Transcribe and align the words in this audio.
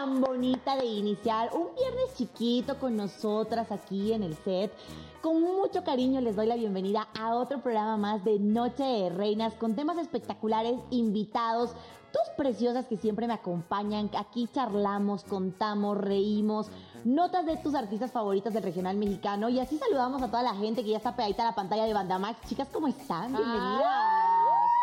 tan 0.00 0.18
bonita 0.22 0.76
de 0.76 0.86
iniciar 0.86 1.50
un 1.52 1.74
viernes 1.74 2.14
chiquito 2.16 2.78
con 2.78 2.96
nosotras 2.96 3.70
aquí 3.70 4.14
en 4.14 4.22
el 4.22 4.34
set. 4.34 4.72
Con 5.20 5.42
mucho 5.42 5.84
cariño 5.84 6.22
les 6.22 6.36
doy 6.36 6.46
la 6.46 6.54
bienvenida 6.54 7.08
a 7.18 7.34
otro 7.34 7.60
programa 7.60 7.98
más 7.98 8.24
de 8.24 8.38
Noche 8.38 8.82
de 8.82 9.10
Reinas 9.10 9.52
con 9.56 9.76
temas 9.76 9.98
espectaculares, 9.98 10.80
invitados, 10.88 11.72
tus 12.14 12.34
preciosas 12.34 12.86
que 12.86 12.96
siempre 12.96 13.26
me 13.26 13.34
acompañan. 13.34 14.08
Aquí 14.16 14.48
charlamos, 14.50 15.24
contamos, 15.24 15.98
reímos, 15.98 16.70
notas 17.04 17.44
de 17.44 17.58
tus 17.58 17.74
artistas 17.74 18.10
favoritas 18.10 18.54
del 18.54 18.62
regional 18.62 18.96
mexicano 18.96 19.50
y 19.50 19.60
así 19.60 19.76
saludamos 19.76 20.22
a 20.22 20.28
toda 20.28 20.42
la 20.42 20.54
gente 20.54 20.82
que 20.82 20.92
ya 20.92 20.96
está 20.96 21.14
pegadita 21.14 21.42
a 21.42 21.50
la 21.50 21.54
pantalla 21.54 21.84
de 21.84 21.92
Bandamax. 21.92 22.48
Chicas, 22.48 22.68
¿cómo 22.72 22.88
están? 22.88 23.34
Bienvenidas 23.36 24.79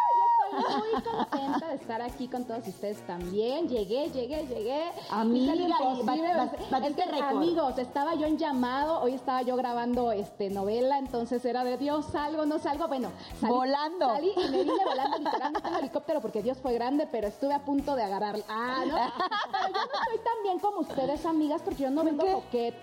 muy 0.57 1.01
contenta 1.01 1.67
de 1.69 1.75
estar 1.75 2.01
aquí 2.01 2.27
con 2.27 2.45
todos 2.45 2.67
ustedes 2.67 3.05
también. 3.05 3.67
Llegué, 3.67 4.09
llegué, 4.09 4.45
llegué. 4.47 4.91
Amiga, 5.09 5.53
es 5.53 6.95
que, 6.95 7.03
amigos, 7.21 7.77
estaba 7.77 8.15
yo 8.15 8.25
en 8.25 8.37
llamado, 8.37 9.01
hoy 9.01 9.13
estaba 9.13 9.41
yo 9.41 9.55
grabando 9.55 10.11
este 10.11 10.49
novela, 10.49 10.97
entonces 10.99 11.43
era 11.45 11.63
de 11.63 11.77
Dios, 11.77 12.05
salgo, 12.11 12.45
no 12.45 12.59
salgo. 12.59 12.87
Bueno, 12.87 13.11
salí, 13.39 13.53
volando. 13.53 14.07
Salí 14.07 14.31
y 14.35 14.49
me 14.49 14.63
vine 14.63 14.85
volando, 14.85 15.17
literal, 15.17 15.53
no 15.53 15.61
tengo 15.61 15.77
helicóptero 15.77 16.21
porque 16.21 16.41
Dios 16.41 16.57
fue 16.59 16.73
grande, 16.73 17.07
pero 17.11 17.27
estuve 17.27 17.53
a 17.53 17.63
punto 17.63 17.95
de 17.95 18.03
agarrar. 18.03 18.35
Ah, 18.47 18.83
no. 18.87 18.95
Pero 19.51 19.73
yo 19.73 19.79
no 19.79 20.05
soy 20.05 20.17
tan 20.17 20.43
bien 20.43 20.59
como 20.59 20.79
ustedes, 20.79 21.25
amigas, 21.25 21.61
porque 21.63 21.83
yo 21.83 21.89
no 21.89 22.03
vengo 22.03 22.25
coquete. 22.25 22.77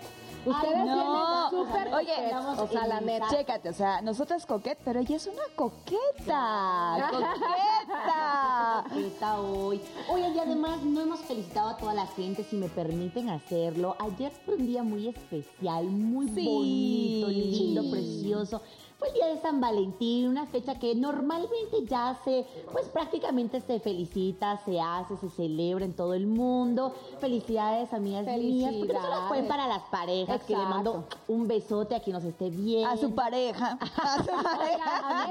Ustedes 0.45 0.85
no. 0.85 1.49
súper 1.49 1.93
Oye, 1.93 2.33
o 2.57 2.67
sea, 2.67 2.87
la 2.87 3.01
neta. 3.01 3.27
Chécate, 3.29 3.69
o 3.69 3.73
sea, 3.73 4.01
nosotras 4.01 4.45
coquet, 4.45 4.77
pero 4.85 4.99
ella 4.99 5.15
es 5.15 5.27
una 5.27 5.43
coqueta. 5.55 7.09
coqueta. 7.11 8.83
coqueta 8.89 9.39
hoy. 9.41 9.81
Oye, 10.09 10.29
y 10.29 10.39
además 10.39 10.81
no 10.83 11.01
hemos 11.01 11.19
felicitado 11.21 11.69
a 11.69 11.77
toda 11.77 11.93
la 11.93 12.07
gente, 12.07 12.43
si 12.43 12.57
me 12.57 12.69
permiten 12.69 13.29
hacerlo. 13.29 13.95
Ayer 13.99 14.31
fue 14.45 14.55
un 14.55 14.67
día 14.67 14.83
muy 14.83 15.07
especial, 15.07 15.85
muy 15.85 16.27
bonito, 16.27 17.27
lindo, 17.29 17.89
precioso 17.89 18.61
fue 18.97 19.09
el 19.09 19.13
día 19.13 19.27
de 19.27 19.41
San 19.41 19.59
Valentín, 19.59 20.29
una 20.29 20.45
fecha 20.45 20.79
que 20.79 20.95
normalmente 20.95 21.85
ya 21.85 22.17
se, 22.23 22.45
pues 22.71 22.87
prácticamente 22.87 23.59
se 23.59 23.79
felicita, 23.79 24.57
se 24.63 24.79
hace, 24.79 25.17
se 25.17 25.29
celebra 25.29 25.83
en 25.83 25.93
todo 25.93 26.13
el 26.13 26.27
mundo. 26.27 26.93
Felicidades, 27.19 27.93
amigas 27.93 28.25
mías, 28.25 28.73
porque 28.73 28.93
solo 28.93 29.27
fue 29.27 29.43
para 29.43 29.67
las 29.67 29.83
parejas, 29.83 30.43
que 30.43 30.55
le 30.55 30.63
mando 30.63 31.05
un 31.27 31.47
besote 31.47 31.95
a 31.95 31.99
quien 31.99 32.15
nos 32.15 32.23
esté 32.23 32.49
bien. 32.49 32.87
A 32.87 32.95
su 32.95 33.13
pareja. 33.13 33.77
A 33.95 34.23
su 34.23 34.31
pareja. 34.31 35.29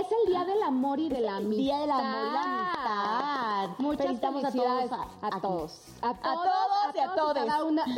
es, 0.00 0.06
el 0.22 0.32
día 0.32 0.44
del 0.44 0.62
amor 0.62 0.98
y 0.98 1.08
de 1.08 1.20
la 1.20 1.36
amistad. 1.36 1.56
Día 1.56 1.78
del 1.80 1.90
amor 1.90 2.26
y 2.26 2.32
la 2.32 2.42
amistad. 2.42 3.78
Muchas 3.78 4.06
Felicitamos 4.06 4.44
a 4.44 4.50
todos. 4.50 4.90
A, 5.22 5.40
todos. 5.40 5.80
A 6.02 6.14
todos. 6.14 6.94
y 6.94 6.98
a 6.98 7.14
todos. 7.14 7.36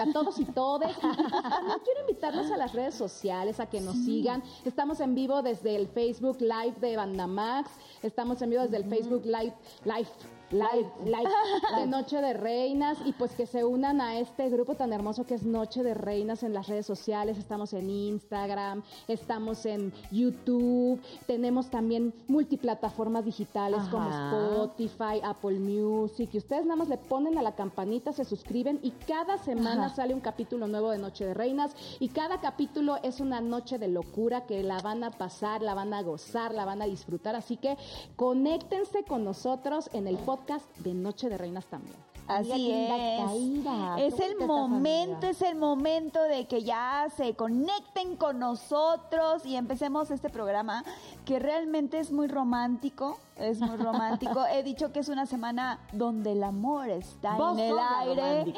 a 0.01 0.13
todos 0.13 0.39
y 0.39 0.45
todos. 0.47 0.91
quiero 1.85 2.01
invitarlos 2.01 2.51
a 2.51 2.57
las 2.57 2.73
redes 2.73 2.95
sociales, 2.95 3.61
a 3.61 3.67
que 3.67 3.81
nos 3.81 3.97
sigan. 3.97 4.43
Estamos 4.65 4.96
en 5.01 5.15
vivo 5.15 5.43
desde 5.43 5.77
el 5.77 5.89
Facebook 5.89 6.41
Live 6.41 6.75
de 6.81 6.97
Bandamax. 6.97 7.71
Estamos 8.03 8.41
en 8.43 8.51
vivo 8.51 8.63
desde 8.63 8.79
el 8.79 8.85
Facebook 8.85 9.25
Live, 9.25 9.55
Live 9.85 10.36
Live, 10.53 10.89
live 11.05 11.29
de 11.77 11.87
Noche 11.89 12.21
de 12.21 12.33
Reinas 12.33 12.99
y 13.05 13.13
pues 13.13 13.33
que 13.33 13.47
se 13.47 13.65
unan 13.65 14.01
a 14.01 14.21
este 14.21 14.49
grupo 14.49 14.77
tan 14.77 14.93
hermoso 14.93 15.27
que 15.27 15.35
es 15.35 15.43
Noche 15.43 15.83
de 15.83 15.93
Reinas 15.93 16.45
en 16.45 16.55
las 16.55 16.69
redes 16.69 16.87
sociales. 16.87 17.37
Estamos 17.37 17.73
en 17.73 17.91
Instagram, 17.91 18.85
estamos 19.09 19.67
en 19.67 19.93
YouTube, 20.13 21.01
tenemos 21.27 21.69
también 21.69 22.15
multiplataformas 22.29 23.25
digitales 23.25 23.83
como 23.91 24.09
Spotify, 24.09 25.21
Apple 25.25 25.59
Music 25.59 26.31
y 26.33 26.39
ustedes 26.39 26.65
nada 26.65 26.77
más 26.77 26.89
le 26.89 26.99
ponen 26.99 27.39
a 27.39 27.43
la 27.43 27.57
campanita, 27.57 28.13
se 28.13 28.25
suscriben 28.25 28.79
y 28.85 28.93
cada 28.93 29.39
semana 29.39 29.89
sale 29.89 30.15
un 30.15 30.21
capítulo 30.21 30.69
nuevo 30.69 30.93
de 30.93 30.99
Noche 30.99 31.27
de 31.27 31.35
Reinas 31.35 31.75
y 31.99 32.11
cada 32.11 32.41
capítulo 32.41 32.99
es 33.03 33.19
una 33.19 33.41
noche 33.41 33.79
de 33.79 33.89
locura 33.89 34.47
que 34.47 34.63
la 34.63 34.79
van 34.81 35.03
a 35.03 35.11
pasar, 35.11 35.61
la 35.63 35.75
van 35.75 35.93
a 35.93 36.03
gozar, 36.03 36.55
la 36.55 36.65
van 36.65 36.83
a 36.83 36.87
disfrutar. 36.87 37.35
Así 37.35 37.57
que 37.57 37.77
conéctense 38.15 39.03
con 39.03 39.25
nosotros 39.25 39.91
en 39.93 40.07
el 40.07 40.17
podcast 40.19 40.36
de 40.79 40.95
Noche 40.95 41.29
de 41.29 41.39
Reinas 41.39 41.67
también. 41.67 41.97
Así 42.29 42.73
es. 42.73 44.15
Es 44.15 44.21
el 44.21 44.47
momento, 44.47 45.27
es 45.27 45.43
el 45.43 45.55
momento 45.57 46.23
de 46.23 46.47
que 46.47 46.63
ya 46.63 47.07
se 47.17 47.35
conecten 47.35 48.17
con 48.17 48.39
nosotros 48.39 49.47
y 49.47 49.57
empecemos 49.57 50.11
este 50.11 50.29
programa 50.29 50.85
que 51.25 51.39
realmente 51.39 51.99
es 51.99 52.11
muy 52.11 52.27
romántico, 52.27 53.19
es 53.37 53.61
muy 53.61 53.77
romántico. 53.77 54.45
He 54.53 54.63
dicho 54.63 54.93
que 54.93 55.01
es 55.01 55.09
una 55.09 55.27
semana 55.27 55.79
donde 55.93 56.33
el 56.33 56.43
amor 56.43 56.89
está 56.89 57.37
en 57.37 57.59
el 57.59 57.77
aire. 57.79 58.55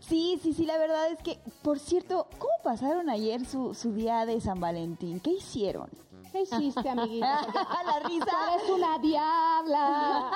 Sí, 0.00 0.38
sí, 0.42 0.52
sí, 0.52 0.66
la 0.66 0.76
verdad 0.76 1.10
es 1.10 1.22
que, 1.22 1.40
por 1.62 1.78
cierto, 1.78 2.26
¿cómo 2.38 2.52
pasaron 2.62 3.08
ayer 3.08 3.44
su, 3.46 3.74
su 3.74 3.92
día 3.92 4.26
de 4.26 4.40
San 4.40 4.60
Valentín? 4.60 5.20
¿Qué 5.20 5.30
hicieron? 5.30 5.88
¿Qué 6.32 6.42
hiciste, 6.42 6.88
amiguita? 6.88 7.40
la 7.86 7.98
risa. 8.00 8.54
Eres 8.54 8.70
una 8.70 8.98
diabla. 8.98 10.30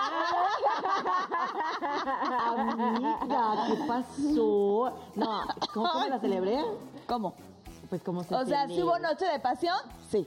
Amiga, 2.49 3.65
¿qué 3.67 3.75
pasó? 3.87 4.95
No, 5.15 5.43
¿cómo 5.75 6.03
se 6.03 6.11
la 6.11 6.19
celebré? 6.19 6.65
¿Cómo? 7.07 7.35
Pues 7.89 8.03
como 8.03 8.25
se 8.25 8.35
O 8.35 8.45
sea, 8.47 8.67
¿sí 8.69 8.83
hubo 8.83 8.99
noche 8.99 9.27
de 9.27 9.39
pasión? 9.39 9.77
Sí. 10.11 10.27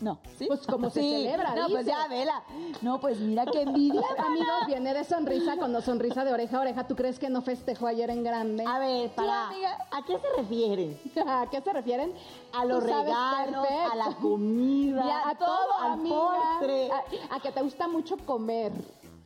No, 0.00 0.18
¿sí? 0.36 0.46
Pues 0.46 0.66
como 0.66 0.90
se 0.90 1.00
celebra, 1.00 1.54
No, 1.54 1.68
pues 1.68 1.86
ya, 1.86 2.08
vela. 2.08 2.42
No, 2.82 3.00
pues 3.00 3.20
mira 3.20 3.46
qué 3.46 3.62
envidia. 3.62 4.02
Amigos, 4.18 4.66
viene 4.66 4.92
de 4.92 5.04
sonrisa 5.04 5.56
cuando 5.56 5.80
sonrisa 5.80 6.24
de 6.24 6.32
oreja 6.32 6.58
a 6.58 6.60
oreja. 6.60 6.86
¿Tú 6.86 6.96
crees 6.96 7.18
que 7.18 7.30
no 7.30 7.42
festejó 7.42 7.86
ayer 7.86 8.10
en 8.10 8.24
grande? 8.24 8.64
A 8.66 8.78
ver, 8.78 9.10
para. 9.10 9.48
¿A 9.48 10.04
qué 10.06 10.18
se 10.18 10.26
refieren? 10.36 11.00
¿A 11.26 11.46
qué 11.50 11.60
se 11.60 11.72
refieren? 11.72 12.12
A 12.52 12.64
los 12.64 12.82
regalos, 12.82 13.66
a 13.92 13.94
la 13.96 14.16
comida, 14.16 15.28
a, 15.28 15.34
todo, 15.36 15.72
al 15.80 16.00
postre. 16.00 16.90
a 17.30 17.40
que 17.40 17.52
te 17.52 17.62
gusta 17.62 17.88
mucho 17.88 18.16
comer. 18.18 18.72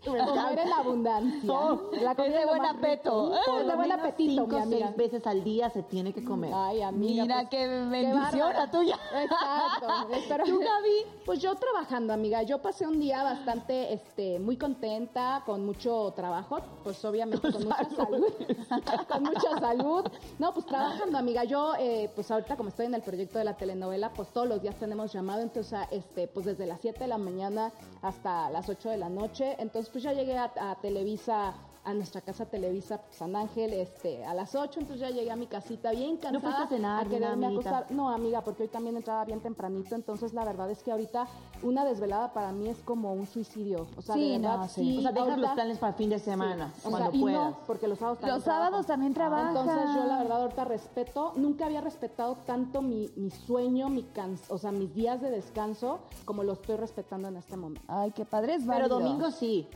Comer 0.05 0.59
en 0.59 0.73
abundancia. 0.73 1.53
la 2.01 2.13
es 2.13 2.33
de 2.33 2.47
buen 2.47 2.65
apetito. 2.65 3.35
Es 3.35 3.67
de 3.67 3.75
buen 3.75 3.93
apetito, 3.93 4.45
cinco, 4.45 4.67
mi 4.67 4.79
seis 4.79 4.97
veces 4.97 5.27
al 5.27 5.43
día 5.43 5.71
se 5.71 5.83
tiene 5.83 6.13
que 6.13 6.25
comer. 6.25 6.53
Ay, 6.55 6.83
amiga. 6.83 7.25
Mira 7.25 7.37
pues, 7.37 7.49
qué 7.51 7.67
bendición 7.67 8.53
la 8.53 8.71
tuya. 8.71 8.99
Exacto. 9.21 10.45
¿Tú, 10.45 10.59
Gaby? 10.61 11.23
Pues 11.25 11.41
yo 11.41 11.55
trabajando, 11.57 12.13
amiga. 12.13 12.43
Yo 12.45 12.63
pasé 12.63 12.87
un 12.87 13.01
día 13.01 13.25
bastante, 13.25 13.93
este, 13.93 14.39
muy 14.39 14.57
contenta, 14.57 15.43
con 15.45 15.67
mucho 15.67 16.13
trabajo, 16.15 16.61
pues 16.85 17.05
obviamente 17.05 17.53
con, 17.53 17.65
mucha 17.65 17.89
salud. 17.91 18.25
con 19.09 19.23
mucha 19.25 19.59
salud. 19.59 20.05
No, 20.39 20.55
pues 20.55 20.65
trabajando, 20.67 21.19
amiga. 21.19 21.43
Yo, 21.43 21.75
eh, 21.79 22.09
pues 22.15 22.31
ahorita 22.31 22.57
como 22.57 22.69
estoy 22.69 22.87
en 22.87 22.95
el 22.95 23.03
proyecto 23.03 23.39
de 23.39 23.45
la 23.45 23.57
telenovela, 23.57 24.13
pues 24.13 24.29
todos 24.29 24.47
los 24.47 24.63
días 24.63 24.77
tenemos 24.77 25.13
llamado, 25.13 25.43
entonces, 25.43 25.81
este, 25.91 26.29
pues 26.29 26.47
desde 26.47 26.67
las 26.67 26.81
7 26.81 27.01
de 27.01 27.09
la 27.09 27.19
mañana 27.19 27.73
hasta 28.01 28.49
las 28.51 28.69
8 28.69 28.91
de 28.91 28.97
la 28.97 29.09
noche. 29.09 29.57
Entonces, 29.59 29.88
pues 29.89 30.05
ya 30.05 30.13
llegué 30.13 30.37
a, 30.37 30.53
a 30.57 30.75
Televisa 30.77 31.55
a 31.89 31.95
nuestra 31.95 32.21
casa 32.21 32.45
Televisa 32.45 33.01
San 33.11 33.35
Ángel 33.35 33.73
este, 33.73 34.23
a 34.25 34.35
las 34.35 34.55
8, 34.55 34.81
entonces 34.81 35.09
ya 35.09 35.15
llegué 35.15 35.31
a 35.31 35.37
mi 35.37 35.47
casita 35.47 35.91
bien 35.93 36.19
cansada. 36.19 36.33
¿No 36.33 36.41
fuiste 36.41 36.63
a 36.63 36.67
cenar, 36.67 37.07
a 37.07 37.09
quererme 37.09 37.47
acostar. 37.47 37.87
No, 37.91 38.11
amiga, 38.11 38.43
porque 38.43 38.65
hoy 38.65 38.69
también 38.69 38.97
entraba 38.97 39.25
bien 39.25 39.41
tempranito, 39.41 39.95
entonces 39.95 40.35
la 40.35 40.45
verdad 40.45 40.71
es 40.71 40.83
que 40.83 40.91
ahorita 40.91 41.27
una 41.63 41.87
desvelada 41.87 42.35
para 42.35 42.53
mí 42.53 42.69
es 42.69 42.79
como 42.81 43.15
un 43.15 43.27
suicidio. 43.27 43.87
O 43.97 44.03
sea, 44.03 44.15
sí, 44.15 44.39
no, 44.39 44.69
sí. 44.69 44.99
O 44.99 45.01
sea, 45.01 45.13
dejas 45.13 45.39
los 45.39 45.51
planes 45.53 45.79
para 45.79 45.93
el 45.93 45.97
fin 45.97 46.11
de 46.11 46.19
semana, 46.19 46.73
cuando 46.83 47.11
puedas. 47.11 47.55
porque 47.67 47.89
los 47.89 47.99
sábados 47.99 48.19
también 48.19 48.37
Los 48.37 48.45
sábados 48.45 48.87
también 48.87 49.15
trabajan. 49.15 49.57
Entonces 49.57 49.95
yo 49.95 50.05
la 50.05 50.19
verdad 50.19 50.43
ahorita 50.43 50.65
respeto, 50.67 51.33
nunca 51.37 51.65
había 51.65 51.81
respetado 51.81 52.37
tanto 52.45 52.83
mi, 52.83 53.11
mi 53.17 53.31
sueño, 53.31 53.89
mi 53.89 54.07
o 54.51 54.59
sea, 54.59 54.73
mis 54.73 54.93
días 54.95 55.23
de 55.23 55.31
descanso, 55.31 56.01
como 56.27 56.43
lo 56.43 56.53
estoy 56.53 56.77
respetando 56.77 57.29
en 57.29 57.37
este 57.37 57.57
momento. 57.57 57.81
Ay, 57.89 58.11
qué 58.11 58.27
padre 58.27 58.57
es 58.57 58.65
Pero 58.67 58.89
domingo 58.89 59.31
sí. 59.31 59.67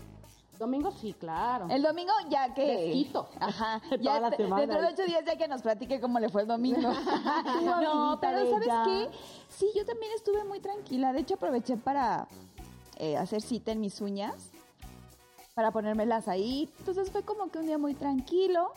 Domingo 0.62 0.92
sí, 0.92 1.12
claro. 1.12 1.66
El 1.68 1.82
domingo 1.82 2.12
ya 2.30 2.54
que... 2.54 2.64
Desquito. 2.64 3.28
Ajá. 3.40 3.82
ya 4.00 4.20
la. 4.20 4.30
Dentro 4.30 4.80
de 4.80 4.86
ocho 4.92 5.04
días 5.04 5.24
ya 5.26 5.36
que 5.36 5.48
nos 5.48 5.60
platique 5.60 6.00
cómo 6.00 6.20
le 6.20 6.28
fue 6.28 6.42
el 6.42 6.46
domingo. 6.46 6.92
no, 7.64 8.16
pero 8.20 8.48
¿sabes 8.48 8.68
qué? 8.84 9.08
Sí, 9.48 9.66
yo 9.74 9.84
también 9.84 10.12
estuve 10.14 10.44
muy 10.44 10.60
tranquila. 10.60 11.12
De 11.12 11.20
hecho, 11.20 11.34
aproveché 11.34 11.76
para 11.76 12.28
eh, 12.98 13.16
hacer 13.16 13.42
cita 13.42 13.72
en 13.72 13.80
mis 13.80 14.00
uñas 14.00 14.52
para 15.54 15.72
ponérmelas 15.72 16.28
ahí. 16.28 16.70
Entonces 16.78 17.10
fue 17.10 17.22
como 17.24 17.50
que 17.50 17.58
un 17.58 17.66
día 17.66 17.78
muy 17.78 17.94
tranquilo. 17.94 18.70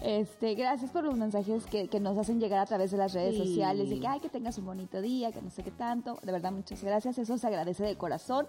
Este, 0.00 0.54
gracias 0.54 0.90
por 0.90 1.04
los 1.04 1.16
mensajes 1.16 1.64
que, 1.66 1.88
que 1.88 2.00
nos 2.00 2.18
hacen 2.18 2.40
llegar 2.40 2.58
a 2.58 2.66
través 2.66 2.90
de 2.90 2.96
las 2.96 3.12
redes 3.12 3.36
sociales, 3.36 3.88
de 3.88 4.00
que 4.00 4.06
ay, 4.06 4.20
que 4.20 4.28
tengas 4.28 4.58
un 4.58 4.66
bonito 4.66 5.00
día, 5.00 5.30
que 5.30 5.42
no 5.42 5.50
sé 5.50 5.62
qué 5.62 5.70
tanto. 5.70 6.18
De 6.22 6.32
verdad, 6.32 6.52
muchas 6.52 6.82
gracias. 6.82 7.18
Eso 7.18 7.38
se 7.38 7.46
agradece 7.46 7.84
de 7.84 7.96
corazón. 7.96 8.46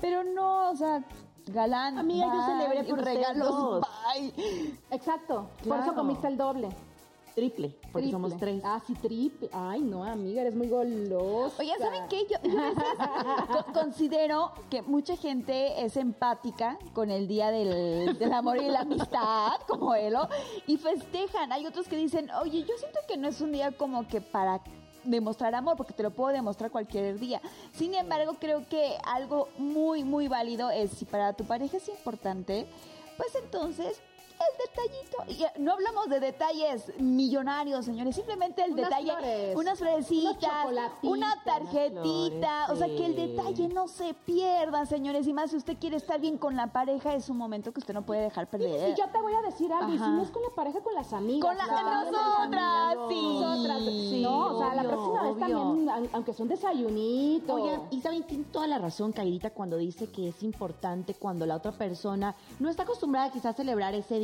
Pero 0.00 0.24
no, 0.24 0.70
o 0.70 0.76
sea, 0.76 1.04
galán. 1.46 1.98
Amiga, 1.98 2.26
yo 2.32 2.46
celebré 2.46 2.84
por 2.84 3.04
regalos. 3.04 3.84
Exacto. 4.90 5.48
Por 5.66 5.80
eso 5.80 5.94
comiste 5.94 6.28
el 6.28 6.36
doble. 6.36 6.68
Triple, 7.34 7.74
porque 7.90 8.10
somos 8.10 8.36
tres. 8.36 8.62
Ah, 8.62 8.78
sí, 8.86 8.92
triple. 8.94 9.48
Ay, 9.52 9.80
no, 9.80 10.04
amiga, 10.04 10.42
eres 10.42 10.54
muy 10.54 10.68
golosa. 10.68 11.56
Oye, 11.62 11.72
¿saben 11.78 12.02
qué? 12.08 12.26
Yo, 12.30 12.36
considero 13.72 14.52
que 14.68 14.82
mucha 14.82 15.16
gente 15.16 15.82
es 15.82 15.96
empática 15.96 16.78
con 16.92 17.10
el 17.10 17.26
Día 17.28 17.50
del, 17.50 18.18
del 18.18 18.32
Amor 18.34 18.58
y 18.58 18.68
la 18.68 18.80
Amistad, 18.80 19.60
como 19.66 19.94
Elo, 19.94 20.28
y 20.66 20.76
festejan. 20.76 21.52
Hay 21.52 21.64
otros 21.64 21.88
que 21.88 21.96
dicen, 21.96 22.30
oye, 22.42 22.64
yo 22.64 22.76
siento 22.76 23.00
que 23.08 23.16
no 23.16 23.28
es 23.28 23.40
un 23.40 23.52
día 23.52 23.72
como 23.72 24.06
que 24.06 24.20
para 24.20 24.60
demostrar 25.04 25.54
amor, 25.54 25.76
porque 25.76 25.92
te 25.92 26.02
lo 26.02 26.10
puedo 26.10 26.32
demostrar 26.32 26.70
cualquier 26.70 27.18
día. 27.18 27.40
Sin 27.72 27.94
embargo, 27.94 28.36
creo 28.38 28.68
que 28.68 28.96
algo 29.04 29.48
muy, 29.58 30.04
muy 30.04 30.28
válido 30.28 30.70
es 30.70 30.90
si 30.90 31.04
para 31.04 31.32
tu 31.32 31.44
pareja 31.44 31.76
es 31.76 31.88
importante, 31.88 32.66
pues 33.16 33.34
entonces 33.34 34.00
el 34.40 35.26
detallito. 35.26 35.52
Y 35.56 35.60
no 35.60 35.72
hablamos 35.72 36.08
de 36.08 36.20
detalles 36.20 36.92
millonarios, 36.98 37.84
señores, 37.84 38.14
simplemente 38.14 38.64
el 38.64 38.74
detalle, 38.74 39.54
unas 39.56 39.78
florecitas, 39.78 40.66
una 41.02 41.42
tarjetita, 41.44 42.66
o 42.70 42.76
sea, 42.76 42.86
que 42.86 43.06
el 43.06 43.16
detalle 43.16 43.68
no 43.68 43.88
se 43.88 44.14
pierda, 44.14 44.86
señores, 44.86 45.26
y 45.26 45.32
más 45.32 45.50
si 45.50 45.56
usted 45.56 45.76
quiere 45.78 45.96
estar 45.96 46.20
bien 46.20 46.38
con 46.38 46.56
la 46.56 46.72
pareja, 46.72 47.14
es 47.14 47.28
un 47.28 47.36
momento 47.36 47.72
que 47.72 47.80
usted 47.80 47.94
no 47.94 48.02
puede 48.02 48.22
dejar 48.22 48.48
perder. 48.48 48.90
Y, 48.90 48.94
yo 48.94 49.08
te 49.08 49.20
voy 49.20 49.34
a 49.34 49.42
decir 49.42 49.72
algo, 49.72 49.92
si 49.92 49.98
no 49.98 50.22
es 50.22 50.30
con 50.30 50.42
la 50.42 50.50
pareja, 50.54 50.80
con 50.80 50.94
las 50.94 51.12
amigas. 51.12 51.48
Con 51.48 51.56
las 51.56 51.68
nosotras, 52.10 52.98
sí. 53.08 54.22
No, 54.22 54.56
o 54.56 54.58
sea, 54.58 54.74
la 54.74 54.82
próxima 54.84 55.22
vez 55.22 55.38
también, 55.38 56.10
aunque 56.12 56.32
son 56.32 56.48
desayunitos. 56.48 57.60
Oigan, 57.60 57.82
y 57.90 58.00
saben, 58.00 58.22
tiene 58.24 58.44
toda 58.44 58.66
la 58.66 58.78
razón, 58.78 59.12
Cairita, 59.12 59.50
cuando 59.50 59.76
dice 59.76 60.08
que 60.08 60.28
es 60.28 60.42
importante 60.42 61.14
cuando 61.14 61.46
la 61.46 61.56
otra 61.56 61.72
persona 61.72 62.34
no 62.58 62.68
está 62.68 62.82
acostumbrada 62.84 63.30
quizás 63.30 63.46
a 63.46 63.52
celebrar 63.54 63.94
ese 63.94 64.18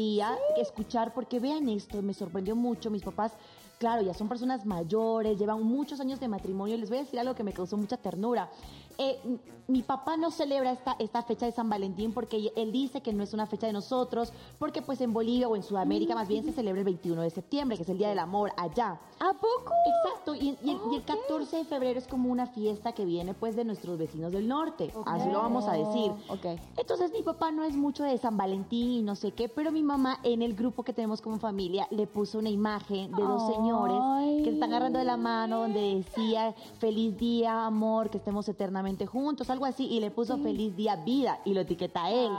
escuchar, 0.56 1.12
porque 1.15 1.41
vean 1.41 1.69
esto, 1.69 2.03
me 2.03 2.15
sorprendió 2.15 2.55
mucho, 2.56 2.91
mis 2.91 3.03
papás 3.03 3.33
claro, 3.79 4.03
ya 4.03 4.12
son 4.12 4.29
personas 4.29 4.67
mayores, 4.67 5.39
llevan 5.39 5.62
muchos 5.62 6.00
años 6.00 6.21
de 6.21 6.29
matrimonio. 6.29 6.77
Les 6.77 6.89
voy 6.89 6.99
a 6.99 7.03
decir 7.03 7.19
algo 7.19 7.35
que 7.35 7.45
me 7.45 7.53
causó 7.53 7.77
mucha 7.77 7.97
ternura. 7.97 8.50
Eh, 8.99 9.39
mi 9.69 9.83
papá 9.83 10.17
no 10.17 10.31
celebra 10.31 10.73
esta, 10.73 10.97
esta 10.99 11.23
fecha 11.23 11.45
de 11.45 11.53
San 11.53 11.69
Valentín 11.69 12.12
porque 12.15 12.50
él 12.56 12.73
dice 12.73 13.03
que 13.03 13.12
no 13.12 13.23
es 13.23 13.35
una 13.35 13.47
fecha 13.47 13.67
de 13.67 13.73
nosotros, 13.75 14.33
porque 14.59 14.81
pues 14.81 15.00
en 15.03 15.12
Bolivia 15.12 15.47
o 15.47 15.56
en 15.56 15.62
Sudamérica 15.62 16.15
más 16.15 16.27
bien 16.27 16.43
se 16.43 16.53
celebra 16.53 16.81
el 16.81 16.87
21 16.87 17.21
de 17.21 17.29
septiembre, 17.29 17.77
que 17.77 17.83
es 17.83 17.89
el 17.91 17.99
Día 17.99 18.09
del 18.09 18.19
Amor 18.19 18.50
allá. 18.56 18.99
¿A 19.21 19.33
poco? 19.35 19.75
Exacto, 20.05 20.35
y, 20.35 20.56
el, 20.69 21.05
14 21.05 21.59
de 21.59 21.65
febrero 21.67 21.99
es 21.99 22.06
como 22.06 22.31
una 22.31 22.47
fiesta 22.47 22.93
que 22.93 23.05
viene 23.05 23.35
pues 23.35 23.56
de 23.56 23.65
nuestros 23.65 23.99
vecinos 23.99 24.33
del 24.33 24.49
norte, 24.49 24.91
así 25.05 25.29
lo 25.31 25.43
vamos 25.43 25.69
a 25.69 25.73
decir. 25.73 26.12
Okay. 26.29 26.59
Entonces 26.79 27.12
mi 27.12 27.23
papá 27.23 27.51
no 27.51 27.62
es 27.62 27.77
mucho 27.77 28.05
de 28.05 28.17
San 28.17 28.39
Valentín 28.39 28.91
y 28.91 29.03
no 29.03 29.17
sé 29.17 29.33
qué, 29.33 29.51
pero 29.51 29.71
mi 29.71 29.83
mamá 29.83 30.19
en 30.23 30.41
el 30.41 30.55
grupo 30.55 30.83
que 30.83 30.94
tenemos 30.94 31.21
como 31.21 31.39
familia 31.39 31.87
le 31.91 32.06
puso 32.06 32.39
una 32.39 32.49
imagen 32.49 33.12
de 33.12 33.23
dos 33.23 33.55
señores 33.55 33.99
que 34.39 34.44
se 34.44 34.55
están 34.55 34.71
agarrando 34.71 34.99
de 34.99 35.05
la 35.05 35.19
mano 35.19 35.61
donde 35.61 35.97
decía 35.97 36.55
feliz 36.79 37.19
día, 37.19 37.67
amor, 37.67 38.09
que 38.09 38.17
estemos 38.17 38.49
eternamente 38.49 38.88
juntos, 39.06 39.50
algo 39.50 39.64
así, 39.64 39.87
y 39.87 40.00
le 40.00 40.11
puso 40.11 40.38
feliz 40.38 40.75
día, 40.76 40.96
vida, 40.96 41.40
y 41.44 41.55
lo 41.55 41.61
etiqueta 41.61 42.05
a 42.05 42.11
él. 42.11 42.31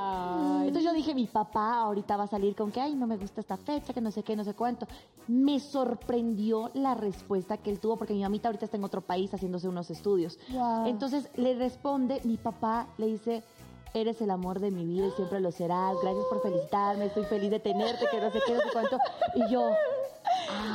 Entonces 0.67 0.83
yo 0.83 0.93
dije, 0.93 1.13
mi 1.13 1.27
papá 1.27 1.81
ahorita 1.81 2.17
va 2.17 2.23
a 2.23 2.27
salir 2.27 2.55
con 2.55 2.71
que, 2.71 2.81
ay, 2.81 2.95
no 2.95 3.07
me 3.07 3.17
gusta 3.17 3.41
esta 3.41 3.57
fecha, 3.57 3.93
que 3.93 4.01
no 4.01 4.11
sé 4.11 4.23
qué, 4.23 4.35
no 4.35 4.43
sé 4.43 4.53
cuánto. 4.53 4.87
Me 5.27 5.59
sorprendió 5.59 6.71
la 6.73 6.95
respuesta 6.95 7.57
que 7.57 7.69
él 7.71 7.79
tuvo, 7.79 7.97
porque 7.97 8.13
mi 8.13 8.21
mamita 8.21 8.47
ahorita 8.47 8.65
está 8.65 8.77
en 8.77 8.83
otro 8.83 9.01
país 9.01 9.33
haciéndose 9.33 9.67
unos 9.67 9.89
estudios. 9.89 10.39
Entonces 10.85 11.29
le 11.35 11.55
responde, 11.55 12.21
mi 12.23 12.37
papá 12.37 12.87
le 12.97 13.07
dice, 13.07 13.43
eres 13.93 14.21
el 14.21 14.31
amor 14.31 14.59
de 14.59 14.71
mi 14.71 14.85
vida 14.85 15.07
y 15.07 15.11
siempre 15.11 15.39
lo 15.39 15.51
serás. 15.51 15.95
Gracias 16.01 16.25
por 16.29 16.41
felicitarme, 16.41 17.05
estoy 17.05 17.25
feliz 17.25 17.51
de 17.51 17.59
tenerte, 17.59 18.05
que 18.09 18.19
no 18.19 18.31
sé 18.31 18.39
qué, 18.45 18.53
no 18.53 18.61
sé 18.61 18.67
cuánto. 18.71 18.97
Y 19.35 19.51
yo, 19.51 19.69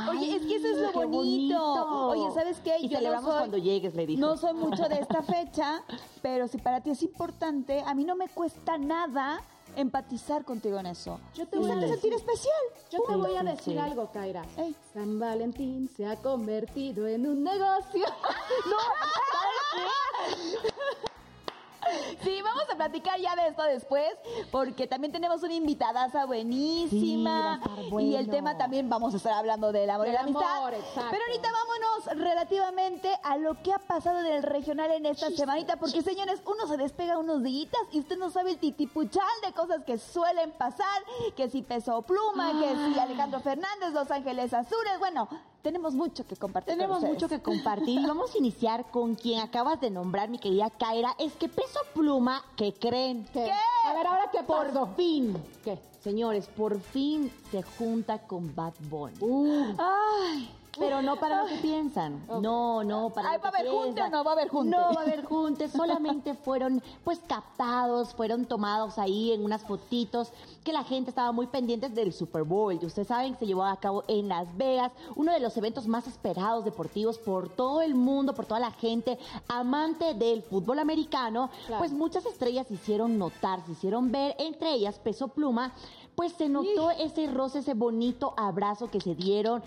Oye, 0.09 0.35
es 0.35 0.41
que 0.43 0.55
eso 0.55 0.67
es 0.67 0.95
lo 0.95 1.07
bonito. 1.07 2.09
Oye, 2.09 2.33
¿sabes 2.33 2.59
qué? 2.63 2.77
Y 2.79 2.89
Yo 2.89 2.97
celebramos 2.97 3.33
cuando 3.33 3.57
llegues, 3.57 3.95
le 3.95 4.05
dije. 4.05 4.19
No 4.19 4.37
soy 4.37 4.53
mucho 4.53 4.87
de 4.87 4.99
esta 4.99 5.21
fecha, 5.21 5.83
pero 6.21 6.47
si 6.47 6.57
para 6.57 6.81
ti 6.81 6.91
es 6.91 7.03
importante, 7.03 7.83
a 7.85 7.93
mí 7.93 8.03
no 8.03 8.15
me 8.15 8.27
cuesta 8.29 8.77
nada 8.77 9.41
empatizar 9.75 10.45
contigo 10.45 10.79
en 10.79 10.85
eso. 10.87 11.19
Yo 11.33 11.47
te 11.47 11.57
voy 11.57 11.71
a 11.71 11.79
sentir 11.87 12.13
especial. 12.13 12.53
Yo 12.91 12.99
te 13.07 13.15
voy 13.15 13.35
a 13.35 13.43
decir 13.43 13.79
algo, 13.79 14.09
Kaira. 14.11 14.45
San 14.93 15.19
Valentín 15.19 15.89
se 15.95 16.05
ha 16.05 16.15
convertido 16.17 17.07
en 17.07 17.27
un 17.27 17.43
negocio. 17.43 18.05
no, 18.69 18.77
Sí, 22.23 22.41
vamos 22.41 22.63
a 22.71 22.75
platicar 22.75 23.19
ya 23.19 23.35
de 23.35 23.47
esto 23.47 23.63
después, 23.63 24.09
porque 24.51 24.87
también 24.87 25.11
tenemos 25.11 25.43
una 25.43 25.53
invitadaza 25.53 26.25
buenísima. 26.25 27.59
Y 27.99 28.15
el 28.15 28.29
tema 28.29 28.57
también 28.57 28.89
vamos 28.89 29.13
a 29.13 29.17
estar 29.17 29.33
hablando 29.33 29.71
del 29.71 29.89
amor 29.89 30.07
y 30.07 30.11
la 30.11 30.21
amistad. 30.21 30.41
Pero 30.63 31.23
ahorita 31.27 31.49
vámonos 31.51 32.23
relativamente 32.23 33.09
a 33.23 33.37
lo 33.37 33.61
que 33.61 33.73
ha 33.73 33.79
pasado 33.79 34.19
en 34.19 34.27
el 34.27 34.43
regional 34.43 34.91
en 34.91 35.05
esta 35.05 35.29
semanita, 35.31 35.77
porque 35.77 36.01
señores, 36.01 36.41
uno 36.45 36.67
se 36.67 36.77
despega 36.77 37.17
unos 37.17 37.43
días 37.43 37.71
y 37.91 37.99
usted 37.99 38.17
no 38.17 38.29
sabe 38.29 38.51
el 38.51 38.57
titipuchal 38.57 39.23
de 39.45 39.53
cosas 39.53 39.83
que 39.83 39.97
suelen 39.97 40.51
pasar, 40.51 41.03
que 41.35 41.49
si 41.49 41.61
Peso 41.61 42.01
Pluma, 42.01 42.51
que 42.59 42.75
si 42.75 42.99
Alejandro 42.99 43.39
Fernández, 43.39 43.91
Los 43.93 44.11
Ángeles 44.11 44.53
Azules, 44.53 44.99
bueno, 44.99 45.27
tenemos 45.65 45.95
mucho 45.95 46.27
que 46.27 46.35
compartir. 46.35 46.75
Tenemos 46.75 47.01
mucho 47.01 47.27
que 47.27 47.41
compartir 47.41 47.99
vamos 48.07 48.35
a 48.35 48.37
iniciar 48.37 48.85
con 48.91 49.15
quien 49.15 49.39
acabas 49.39 49.81
de 49.81 49.89
nombrar, 49.89 50.29
mi 50.29 50.37
querida 50.37 50.69
Kaira. 50.69 51.15
Es 51.17 51.33
que 51.33 51.49
Peso 51.49 51.79
Pluma, 51.95 52.45
¿qué 52.55 52.71
creen? 52.71 53.25
¿Qué? 53.33 53.49
A 53.49 53.93
ver, 53.95 54.05
ahora 54.05 54.29
qué 54.31 54.43
Por 54.43 54.95
fin. 54.95 55.35
¿Qué? 55.63 55.79
Señores, 56.03 56.45
por 56.45 56.79
fin 56.79 57.31
se 57.49 57.63
junta 57.63 58.19
con 58.19 58.53
Bad 58.53 58.73
Bunny. 58.91 59.15
Uh. 59.21 59.73
Ay. 59.79 60.51
Pero 60.77 61.01
no 61.01 61.15
para 61.17 61.43
lo 61.43 61.47
que 61.47 61.57
piensan. 61.57 62.25
No, 62.45 62.83
no, 62.83 63.09
para 63.09 63.31
Ay, 63.31 63.37
¿Va 63.39 63.49
a 63.49 63.51
haber 63.51 63.67
junte 63.69 64.01
o 64.01 64.09
no 64.09 64.23
va 64.23 64.31
a 64.31 64.33
haber 64.33 64.49
junte? 64.49 64.75
No 64.75 64.93
va 64.93 65.01
a 65.01 65.03
haber 65.03 65.23
junte, 65.23 65.67
solamente 65.67 66.33
fueron 66.45 66.83
pues 67.03 67.19
captados, 67.27 68.13
fueron 68.13 68.45
tomados 68.45 68.99
ahí 68.99 69.31
en 69.31 69.43
unas 69.43 69.63
fotitos 69.63 70.31
que 70.63 70.73
la 70.73 70.83
gente 70.83 71.09
estaba 71.11 71.31
muy 71.31 71.47
pendiente 71.47 71.89
del 71.89 72.13
Super 72.13 72.43
Bowl. 72.43 72.73
Y 72.73 72.85
ustedes 72.85 73.07
saben 73.07 73.33
que 73.33 73.39
se 73.39 73.45
llevó 73.45 73.63
a 73.63 73.79
cabo 73.79 74.03
en 74.07 74.27
Las 74.27 74.55
Vegas, 74.57 74.91
uno 75.15 75.31
de 75.31 75.39
los 75.39 75.55
eventos 75.57 75.87
más 75.87 76.07
esperados 76.07 76.65
deportivos 76.65 77.17
por 77.17 77.49
todo 77.49 77.81
el 77.81 77.95
mundo, 77.95 78.33
por 78.33 78.45
toda 78.45 78.59
la 78.59 78.71
gente 78.71 79.17
amante 79.47 80.13
del 80.13 80.43
fútbol 80.43 80.79
americano. 80.79 81.49
Pues 81.77 81.91
muchas 81.91 82.25
estrellas 82.25 82.67
se 82.67 82.75
hicieron 82.75 83.17
notar, 83.17 83.65
se 83.65 83.71
hicieron 83.73 84.11
ver, 84.11 84.35
entre 84.39 84.73
ellas 84.73 84.99
Peso 84.99 85.29
Pluma, 85.29 85.73
pues 86.15 86.33
se 86.33 86.47
notó 86.49 86.91
ese 86.91 87.27
roce, 87.27 87.59
ese 87.59 87.73
bonito 87.73 88.33
abrazo 88.37 88.89
que 88.89 89.01
se 89.01 89.15
dieron 89.15 89.61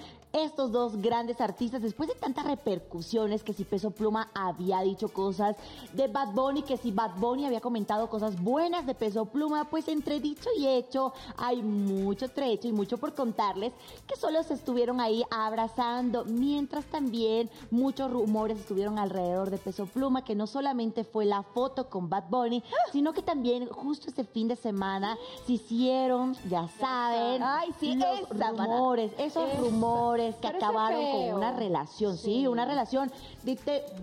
estos 0.45 0.73
dos 0.73 1.01
grandes 1.01 1.41
artistas 1.41 1.83
después 1.83 2.09
de 2.09 2.15
tantas 2.15 2.47
repercusiones 2.47 3.43
que 3.43 3.53
si 3.53 3.65
Peso 3.65 3.91
Pluma 3.91 4.31
había 4.35 4.81
dicho 4.81 5.09
cosas 5.09 5.57
de 5.93 6.09
Bad 6.09 6.33
Bunny, 6.33 6.63
que 6.63 6.77
si 6.77 6.93
Bad 6.93 7.17
Bunny 7.17 7.47
había 7.47 7.61
comentado 7.61 8.09
cosas 8.09 8.41
buenas 8.41 8.87
de 8.87 8.95
Peso 8.95 9.27
Pluma, 9.27 9.69
pues 9.71 9.89
entre 9.89 10.21
dicho 10.21 10.49
y 10.57 10.67
hecho 10.67 11.13
hay 11.37 11.63
mucho 11.63 12.29
trecho 12.29 12.69
y 12.69 12.73
mucho 12.73 12.99
por 12.99 13.15
contarles 13.15 13.73
que 14.07 14.17
solo 14.17 14.43
se 14.43 14.55
estuvieron 14.55 15.01
ahí 15.01 15.25
abrazando, 15.31 16.25
mientras 16.25 16.85
también 16.87 17.51
muchos 17.71 18.11
rumores 18.11 18.59
estuvieron 18.59 18.99
alrededor 18.99 19.51
de 19.51 19.59
Peso 19.59 19.87
Pluma, 19.87 20.25
que 20.25 20.35
no 20.35 20.47
solamente 20.47 21.05
fue 21.05 21.25
la 21.25 21.43
foto 21.43 21.89
con 21.89 22.09
Bad 22.09 22.29
Bunny, 22.31 22.63
sino 22.93 23.13
que 23.13 23.23
también 23.23 23.69
justo 23.69 24.11
ese 24.11 24.25
fin 24.25 24.49
de 24.49 24.57
semana 24.57 25.17
se 25.47 25.55
hicieron 25.55 26.35
ya 26.49 26.69
saben, 26.79 27.43
Ay, 27.43 27.75
sí, 27.79 27.95
los 27.95 28.29
rumores, 28.29 29.13
esos 29.19 29.59
rumores 29.59 30.28
que 30.37 30.49
acabaron 30.49 31.11
con 31.11 31.35
una 31.35 31.53
relación, 31.53 32.17
sí, 32.17 32.47
una 32.47 32.65
relación. 32.65 33.11
De, 33.43 33.53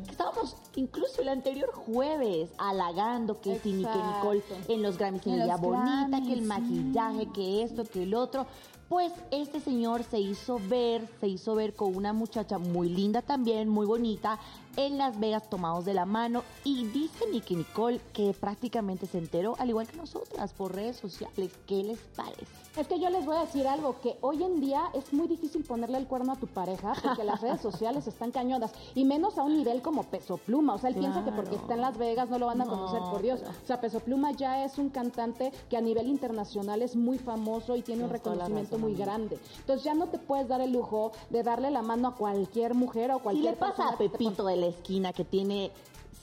estábamos 0.09 0.55
incluso 0.75 1.21
el 1.21 1.29
anterior 1.29 1.71
jueves 1.73 2.49
halagando 2.57 3.39
que 3.41 3.59
sí, 3.59 3.71
que 3.71 3.77
Nicole 3.77 4.43
en 4.67 4.81
los 4.81 4.97
Grammys 4.97 5.25
en 5.27 5.41
ella 5.41 5.57
bonita, 5.57 6.21
que 6.25 6.33
el 6.33 6.41
maquillaje, 6.43 7.27
que 7.33 7.63
esto, 7.63 7.83
que 7.83 8.03
el 8.03 8.13
otro. 8.13 8.45
Pues 8.89 9.11
este 9.31 9.59
señor 9.59 10.03
se 10.03 10.19
hizo 10.19 10.59
ver, 10.69 11.07
se 11.19 11.27
hizo 11.27 11.55
ver 11.55 11.73
con 11.73 11.95
una 11.95 12.13
muchacha 12.13 12.59
muy 12.59 12.87
linda 12.87 13.23
también, 13.23 13.67
muy 13.67 13.87
bonita, 13.87 14.39
en 14.77 14.97
Las 14.97 15.19
Vegas 15.19 15.49
tomados 15.49 15.85
de 15.85 15.93
la 15.93 16.05
mano 16.05 16.43
y 16.63 16.85
dice 16.87 17.25
Nicky 17.31 17.55
Nicole 17.55 18.01
que 18.13 18.33
prácticamente 18.33 19.05
se 19.05 19.17
enteró, 19.17 19.55
al 19.59 19.69
igual 19.69 19.87
que 19.87 19.97
nosotras, 19.97 20.53
por 20.53 20.75
redes 20.75 20.97
sociales. 20.97 21.51
¿Qué 21.67 21.83
les 21.83 21.99
parece? 22.15 22.45
Es 22.77 22.87
que 22.87 22.99
yo 22.99 23.09
les 23.09 23.25
voy 23.25 23.37
a 23.37 23.41
decir 23.41 23.67
algo, 23.67 24.01
que 24.01 24.17
hoy 24.19 24.43
en 24.43 24.59
día 24.59 24.83
es 24.93 25.13
muy 25.13 25.27
difícil 25.27 25.63
ponerle 25.63 25.97
el 25.97 26.07
cuerno 26.07 26.33
a 26.33 26.35
tu 26.35 26.47
pareja 26.47 26.93
porque 27.01 27.23
las 27.23 27.39
redes 27.39 27.61
sociales 27.61 28.05
están 28.05 28.31
cañonas 28.31 28.71
y 28.95 29.05
menos 29.05 29.37
a 29.37 29.43
un 29.43 29.55
nivel 29.55 29.81
como 29.81 30.03
Peso 30.03 30.37
Pluma. 30.37 30.73
O 30.73 30.77
sea, 30.77 30.89
él 30.89 30.95
piensa 30.95 31.23
que 31.23 31.31
porque 31.31 31.55
está 31.55 31.75
en 31.75 31.81
Las 31.81 31.97
Vegas 31.97 32.29
no 32.29 32.37
lo 32.37 32.47
van 32.47 32.61
a 32.61 32.65
conocer, 32.65 32.99
por 32.99 33.21
Dios. 33.21 33.41
O 33.41 33.67
sea, 33.67 33.79
Peso 33.79 34.01
Pluma 34.01 34.31
ya 34.31 34.65
es 34.65 34.77
un 34.77 34.89
cantante 34.89 35.53
que 35.69 35.77
a 35.77 35.81
nivel 35.81 36.07
internacional 36.07 36.81
es 36.81 36.95
muy 36.95 37.17
famoso 37.17 37.77
y 37.77 37.81
tiene 37.81 38.03
un 38.03 38.09
reconocimiento 38.09 38.77
muy 38.77 38.93
grande. 38.93 39.39
Entonces 39.59 39.85
ya 39.85 39.93
no 39.93 40.07
te 40.07 40.19
puedes 40.19 40.49
dar 40.49 40.59
el 40.59 40.73
lujo 40.73 41.13
de 41.29 41.43
darle 41.43 41.71
la 41.71 41.81
mano 41.81 42.09
a 42.09 42.15
cualquier 42.15 42.73
mujer 42.73 43.11
o 43.11 43.19
cualquier 43.19 43.53
le 43.53 43.57
pasa 43.57 43.89
a 43.89 43.97
Pepito 43.97 44.45
de 44.45 44.57
la 44.65 44.71
esquina 44.71 45.13
que 45.13 45.23
tiene 45.23 45.71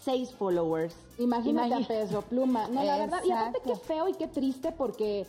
seis 0.04 0.32
followers. 0.32 0.94
Imagínate 1.18 1.74
a 1.74 1.86
Peso 1.86 2.22
Pluma. 2.22 2.68
No, 2.68 2.82
la 2.82 2.98
verdad, 2.98 3.22
y 3.24 3.30
aparte 3.30 3.60
qué 3.64 3.76
feo 3.76 4.08
y 4.08 4.14
qué 4.14 4.26
triste 4.26 4.72
porque 4.72 5.26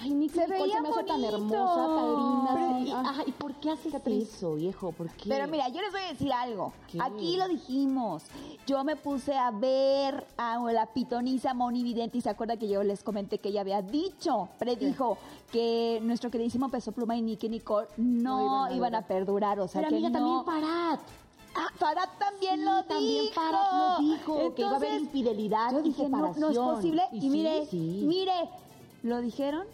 Ay, 0.00 0.10
Nick 0.10 0.32
se 0.32 0.46
veía 0.46 0.80
me 0.80 0.90
hace 0.90 1.02
tan 1.02 1.24
hermosa, 1.24 1.86
tan 1.96 2.14
linda. 2.14 2.84
Sí. 2.84 2.92
Ajá, 2.92 3.22
¿y 3.26 3.32
por 3.32 3.54
qué 3.56 3.70
haces 3.70 3.92
eso, 4.06 4.54
viejo? 4.54 4.92
¿Por 4.92 5.10
qué? 5.10 5.28
Pero 5.28 5.48
mira, 5.48 5.68
yo 5.70 5.80
les 5.80 5.90
voy 5.90 6.02
a 6.02 6.12
decir 6.12 6.32
algo. 6.32 6.72
Aquí 7.00 7.36
lo 7.36 7.48
dijimos. 7.48 8.22
Yo 8.66 8.84
me 8.84 8.94
puse 8.94 9.36
a 9.36 9.50
ver 9.50 10.24
a 10.36 10.58
la 10.72 10.86
pitonisa 10.86 11.52
Moni 11.52 11.82
Vidente 11.82 12.18
y 12.18 12.20
se 12.20 12.30
acuerda 12.30 12.56
que 12.56 12.68
yo 12.68 12.84
les 12.84 13.02
comenté 13.02 13.38
que 13.38 13.48
ella 13.48 13.62
había 13.62 13.82
dicho, 13.82 14.48
predijo 14.58 15.18
que 15.50 15.98
nuestro 16.02 16.30
queridísimo 16.30 16.68
Peso 16.68 16.92
Pluma 16.92 17.16
y 17.16 17.22
Nicky 17.22 17.48
Nicole 17.48 17.88
no, 17.96 18.72
iban, 18.72 18.94
a, 18.94 19.02
perdurar. 19.02 19.58
O 19.58 19.66
sea, 19.66 19.80
Pero 19.80 19.90
que 19.90 19.96
amiga, 19.96 20.20
no... 20.20 20.44
también. 20.44 21.00
Ah, 21.54 21.68
Farad 21.76 22.08
también 22.18 22.64
lo 22.64 22.84
también 22.84 23.24
dijo. 23.24 23.34
Farad 23.34 23.98
lo 23.98 24.04
dijo, 24.04 24.54
que 24.54 24.62
iba 24.62 24.70
a 24.72 24.76
haber 24.76 25.00
infidelidad 25.00 25.72
yo 25.72 25.80
y 25.80 25.82
dije, 25.84 26.08
no, 26.08 26.16
separación. 26.18 26.40
no 26.40 26.50
es 26.50 26.76
posible. 26.76 27.02
Y, 27.12 27.20
sí, 27.20 27.30
mire, 27.30 27.66
sí. 27.66 28.04
mire, 28.06 28.48
lo 29.02 29.20
dijeron 29.20 29.64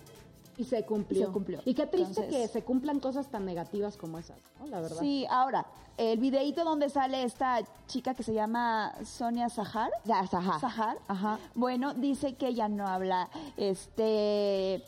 Y 0.56 0.64
se 0.64 0.84
cumplió. 0.84 1.26
Se 1.26 1.32
cumplió. 1.32 1.60
Y 1.64 1.74
qué 1.74 1.86
triste 1.86 2.20
Entonces- 2.20 2.48
que 2.48 2.48
se 2.48 2.62
cumplan 2.62 3.00
cosas 3.00 3.26
tan 3.28 3.44
negativas 3.44 3.96
como 3.96 4.18
esas, 4.18 4.38
¿no? 4.60 4.66
La 4.68 4.80
verdad. 4.80 4.98
Sí, 5.00 5.26
ahora, 5.28 5.66
el 5.96 6.18
videíto 6.18 6.64
donde 6.64 6.88
sale 6.90 7.22
esta 7.24 7.60
chica 7.88 8.14
que 8.14 8.22
se 8.22 8.34
llama 8.34 8.94
Sonia 9.04 9.48
Sahar. 9.48 9.90
Sahar. 10.06 10.60
Sahar. 10.60 10.98
Ajá. 11.08 11.38
Bueno, 11.54 11.92
dice 11.94 12.34
que 12.34 12.48
ella 12.48 12.68
no 12.68 12.86
habla 12.86 13.28
este 13.56 14.84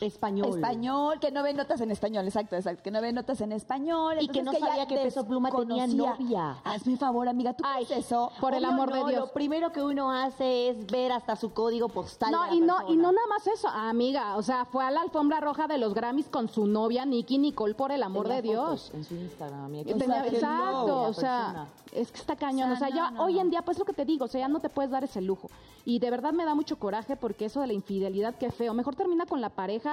Español. 0.00 0.48
español, 0.48 1.18
que 1.20 1.30
no 1.30 1.42
ve 1.42 1.52
notas 1.54 1.80
en 1.80 1.90
español, 1.90 2.24
exacto, 2.26 2.56
exacto, 2.56 2.82
que 2.82 2.90
no 2.90 3.00
ve 3.00 3.12
notas 3.12 3.40
en 3.40 3.52
español. 3.52 4.16
Y 4.20 4.28
que 4.28 4.42
no 4.42 4.52
sabía 4.52 4.86
que 4.86 4.96
Peso 4.96 5.26
Pluma 5.26 5.50
tenía 5.50 5.86
novia. 5.86 6.56
Hazme 6.64 6.96
favor, 6.96 7.28
amiga, 7.28 7.52
¿tú 7.54 7.64
Ay, 7.66 7.84
crees 7.84 8.06
eso? 8.06 8.30
por 8.40 8.54
el 8.54 8.64
Obvio 8.64 8.74
amor 8.74 8.92
de 8.92 8.98
Dios. 9.10 9.20
Lo 9.26 9.32
primero 9.32 9.72
que 9.72 9.82
uno 9.82 10.12
hace 10.12 10.68
es 10.70 10.86
ver 10.86 11.12
hasta 11.12 11.36
su 11.36 11.52
código 11.52 11.88
postal. 11.88 12.30
No, 12.30 12.42
de 12.44 12.48
la 12.50 12.54
y 12.56 12.60
no, 12.60 12.76
y 12.88 12.96
no 12.96 13.12
nada 13.12 13.26
más 13.28 13.46
eso, 13.46 13.68
amiga. 13.68 14.36
O 14.36 14.42
sea, 14.42 14.64
fue 14.64 14.84
a 14.84 14.90
la 14.90 15.00
alfombra 15.00 15.40
roja 15.40 15.66
de 15.66 15.78
los 15.78 15.94
Grammys 15.94 16.28
con 16.28 16.48
su 16.48 16.66
novia 16.66 17.04
Nicky 17.04 17.38
Nicole, 17.38 17.74
por 17.74 17.92
el 17.92 18.02
amor 18.02 18.24
Tenía 18.26 18.36
de 18.42 18.48
Dios. 18.48 18.90
En 18.94 19.04
su 19.04 19.14
Instagram, 19.14 19.64
amiga. 19.64 19.94
O 19.94 19.98
tenía- 19.98 20.26
exacto, 20.26 20.86
no, 20.86 21.02
o 21.04 21.12
sea, 21.12 21.66
es 21.92 22.10
que 22.12 22.18
está 22.18 22.36
cañón. 22.36 22.70
O 22.70 22.74
O 22.74 22.76
sea, 22.76 22.88
no, 22.90 22.96
ya 22.96 23.12
hoy 23.22 23.38
en 23.38 23.50
día, 23.50 23.62
pues 23.62 23.78
lo 23.78 23.84
que 23.84 23.92
te 23.92 24.04
digo, 24.04 24.26
o 24.26 24.28
sea, 24.28 24.40
ya 24.40 24.48
no 24.48 24.60
te 24.60 24.68
puedes 24.68 24.90
dar 24.90 25.04
ese 25.04 25.20
lujo. 25.20 25.48
Y 25.84 26.00
de 26.00 26.10
verdad 26.10 26.32
me 26.34 26.44
da 26.44 26.54
mucho 26.54 26.78
coraje 26.78 27.16
porque 27.16 27.46
eso 27.46 27.60
de 27.62 27.66
la 27.68 27.72
infidelidad, 27.72 28.34
qué 28.34 28.50
feo. 28.50 28.74
Mejor 28.74 28.94
termina 28.94 29.24
con 29.24 29.40
la 29.40 29.48
pareja 29.48 29.87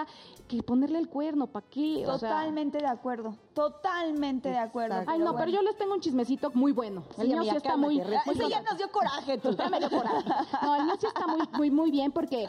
que 0.48 0.62
ponerle 0.64 1.00
el 1.00 1.10
cuerno, 1.10 1.48
¿para 1.48 1.66
qué? 1.70 2.06
O 2.08 2.18
sea, 2.18 2.30
Totalmente 2.30 2.78
de 2.80 2.88
acuerdo, 2.88 3.36
totalmente 3.54 4.50
de 4.50 4.58
acuerdo. 4.58 5.04
Ay, 5.08 5.20
no, 5.20 5.36
pero 5.36 5.50
yo 5.50 5.62
les 5.62 5.78
tengo 5.78 5.94
un 5.94 6.02
chismecito 6.02 6.52
muy 6.54 6.72
bueno. 6.72 7.04
El 7.18 7.24
Sí, 7.24 7.28
mío 7.28 7.38
amiga, 7.38 7.52
sí 7.54 7.58
está 7.58 7.70
cálmate, 7.70 7.94
muy... 7.94 8.02
Ese 8.34 8.50
ya 8.50 8.62
nos 8.62 8.78
dio 8.78 8.92
coraje, 8.92 9.38
tú. 9.38 9.52
Ya 9.56 9.70
me 9.70 9.80
dio 9.80 9.90
coraje. 9.90 10.30
No, 10.62 10.76
el 10.76 10.84
mío 10.86 10.94
sí 11.00 11.08
está 11.08 11.28
muy, 11.28 11.40
muy, 11.54 11.72
muy 11.72 11.92
bien 11.92 12.12
porque 12.12 12.48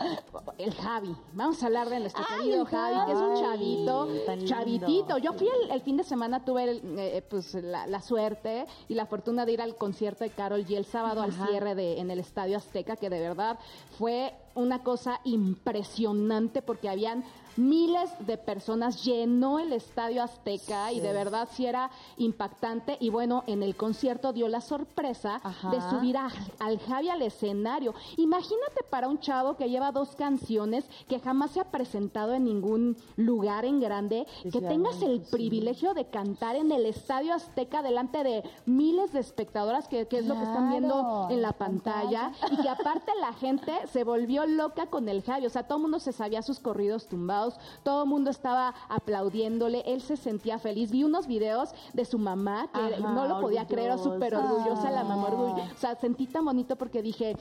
el 0.59 0.75
Javi, 0.75 1.15
vamos 1.33 1.63
a 1.63 1.67
hablar 1.67 1.89
de 1.89 2.01
nuestro 2.01 2.25
Ay, 2.29 2.39
querido 2.47 2.67
Javi, 2.67 3.07
que 3.07 3.13
es 3.13 3.19
un 3.19 3.37
chavito, 3.37 4.09
chavitito. 4.47 5.19
Yo 5.19 5.33
fui 5.33 5.49
el, 5.49 5.71
el 5.71 5.81
fin 5.81 5.97
de 5.97 6.05
semana, 6.05 6.45
tuve 6.45 6.65
el, 6.65 6.99
eh, 6.99 7.25
pues 7.29 7.55
la, 7.55 7.87
la 7.87 8.01
suerte 8.03 8.67
y 8.89 8.95
la 8.95 9.07
fortuna 9.07 9.47
de 9.47 9.53
ir 9.53 9.63
al 9.63 9.77
concierto 9.77 10.25
de 10.25 10.31
Carol 10.31 10.65
G 10.65 10.77
el 10.77 10.85
sábado 10.85 11.23
al 11.23 11.33
cierre 11.33 11.75
de, 11.75 12.01
en 12.01 12.11
el 12.11 12.19
Estadio 12.19 12.57
Azteca, 12.57 12.97
que 12.97 13.11
de 13.11 13.21
verdad 13.21 13.59
fue 13.99 14.35
una 14.57 14.83
cosa 14.83 15.21
impresionante 15.25 16.63
porque 16.63 16.89
habían 16.89 17.25
miles 17.59 18.11
de 18.27 18.37
personas, 18.39 19.05
llenó 19.05 19.59
el 19.59 19.73
Estadio 19.73 20.23
Azteca 20.23 20.93
y 20.93 21.01
de 21.01 21.13
verdad 21.13 21.49
sí 21.53 21.67
era 21.67 21.91
impactante. 22.17 22.97
Y 23.01 23.11
bueno, 23.11 23.45
en 23.47 23.63
el 23.63 23.77
concierto 23.77 24.33
dio 24.33 24.49
la 24.49 24.61
sorpresa 24.61 25.41
Ajá. 25.43 25.71
de 25.71 25.81
subir 25.83 26.17
a- 26.17 26.31
al 26.59 26.79
Javi 26.81 27.09
al 27.09 27.23
escenario. 27.23 27.95
Imagínate 28.17 28.83
para 28.91 29.09
un 29.09 29.19
chavo 29.21 29.57
que 29.57 29.69
lleva 29.69 29.93
dos 29.93 30.17
canciones, 30.17 30.85
que 31.09 31.21
jamás 31.21 31.53
se 31.53 31.61
ha 31.61 31.71
presentado 31.71 32.35
en 32.35 32.45
ningún 32.45 32.97
lugar 33.17 33.65
en 33.65 33.81
grande, 33.81 34.27
Sí, 34.43 34.51
que 34.51 34.61
tengas 34.61 35.01
el 35.03 35.25
sí. 35.25 35.31
privilegio 35.31 35.95
de 35.95 36.07
cantar 36.07 36.57
en 36.57 36.71
el 36.73 36.87
Estadio 36.87 37.35
Azteca 37.35 37.83
delante 37.83 38.23
de 38.25 38.43
miles 38.67 39.13
de 39.13 39.21
espectadoras, 39.21 39.89
que, 39.89 40.07
que 40.09 40.19
es 40.19 40.27
lo 40.27 40.35
que 40.35 40.43
están 40.43 40.71
viendo 40.71 41.29
en 41.31 41.43
la 41.43 41.49
en 41.49 41.55
pantalla, 41.55 42.33
y 42.51 42.57
que 42.61 42.69
aparte 42.69 43.13
la 43.21 43.33
gente 43.35 43.73
se 43.93 44.05
volvió 44.05 44.47
loca 44.47 44.87
con 44.87 45.09
el 45.09 45.23
Javi, 45.23 45.47
o 45.47 45.51
sea, 45.51 45.65
todo 45.67 45.79
el 45.79 45.83
mundo 45.83 46.01
se 46.01 46.13
sabía 46.13 46.43
sus 46.43 46.59
corridos 46.61 47.07
tumbados, 47.07 47.46
todo 47.83 48.05
el 48.05 48.09
mundo 48.09 48.31
estaba 48.31 48.75
aplaudiéndole, 48.89 49.83
él 49.87 50.01
se 50.01 50.17
sentía 50.17 50.59
feliz. 50.59 50.91
Vi 50.91 51.05
unos 51.05 51.27
videos 51.27 51.71
de 51.93 52.05
su 52.05 52.19
mamá 52.19 52.69
que 52.73 52.95
Ajá, 52.95 53.13
no 53.13 53.27
lo 53.27 53.41
podía 53.41 53.67
creer, 53.67 53.99
súper 53.99 54.35
orgullosa. 54.35 54.91
la 54.91 55.05
mamá, 55.05 55.27
orgullosa. 55.29 55.73
O 55.75 55.79
sea, 55.79 55.95
sentí 55.97 56.27
tan 56.27 56.45
bonito 56.45 56.77
porque 56.77 57.03
dije, 57.03 57.37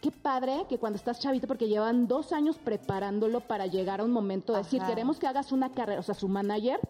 qué 0.00 0.10
padre 0.10 0.64
que 0.68 0.78
cuando 0.78 0.96
estás 0.96 1.20
chavito, 1.20 1.46
porque 1.46 1.68
llevan 1.68 2.08
dos 2.08 2.32
años 2.32 2.56
preparándolo 2.56 3.40
para 3.40 3.66
llegar 3.66 4.00
a 4.00 4.04
un 4.04 4.10
momento 4.12 4.52
de 4.52 4.60
decir, 4.60 4.82
queremos 4.82 5.18
que 5.18 5.26
hagas 5.26 5.52
una 5.52 5.70
carrera, 5.70 6.00
o 6.00 6.02
sea, 6.02 6.14
su 6.14 6.28
manager. 6.28 6.80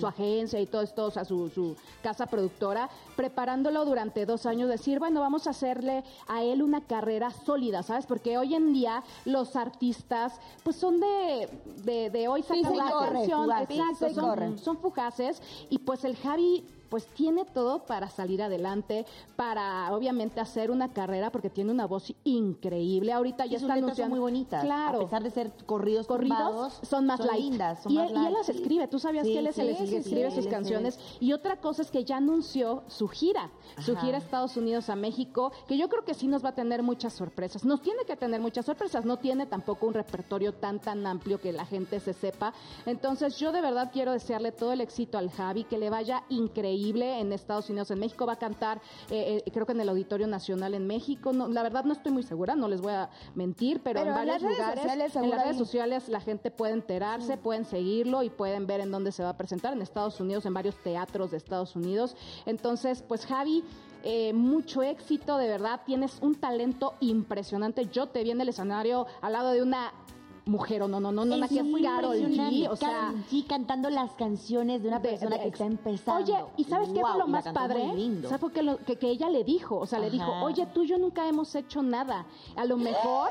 Su 0.00 0.06
agencia 0.06 0.58
y 0.60 0.66
todo 0.66 0.80
esto, 0.82 1.04
o 1.06 1.10
sea, 1.10 1.24
su, 1.24 1.50
su 1.50 1.76
casa 2.02 2.26
productora, 2.26 2.88
preparándolo 3.16 3.84
durante 3.84 4.24
dos 4.24 4.46
años, 4.46 4.68
decir, 4.68 4.98
bueno, 4.98 5.20
vamos 5.20 5.46
a 5.46 5.50
hacerle 5.50 6.04
a 6.26 6.42
él 6.42 6.62
una 6.62 6.80
carrera 6.86 7.30
sólida, 7.30 7.82
¿sabes? 7.82 8.06
Porque 8.06 8.38
hoy 8.38 8.54
en 8.54 8.72
día 8.72 9.02
los 9.26 9.56
artistas, 9.56 10.40
pues 10.62 10.76
son 10.76 11.00
de, 11.00 11.48
de, 11.84 12.10
de 12.10 12.28
hoy 12.28 12.42
sacan 12.42 12.76
la 12.78 12.90
corre, 12.90 13.12
canción, 13.12 13.46
exacto, 13.74 14.14
son- 14.14 14.58
son 14.58 14.78
fugaces. 14.78 15.42
Y 15.68 15.78
pues 15.78 16.04
el 16.04 16.16
Javi 16.16 16.64
pues 16.94 17.06
tiene 17.06 17.44
todo 17.44 17.86
para 17.86 18.08
salir 18.08 18.40
adelante, 18.40 19.04
para 19.34 19.92
obviamente 19.92 20.40
hacer 20.40 20.70
una 20.70 20.92
carrera 20.92 21.32
porque 21.32 21.50
tiene 21.50 21.72
una 21.72 21.88
voz 21.88 22.14
increíble. 22.22 23.12
Ahorita 23.12 23.46
ya 23.46 23.58
sus 23.58 23.62
está 23.62 23.74
letras 23.74 23.96
son 23.96 24.04
anunciando 24.04 24.14
muy 24.14 24.20
bonitas. 24.20 24.62
Claro. 24.62 25.00
A 25.00 25.02
pesar 25.02 25.24
de 25.24 25.30
ser 25.30 25.50
corridos 25.66 26.06
corridos 26.06 26.38
tumbados, 26.38 26.78
son 26.84 27.06
más 27.06 27.18
light. 27.18 27.40
lindas, 27.40 27.82
son 27.82 27.90
y, 27.90 27.96
más 27.96 28.10
él, 28.12 28.16
y 28.16 28.26
él 28.26 28.32
las 28.32 28.48
escribe. 28.48 28.86
Tú 28.86 29.00
sabías 29.00 29.26
Sí, 29.26 29.32
que 29.32 29.38
él 29.40 29.46
es 29.48 29.56
sí, 29.56 29.60
el 29.62 29.76
que 29.76 29.86
sí, 29.86 29.96
escribe 29.96 30.30
sus 30.30 30.46
es 30.46 30.52
canciones. 30.52 31.00
Y 31.18 31.32
otra 31.32 31.56
cosa 31.56 31.82
es 31.82 31.90
que 31.90 32.04
ya 32.04 32.18
anunció 32.18 32.84
su 32.86 33.08
gira, 33.08 33.50
su 33.84 33.96
gira 33.96 34.18
a 34.18 34.20
Estados 34.20 34.56
Unidos 34.56 34.88
a 34.88 34.94
México, 34.94 35.50
que 35.66 35.76
yo 35.76 35.88
creo 35.88 36.04
que 36.04 36.14
sí 36.14 36.28
nos 36.28 36.44
va 36.44 36.50
a 36.50 36.54
tener 36.54 36.84
muchas 36.84 37.12
sorpresas. 37.12 37.64
Nos 37.64 37.82
tiene 37.82 38.04
que 38.04 38.14
tener 38.14 38.40
muchas 38.40 38.66
sorpresas. 38.66 39.04
No 39.04 39.16
tiene 39.16 39.46
tampoco 39.46 39.88
un 39.88 39.94
repertorio 39.94 40.54
tan 40.54 40.78
tan 40.78 41.04
amplio 41.08 41.40
que 41.40 41.52
la 41.52 41.66
gente 41.66 41.98
se 41.98 42.12
sepa. 42.12 42.54
Entonces 42.86 43.36
yo 43.36 43.50
de 43.50 43.62
verdad 43.62 43.90
quiero 43.92 44.12
desearle 44.12 44.52
todo 44.52 44.72
el 44.72 44.80
éxito 44.80 45.18
al 45.18 45.28
Javi, 45.32 45.64
que 45.64 45.76
le 45.76 45.90
vaya 45.90 46.22
increíble 46.28 46.83
en 46.90 47.32
Estados 47.32 47.70
Unidos. 47.70 47.90
En 47.90 47.98
México 47.98 48.26
va 48.26 48.34
a 48.34 48.38
cantar, 48.38 48.80
eh, 49.10 49.42
eh, 49.44 49.50
creo 49.50 49.66
que 49.66 49.72
en 49.72 49.80
el 49.80 49.88
Auditorio 49.88 50.26
Nacional 50.26 50.74
en 50.74 50.86
México. 50.86 51.32
No, 51.32 51.48
la 51.48 51.62
verdad 51.62 51.84
no 51.84 51.92
estoy 51.92 52.12
muy 52.12 52.22
segura, 52.22 52.54
no 52.54 52.68
les 52.68 52.80
voy 52.80 52.92
a 52.92 53.10
mentir, 53.34 53.80
pero, 53.82 54.00
Pero 54.00 54.10
en 54.10 54.16
varios 54.16 54.42
lugares, 54.42 54.82
sociales 54.82 55.16
en 55.16 55.30
las 55.30 55.42
redes 55.42 55.56
sociales 55.56 56.08
la 56.08 56.20
gente 56.20 56.50
puede 56.50 56.74
enterarse, 56.74 57.36
pueden 57.36 57.64
seguirlo 57.64 58.22
y 58.22 58.30
pueden 58.30 58.66
ver 58.66 58.80
en 58.80 58.90
dónde 58.90 59.12
se 59.12 59.22
va 59.22 59.30
a 59.30 59.36
presentar 59.36 59.72
en 59.72 59.82
Estados 59.82 60.20
Unidos, 60.20 60.44
en 60.46 60.54
varios 60.54 60.76
teatros 60.76 61.30
de 61.30 61.38
Estados 61.38 61.76
Unidos. 61.76 62.16
Entonces, 62.46 63.02
pues 63.02 63.26
Javi, 63.26 63.64
eh, 64.06 64.34
mucho 64.34 64.82
éxito, 64.82 65.38
de 65.38 65.48
verdad, 65.48 65.80
tienes 65.86 66.18
un 66.20 66.34
talento 66.34 66.94
impresionante. 67.00 67.86
Yo 67.90 68.08
te 68.08 68.22
vi 68.22 68.32
en 68.32 68.40
el 68.40 68.50
escenario 68.50 69.06
al 69.22 69.32
lado 69.32 69.52
de 69.52 69.62
una 69.62 69.94
mujer, 70.46 70.82
o 70.82 70.88
no, 70.88 71.00
no, 71.00 71.10
no, 71.10 71.24
no, 71.24 71.36
Es 71.36 71.48
que 71.50 71.58
es 71.60 71.64
muy 71.64 71.82
Karol 71.82 72.16
G, 72.18 72.68
o 72.70 72.76
sea... 72.76 72.88
Karol 72.88 73.24
G 73.30 73.46
cantando 73.46 73.88
las 73.88 74.10
canciones 74.12 74.82
de 74.82 74.88
una 74.88 74.98
de- 74.98 75.08
persona 75.08 75.36
de- 75.36 75.42
que 75.42 75.48
está 75.48 75.64
empezando. 75.64 76.22
Oye, 76.22 76.44
¿y 76.58 76.64
sabes 76.64 76.90
qué 76.90 77.00
Guau, 77.00 77.12
fue 77.14 77.18
lo 77.22 77.26
más 77.28 77.48
padre? 77.48 77.90
¿Sabes 78.24 78.38
por 78.40 78.52
qué 78.52 78.62
lo- 78.62 78.76
que, 78.78 78.96
que 78.96 79.08
ella 79.08 79.30
le 79.30 79.42
dijo? 79.42 79.76
O 79.78 79.86
sea, 79.86 79.98
le 79.98 80.08
Ajá. 80.08 80.12
dijo, 80.16 80.30
oye, 80.42 80.66
tú 80.66 80.82
y 80.82 80.88
yo 80.88 80.98
nunca 80.98 81.26
hemos 81.26 81.54
hecho 81.54 81.82
nada. 81.82 82.26
A 82.56 82.64
lo 82.66 82.76
mejor 82.76 83.30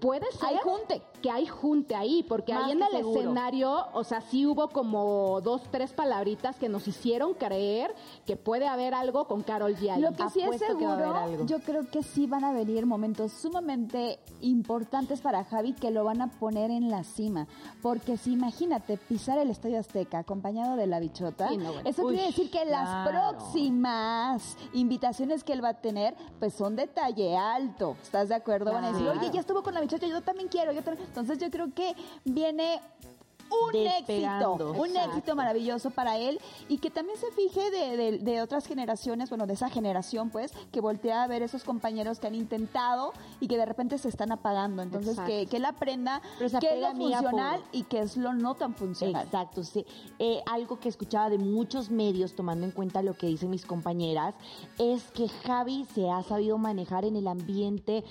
puede 0.00 0.30
ser 0.32 0.48
Hay 0.48 0.56
junte. 0.62 1.02
que 1.22 1.30
hay 1.30 1.46
junte 1.46 1.94
ahí, 1.94 2.22
porque 2.28 2.54
Más 2.54 2.64
ahí 2.64 2.72
en 2.72 2.82
el 2.82 2.90
seguro. 2.90 3.20
escenario, 3.20 3.86
o 3.92 4.04
sea, 4.04 4.20
sí 4.22 4.46
hubo 4.46 4.68
como 4.70 5.40
dos, 5.42 5.62
tres 5.70 5.92
palabritas 5.92 6.56
que 6.56 6.68
nos 6.68 6.88
hicieron 6.88 7.34
creer 7.34 7.94
que 8.26 8.36
puede 8.36 8.66
haber 8.66 8.94
algo 8.94 9.26
con 9.26 9.42
Carol 9.42 9.76
G 9.76 9.90
ahí. 9.90 10.00
Lo 10.00 10.12
que 10.12 10.28
sí 10.30 10.40
es 10.40 10.46
Apuesto 10.46 10.66
seguro, 10.66 11.46
yo 11.46 11.58
creo 11.60 11.88
que 11.90 12.02
sí 12.02 12.26
van 12.26 12.44
a 12.44 12.52
venir 12.52 12.86
momentos 12.86 13.32
sumamente 13.32 14.18
importantes 14.40 15.20
para 15.20 15.44
Javi 15.44 15.74
que 15.74 15.90
lo 15.90 16.04
van 16.04 16.22
a 16.22 16.28
poner 16.28 16.70
en 16.70 16.90
la 16.90 17.04
cima. 17.04 17.46
Porque 17.82 18.16
si 18.16 18.32
imagínate 18.32 18.96
pisar 18.96 19.38
el 19.38 19.50
Estadio 19.50 19.78
Azteca 19.78 20.18
acompañado 20.20 20.76
de 20.76 20.86
la 20.86 21.00
bichota, 21.00 21.48
Sí, 21.48 21.56
no, 21.58 21.72
bueno. 21.72 21.88
eso 21.88 22.02
Uy, 22.06 22.14
quiere 22.14 22.26
decir 22.28 22.50
que 22.50 22.64
las 22.64 22.88
claro. 22.88 23.10
próximas 23.38 24.56
invitaciones 24.72 25.44
que 25.44 25.52
él 25.52 25.62
va 25.62 25.70
a 25.70 25.74
tener, 25.80 26.14
pues 26.38 26.54
son 26.54 26.76
de 26.76 26.86
talle 26.86 27.36
alto. 27.36 27.96
¿Estás 28.02 28.28
de 28.30 28.34
acuerdo? 28.34 28.72
Van 28.72 28.84
a 28.84 28.88
decir, 28.88 29.04
Claro. 29.04 29.20
oye, 29.20 29.30
ya 29.32 29.40
estuvo 29.40 29.62
con 29.62 29.74
la 29.74 29.80
bichota, 29.80 29.89
yo 29.98 30.20
también 30.22 30.48
quiero. 30.48 30.72
Yo 30.72 30.82
también. 30.82 31.06
Entonces 31.08 31.38
yo 31.38 31.50
creo 31.50 31.72
que 31.74 31.94
viene 32.24 32.80
un 33.66 33.72
Despegando. 33.72 34.52
éxito, 34.52 34.70
un 34.80 34.86
Exacto. 34.90 35.10
éxito 35.10 35.34
maravilloso 35.34 35.90
para 35.90 36.16
él 36.18 36.38
y 36.68 36.78
que 36.78 36.88
también 36.88 37.18
se 37.18 37.32
fije 37.32 37.68
de, 37.72 37.96
de- 37.96 38.18
de 38.18 38.42
otras 38.42 38.64
generaciones, 38.64 39.28
bueno, 39.28 39.48
de 39.48 39.54
esa 39.54 39.68
generación, 39.68 40.30
pues, 40.30 40.52
que 40.70 40.80
voltea 40.80 41.24
a 41.24 41.26
ver 41.26 41.42
esos 41.42 41.64
compañeros 41.64 42.20
que 42.20 42.28
han 42.28 42.36
intentado 42.36 43.12
y 43.40 43.48
que 43.48 43.56
de 43.56 43.66
repente 43.66 43.98
se 43.98 44.08
están 44.08 44.30
apagando. 44.30 44.82
Entonces, 44.82 45.18
que, 45.26 45.46
que 45.46 45.56
él 45.56 45.64
aprenda 45.64 46.22
qué 46.38 46.46
es 46.46 46.80
lo 46.80 46.94
funcional 46.94 47.60
y 47.72 47.82
qué 47.82 47.98
es 47.98 48.16
lo 48.16 48.34
no 48.34 48.54
tan 48.54 48.76
funcional. 48.76 49.24
Exacto, 49.24 49.64
sí. 49.64 49.84
Eh, 50.20 50.40
algo 50.46 50.78
que 50.78 50.88
escuchaba 50.88 51.28
de 51.28 51.38
muchos 51.38 51.90
medios, 51.90 52.36
tomando 52.36 52.64
en 52.66 52.70
cuenta 52.70 53.02
lo 53.02 53.14
que 53.14 53.26
dicen 53.26 53.50
mis 53.50 53.66
compañeras, 53.66 54.36
es 54.78 55.10
que 55.10 55.26
Javi 55.28 55.86
se 55.92 56.08
ha 56.08 56.22
sabido 56.22 56.56
manejar 56.56 57.04
en 57.04 57.16
el 57.16 57.26
ambiente 57.26 58.04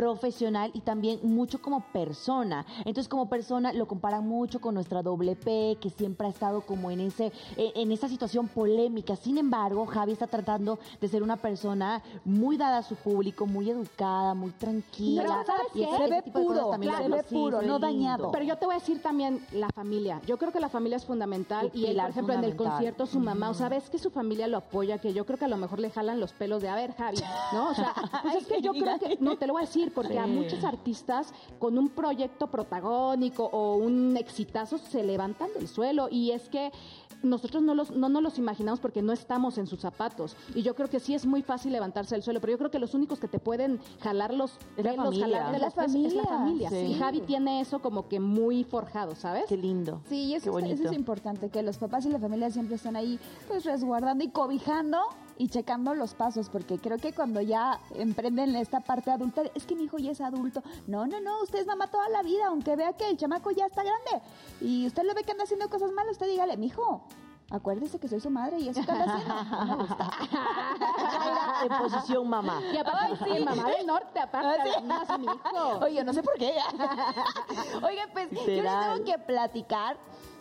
profesional 0.00 0.70
y 0.74 0.80
también 0.82 1.20
mucho 1.22 1.62
como 1.62 1.80
persona. 1.80 2.66
Entonces, 2.80 3.08
como 3.08 3.30
persona 3.30 3.72
lo 3.72 3.86
comparan 3.88 4.28
mucho 4.28 4.60
con 4.60 4.74
nuestra 4.74 5.02
doble 5.02 5.36
P, 5.36 5.78
que 5.80 5.88
siempre 5.88 6.26
ha 6.26 6.30
estado 6.30 6.60
como 6.60 6.90
en 6.90 7.00
ese 7.00 7.32
en 7.56 7.90
esa 7.92 8.06
situación 8.06 8.46
polémica. 8.48 9.16
Sin 9.16 9.38
embargo, 9.38 9.86
Javi 9.86 10.12
está 10.12 10.26
tratando 10.26 10.78
de 11.00 11.08
ser 11.08 11.22
una 11.22 11.36
persona 11.38 12.02
muy 12.26 12.58
dada 12.58 12.78
a 12.78 12.82
su 12.82 12.94
público, 12.94 13.46
muy 13.46 13.70
educada, 13.70 14.34
muy 14.34 14.50
tranquila. 14.50 15.22
Pero, 15.22 15.46
¿sabes 15.46 15.66
y 15.72 15.78
qué? 15.78 15.84
ese 15.84 15.96
Se 15.96 16.10
ve 16.10 16.22
tipo 16.22 16.38
de 16.40 16.44
cosas 16.46 16.60
puro, 16.60 16.70
también 16.72 16.96
se 16.96 17.08
lo- 17.08 17.16
ve 17.16 17.22
puro, 17.22 17.62
no 17.62 17.78
dañado. 17.78 18.30
Pero 18.32 18.44
yo 18.44 18.56
te 18.58 18.66
voy 18.66 18.74
a 18.74 18.78
decir 18.78 19.00
también 19.00 19.46
la 19.52 19.70
familia. 19.70 20.20
Yo 20.26 20.36
creo 20.36 20.52
que 20.52 20.60
la 20.60 20.68
familia 20.68 20.96
es 20.96 21.06
fundamental 21.06 21.70
Un 21.72 21.80
y 21.80 21.86
él, 21.86 21.96
por 21.96 22.10
ejemplo, 22.10 22.34
en 22.34 22.44
el 22.44 22.54
concierto 22.54 23.06
su 23.06 23.18
mamá, 23.18 23.48
o 23.48 23.54
sea, 23.54 23.70
ves 23.70 23.88
que 23.88 23.98
su 23.98 24.10
familia 24.10 24.46
lo 24.46 24.58
apoya, 24.58 24.98
que 24.98 25.14
yo 25.14 25.24
creo 25.24 25.38
que 25.38 25.46
a 25.46 25.48
lo 25.48 25.56
mejor 25.56 25.78
le 25.80 25.88
jalan 25.90 26.20
los 26.20 26.32
pelos 26.34 26.60
de, 26.60 26.68
a 26.68 26.74
ver, 26.74 26.94
Javi, 26.94 27.16
¿no? 27.54 27.70
O 27.70 27.74
sea, 27.74 27.94
pues 28.22 28.34
es 28.36 28.46
que 28.46 28.60
yo 28.60 28.72
creo 28.72 28.98
que, 28.98 29.16
no, 29.20 29.36
te 29.38 29.46
lo 29.46 29.54
voy 29.54 29.62
a 29.62 29.66
decir, 29.66 29.85
porque 29.92 30.18
a 30.18 30.26
muchos 30.26 30.64
artistas 30.64 31.32
con 31.58 31.78
un 31.78 31.88
proyecto 31.88 32.48
protagónico 32.48 33.44
o 33.52 33.76
un 33.76 34.16
exitazo 34.16 34.78
se 34.78 35.02
levantan 35.02 35.48
del 35.54 35.68
suelo 35.68 36.08
y 36.10 36.32
es 36.32 36.48
que 36.48 36.70
nosotros 37.22 37.62
no, 37.62 37.74
los, 37.74 37.90
no 37.92 38.08
nos 38.10 38.22
los 38.22 38.38
imaginamos 38.38 38.78
porque 38.78 39.00
no 39.02 39.12
estamos 39.12 39.56
en 39.58 39.66
sus 39.66 39.80
zapatos. 39.80 40.36
Y 40.54 40.62
yo 40.62 40.74
creo 40.74 40.88
que 40.88 41.00
sí 41.00 41.14
es 41.14 41.24
muy 41.24 41.42
fácil 41.42 41.72
levantarse 41.72 42.14
del 42.14 42.22
suelo, 42.22 42.40
pero 42.40 42.52
yo 42.52 42.58
creo 42.58 42.70
que 42.70 42.78
los 42.78 42.94
únicos 42.94 43.18
que 43.18 43.26
te 43.26 43.38
pueden 43.38 43.80
jalar 44.00 44.34
los 44.34 44.52
la 44.76 44.82
pelos, 44.90 44.96
familia. 45.06 45.26
jalar 45.26 45.50
de 45.50 45.56
Es 45.56 45.62
la 45.62 45.70
pies, 45.86 45.94
es 45.94 46.14
la 46.14 46.24
familia. 46.24 46.68
familia. 46.68 46.70
Sí. 46.70 46.76
Y 46.76 46.94
Javi 46.94 47.20
tiene 47.22 47.60
eso 47.60 47.80
como 47.80 48.06
que 48.08 48.20
muy 48.20 48.64
forjado, 48.64 49.14
¿sabes? 49.14 49.44
Qué 49.48 49.56
lindo. 49.56 50.02
Sí, 50.08 50.24
y 50.24 50.30
Qué 50.32 50.36
eso, 50.36 50.58
es, 50.58 50.78
eso 50.78 50.90
es 50.90 50.92
importante, 50.92 51.48
que 51.48 51.62
los 51.62 51.78
papás 51.78 52.04
y 52.04 52.10
la 52.10 52.18
familia 52.18 52.50
siempre 52.50 52.76
están 52.76 52.96
ahí 52.96 53.18
pues 53.48 53.64
resguardando 53.64 54.22
y 54.22 54.28
cobijando 54.28 54.98
y 55.38 55.48
checando 55.48 55.94
los 55.94 56.14
pasos, 56.14 56.48
porque 56.48 56.78
creo 56.78 56.98
que 56.98 57.12
cuando 57.12 57.40
ya 57.40 57.80
emprenden 57.94 58.54
esta 58.56 58.80
parte 58.80 59.10
adulta, 59.10 59.42
es 59.54 59.66
que 59.66 59.74
mi 59.74 59.84
hijo 59.84 59.98
ya 59.98 60.10
es 60.12 60.20
adulto. 60.20 60.62
No, 60.86 61.06
no, 61.06 61.20
no, 61.20 61.42
usted 61.42 61.58
es 61.60 61.66
mamá 61.66 61.86
toda 61.88 62.08
la 62.08 62.22
vida, 62.22 62.46
aunque 62.48 62.74
vea 62.76 62.92
que 62.94 63.08
el 63.10 63.16
chamaco 63.16 63.50
ya 63.50 63.66
está 63.66 63.82
grande 63.82 64.22
y 64.60 64.86
usted 64.86 65.02
le 65.04 65.14
ve 65.14 65.24
que 65.24 65.32
anda 65.32 65.44
haciendo 65.44 65.68
cosas 65.68 65.90
malas, 65.92 66.12
usted 66.12 66.26
dígale, 66.26 66.56
mi 66.56 66.66
hijo. 66.66 67.02
Acuérdese 67.48 68.00
que 68.00 68.08
soy 68.08 68.18
su 68.20 68.28
madre 68.28 68.58
y 68.58 68.68
eso 68.68 68.82
que 68.84 68.90
anda 68.90 69.04
haciendo. 69.04 69.64
No 69.66 69.76
me 69.76 69.82
gusta. 69.84 70.10
En 71.62 71.68
posición 71.78 72.28
mamá. 72.28 72.60
Y 72.72 72.76
aparte, 72.76 73.16
Ay, 73.24 73.38
sí. 73.38 73.44
mamá 73.44 73.70
del 73.70 73.86
norte, 73.86 74.18
aparte, 74.20 74.48
Ah, 74.60 74.64
sí. 74.64 74.70
además, 74.76 75.18
mi 75.18 75.26
hijo. 75.26 75.78
Oye, 75.84 76.04
no 76.04 76.12
sé 76.12 76.22
por 76.24 76.34
qué. 76.34 76.52
Oigan, 77.82 78.10
pues 78.12 78.30
yo 78.30 78.62
les 78.62 78.80
tengo 78.80 79.04
que 79.04 79.18
platicar 79.18 79.96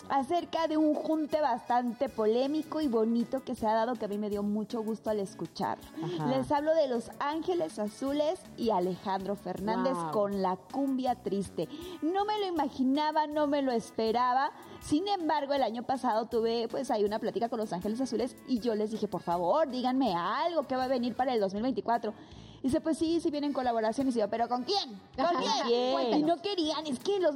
acerca 0.10 0.68
de 0.68 0.78
un 0.78 0.94
junte 0.94 1.42
bastante 1.42 2.10
polémico 2.10 2.82
y 2.82 2.88
bonito 2.88 3.44
que 3.44 3.56
se 3.56 3.68
ha 3.68 3.74
dado 3.74 3.96
que 3.96 4.06
a 4.06 4.08
mí 4.08 4.18
me 4.18 4.30
dio 4.30 4.44
mucho 4.44 4.82
gusto 4.84 5.10
al 5.10 5.20
escuchar. 5.20 5.78
Ajá. 6.04 6.28
Les 6.28 6.52
hablo 6.52 6.74
de 6.76 6.88
Los 6.88 7.12
Ángeles 7.20 7.80
Azules 7.80 8.40
y 8.58 8.70
Alejandro 8.70 9.36
Fernández 9.36 9.94
Wow. 9.94 10.12
con 10.12 10.42
la 10.42 10.56
cumbia 10.56 11.16
triste. 11.16 11.68
No 12.02 12.26
me 12.26 12.40
lo 12.40 12.46
imaginaba, 12.48 13.28
no 13.28 13.48
me 13.48 13.62
lo 13.62 13.72
esperaba. 13.72 14.52
Sin 14.82 15.08
embargo, 15.08 15.54
el 15.54 15.64
año 15.64 15.84
pasado 15.84 16.28
tuve 16.28 16.68
pues 16.68 16.92
ahí 16.92 17.04
una 17.04 17.20
plática 17.20 17.50
con 17.50 17.60
Los 17.60 17.74
Ángeles 17.74 18.00
Azules 18.02 18.36
y 18.48 18.60
yo 18.60 18.76
les 18.76 18.92
dije, 18.92 19.08
por 19.08 19.22
favor, 19.22 19.70
díganme 19.70 20.14
algo 20.16 20.64
que 20.64 20.76
va 20.76 20.84
a 20.84 20.88
venir 20.88 21.16
para 21.16 21.34
el 21.34 21.40
2024. 21.40 22.14
Dice, 22.66 22.82
pues 22.82 22.98
sí, 22.98 23.20
sí 23.20 23.30
vienen 23.30 23.54
colaboraciones. 23.54 24.16
Y 24.16 24.20
yo, 24.20 24.28
¿pero 24.28 24.50
con 24.50 24.64
quién? 24.64 25.00
¿Con 25.16 25.28
quién? 25.38 26.20
Y 26.20 26.24
no 26.24 26.42
querían, 26.42 26.88
es 26.88 26.98
que 26.98 27.20
los, 27.20 27.36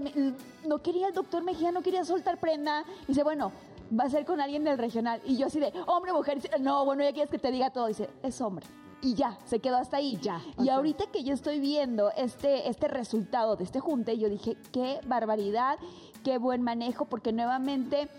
no 0.65 0.81
quería 0.81 1.07
el 1.07 1.13
doctor 1.13 1.43
Mejía, 1.43 1.71
no 1.71 1.83
quería 1.83 2.03
soltar 2.03 2.39
prenda. 2.39 2.83
Y 3.03 3.09
dice, 3.09 3.21
bueno, 3.21 3.51
va 3.97 4.05
a 4.05 4.09
ser 4.09 4.25
con 4.25 4.41
alguien 4.41 4.63
del 4.63 4.79
regional. 4.79 5.21
Y 5.23 5.37
yo 5.37 5.45
así 5.45 5.59
de, 5.59 5.71
hombre, 5.85 6.13
mujer, 6.13 6.41
dice, 6.41 6.49
no, 6.59 6.83
bueno, 6.83 7.03
ya 7.03 7.13
quieres 7.13 7.29
que 7.29 7.37
te 7.37 7.51
diga 7.51 7.69
todo. 7.69 7.85
Dice, 7.85 8.09
es 8.23 8.41
hombre. 8.41 8.65
Y 9.03 9.13
ya, 9.13 9.37
se 9.45 9.59
quedó 9.59 9.77
hasta 9.77 9.97
ahí. 9.97 10.17
Ya, 10.19 10.41
Y 10.57 10.69
ahorita 10.69 11.05
que 11.11 11.23
yo 11.23 11.35
estoy 11.35 11.59
viendo 11.59 12.09
este, 12.17 12.67
este 12.67 12.87
resultado 12.87 13.55
de 13.55 13.65
este 13.65 13.79
junte, 13.79 14.17
yo 14.17 14.29
dije, 14.29 14.57
qué 14.71 14.99
barbaridad, 15.05 15.77
qué 16.23 16.39
buen 16.39 16.63
manejo, 16.63 17.05
porque 17.05 17.31
nuevamente 17.33 18.09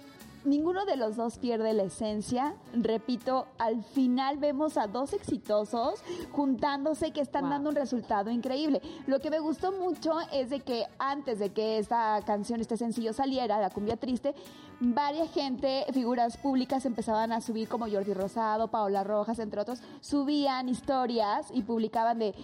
ninguno 0.44 0.84
de 0.84 0.96
los 0.96 1.16
dos 1.16 1.38
pierde 1.38 1.72
la 1.72 1.82
esencia. 1.84 2.54
Repito, 2.72 3.46
al 3.58 3.82
final 3.82 4.38
vemos 4.38 4.76
a 4.76 4.86
dos 4.86 5.12
exitosos 5.12 6.02
juntándose 6.32 7.12
que 7.12 7.20
están 7.20 7.42
Wow. 7.42 7.50
dando 7.50 7.70
un 7.70 7.76
resultado 7.76 8.30
increíble. 8.30 8.80
Lo 9.06 9.20
que 9.20 9.30
me 9.30 9.38
gustó 9.40 9.72
mucho 9.72 10.14
es 10.32 10.50
de 10.50 10.60
que 10.60 10.84
antes 10.98 11.38
de 11.38 11.50
que 11.50 11.78
esta 11.78 12.20
canción, 12.24 12.60
este 12.60 12.76
sencillo 12.76 13.12
saliera, 13.12 13.60
la 13.60 13.70
cumbia 13.70 13.96
triste, 13.96 14.34
varias 14.80 15.30
gente, 15.32 15.84
figuras 15.92 16.36
públicas 16.36 16.84
empezaban 16.86 17.32
a 17.32 17.40
subir 17.40 17.68
como 17.68 17.86
Jordi 17.90 18.14
Rosado, 18.14 18.68
Paola 18.68 19.04
Rojas, 19.04 19.38
entre 19.38 19.60
otros, 19.60 19.82
subían 20.00 20.68
historias 20.68 21.48
y 21.52 21.62
publicaban 21.62 22.18
de 22.18 22.34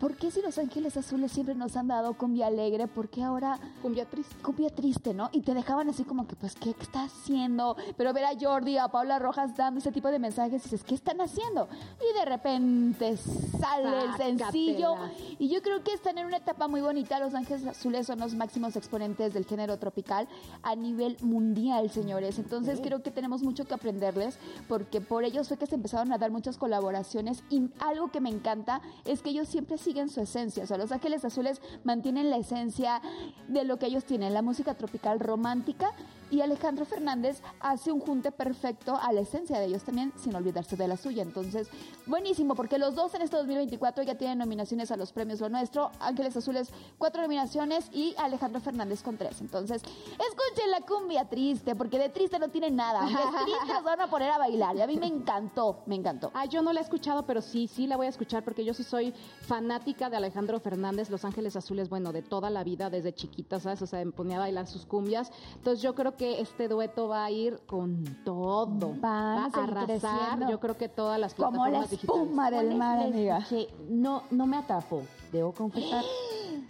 ¿por 0.00 0.16
qué 0.16 0.30
si 0.30 0.40
Los 0.40 0.58
Ángeles 0.58 0.96
Azules 0.96 1.30
siempre 1.30 1.54
nos 1.54 1.76
han 1.76 1.86
dado 1.86 2.14
cumbia 2.14 2.46
alegre? 2.46 2.88
¿Por 2.88 3.08
qué 3.08 3.22
ahora 3.22 3.58
Cumbia 3.82 4.06
triste. 4.06 4.34
cumbia 4.42 4.70
triste, 4.70 5.14
¿no? 5.14 5.28
Y 5.32 5.42
te 5.42 5.54
dejaban 5.54 5.88
así 5.90 6.04
como 6.04 6.26
que, 6.26 6.34
pues, 6.34 6.56
¿qué 6.56 6.70
está 6.70 7.04
haciendo? 7.04 7.76
Pero 7.96 8.12
ver 8.12 8.24
a 8.24 8.30
Jordi, 8.40 8.78
a 8.78 8.88
Paula 8.88 9.18
Rojas 9.18 9.54
dando 9.56 9.78
ese 9.78 9.92
tipo 9.92 10.10
de 10.10 10.18
mensajes, 10.18 10.62
dices, 10.62 10.82
¿qué 10.82 10.94
están 10.94 11.20
haciendo? 11.20 11.68
Y 12.00 12.18
de 12.18 12.24
repente 12.24 13.16
sale 13.16 14.04
el 14.04 14.16
sencillo. 14.16 14.94
Y 15.38 15.48
yo 15.48 15.60
creo 15.62 15.84
que 15.84 15.92
están 15.92 16.16
en 16.18 16.26
una 16.26 16.38
etapa 16.38 16.66
muy 16.66 16.80
bonita. 16.80 17.18
Los 17.20 17.34
Ángeles 17.34 17.66
Azules 17.66 18.06
son 18.06 18.18
los 18.18 18.34
máximos 18.34 18.76
exponentes 18.76 19.34
del 19.34 19.44
género 19.44 19.78
tropical 19.78 20.26
a 20.62 20.74
nivel 20.74 21.18
mundial, 21.20 21.90
señores. 21.90 22.38
Entonces 22.38 22.80
creo 22.82 23.02
que 23.02 23.10
tenemos 23.10 23.42
mucho 23.42 23.66
que 23.66 23.74
aprenderles 23.74 24.38
porque 24.66 25.00
por 25.00 25.24
ellos 25.24 25.48
fue 25.48 25.58
que 25.58 25.66
se 25.66 25.74
empezaron 25.74 26.12
a 26.12 26.18
dar 26.18 26.30
muchas 26.30 26.56
colaboraciones 26.56 27.42
y 27.50 27.68
algo 27.80 28.10
que 28.10 28.20
me 28.20 28.30
encanta 28.30 28.80
es 29.04 29.20
que 29.20 29.30
ellos 29.30 29.48
siempre 29.48 29.76
siguen 29.90 30.08
su 30.08 30.20
esencia. 30.20 30.62
O 30.62 30.66
sea, 30.68 30.78
Los 30.78 30.92
Ángeles 30.92 31.24
Azules 31.24 31.60
mantienen 31.82 32.30
la 32.30 32.36
esencia 32.36 33.02
de 33.48 33.64
lo 33.64 33.76
que 33.76 33.86
ellos 33.86 34.04
tienen, 34.04 34.32
la 34.32 34.40
música 34.40 34.74
tropical 34.74 35.18
romántica 35.18 35.92
y 36.30 36.40
Alejandro 36.40 36.84
Fernández 36.84 37.42
hace 37.60 37.92
un 37.92 38.00
junte 38.00 38.32
perfecto 38.32 38.96
a 39.00 39.12
la 39.12 39.20
esencia 39.20 39.58
de 39.58 39.66
ellos 39.66 39.82
también 39.82 40.12
sin 40.16 40.34
olvidarse 40.34 40.76
de 40.76 40.88
la 40.88 40.96
suya. 40.96 41.22
Entonces, 41.22 41.68
buenísimo 42.06 42.54
porque 42.54 42.78
los 42.78 42.94
dos 42.94 43.14
en 43.14 43.22
este 43.22 43.36
2024 43.36 44.04
ya 44.04 44.16
tienen 44.16 44.38
nominaciones 44.38 44.90
a 44.90 44.96
los 44.96 45.12
premios 45.12 45.40
Lo 45.40 45.48
Nuestro, 45.48 45.90
Ángeles 46.00 46.36
Azules 46.36 46.70
cuatro 46.98 47.22
nominaciones 47.22 47.88
y 47.92 48.14
Alejandro 48.18 48.60
Fernández 48.60 49.02
con 49.02 49.16
tres. 49.16 49.40
Entonces, 49.40 49.82
escuchen 49.82 50.70
la 50.70 50.80
cumbia 50.80 51.24
triste 51.24 51.74
porque 51.74 51.98
de 51.98 52.08
triste 52.08 52.38
no 52.38 52.48
tiene 52.48 52.70
nada. 52.70 53.06
Es 53.06 53.12
triste 53.44 53.82
van 53.84 54.00
a 54.00 54.06
poner 54.08 54.30
a 54.30 54.38
bailar 54.38 54.76
y 54.76 54.82
a 54.82 54.86
mí 54.86 54.96
me 54.98 55.06
encantó, 55.06 55.82
me 55.86 55.96
encantó. 55.96 56.30
Ah, 56.34 56.46
yo 56.46 56.62
no 56.62 56.72
la 56.72 56.80
he 56.80 56.82
escuchado, 56.82 57.26
pero 57.26 57.42
sí, 57.42 57.68
sí 57.68 57.86
la 57.86 57.96
voy 57.96 58.06
a 58.06 58.10
escuchar 58.10 58.44
porque 58.44 58.64
yo 58.64 58.74
sí 58.74 58.84
soy 58.84 59.12
fanática 59.42 60.10
de 60.10 60.16
Alejandro 60.16 60.60
Fernández, 60.60 61.10
Los 61.10 61.24
Ángeles 61.24 61.56
Azules, 61.56 61.88
bueno, 61.88 62.12
de 62.12 62.22
toda 62.22 62.50
la 62.50 62.64
vida, 62.64 62.90
desde 62.90 63.12
chiquita, 63.12 63.60
¿sabes? 63.60 63.82
O 63.82 63.86
sea, 63.86 64.04
me 64.04 64.12
ponía 64.12 64.36
a 64.36 64.40
bailar 64.40 64.66
sus 64.66 64.86
cumbias. 64.86 65.30
Entonces 65.54 65.82
yo 65.82 65.94
creo 65.94 66.16
que 66.20 66.38
este 66.42 66.68
dueto 66.68 67.08
va 67.08 67.24
a 67.24 67.30
ir 67.30 67.60
con 67.66 68.04
todo. 68.26 68.90
Van 69.00 69.02
va 69.02 69.44
a 69.44 69.46
arrasar, 69.64 69.86
creciendo. 69.86 70.50
yo 70.50 70.60
creo 70.60 70.76
que 70.76 70.90
todas 70.90 71.18
las 71.18 71.32
Como 71.32 71.66
la 71.66 71.70
plataformas 71.80 71.90
digitales. 71.90 72.20
espuma 72.22 72.50
del 72.50 72.74
mar, 72.76 72.98
amiga. 72.98 73.38
escuché, 73.38 73.68
no, 73.88 74.24
no 74.30 74.44
me 74.46 74.58
atrapó, 74.58 75.00
debo 75.32 75.52
confesar. 75.52 76.04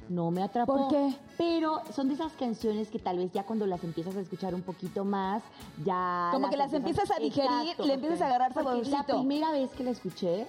No 0.09 0.31
me 0.31 0.43
atrapó. 0.43 0.77
¿Por 0.77 0.89
qué? 0.89 1.15
Pero 1.39 1.81
son 1.95 2.09
de 2.09 2.15
esas 2.15 2.33
canciones 2.33 2.89
que 2.91 2.99
tal 2.99 3.17
vez 3.17 3.33
ya 3.33 3.45
cuando 3.45 3.65
las 3.67 3.83
empiezas 3.83 4.15
a 4.17 4.21
escuchar 4.21 4.55
un 4.55 4.63
poquito 4.63 5.05
más, 5.05 5.43
ya. 5.85 6.29
Como 6.33 6.49
que 6.51 6.57
las 6.57 6.73
empiezas 6.73 7.11
a 7.11 7.19
digerir, 7.19 7.79
le 7.79 7.95
empiezas 7.95 8.21
a 8.21 8.27
agarrar 8.27 8.53
Porque 8.53 8.69
La 8.69 8.85
saborcito. 8.85 9.19
primera 9.19 9.51
vez 9.53 9.71
que 9.71 9.85
la 9.85 9.91
escuché, 9.91 10.47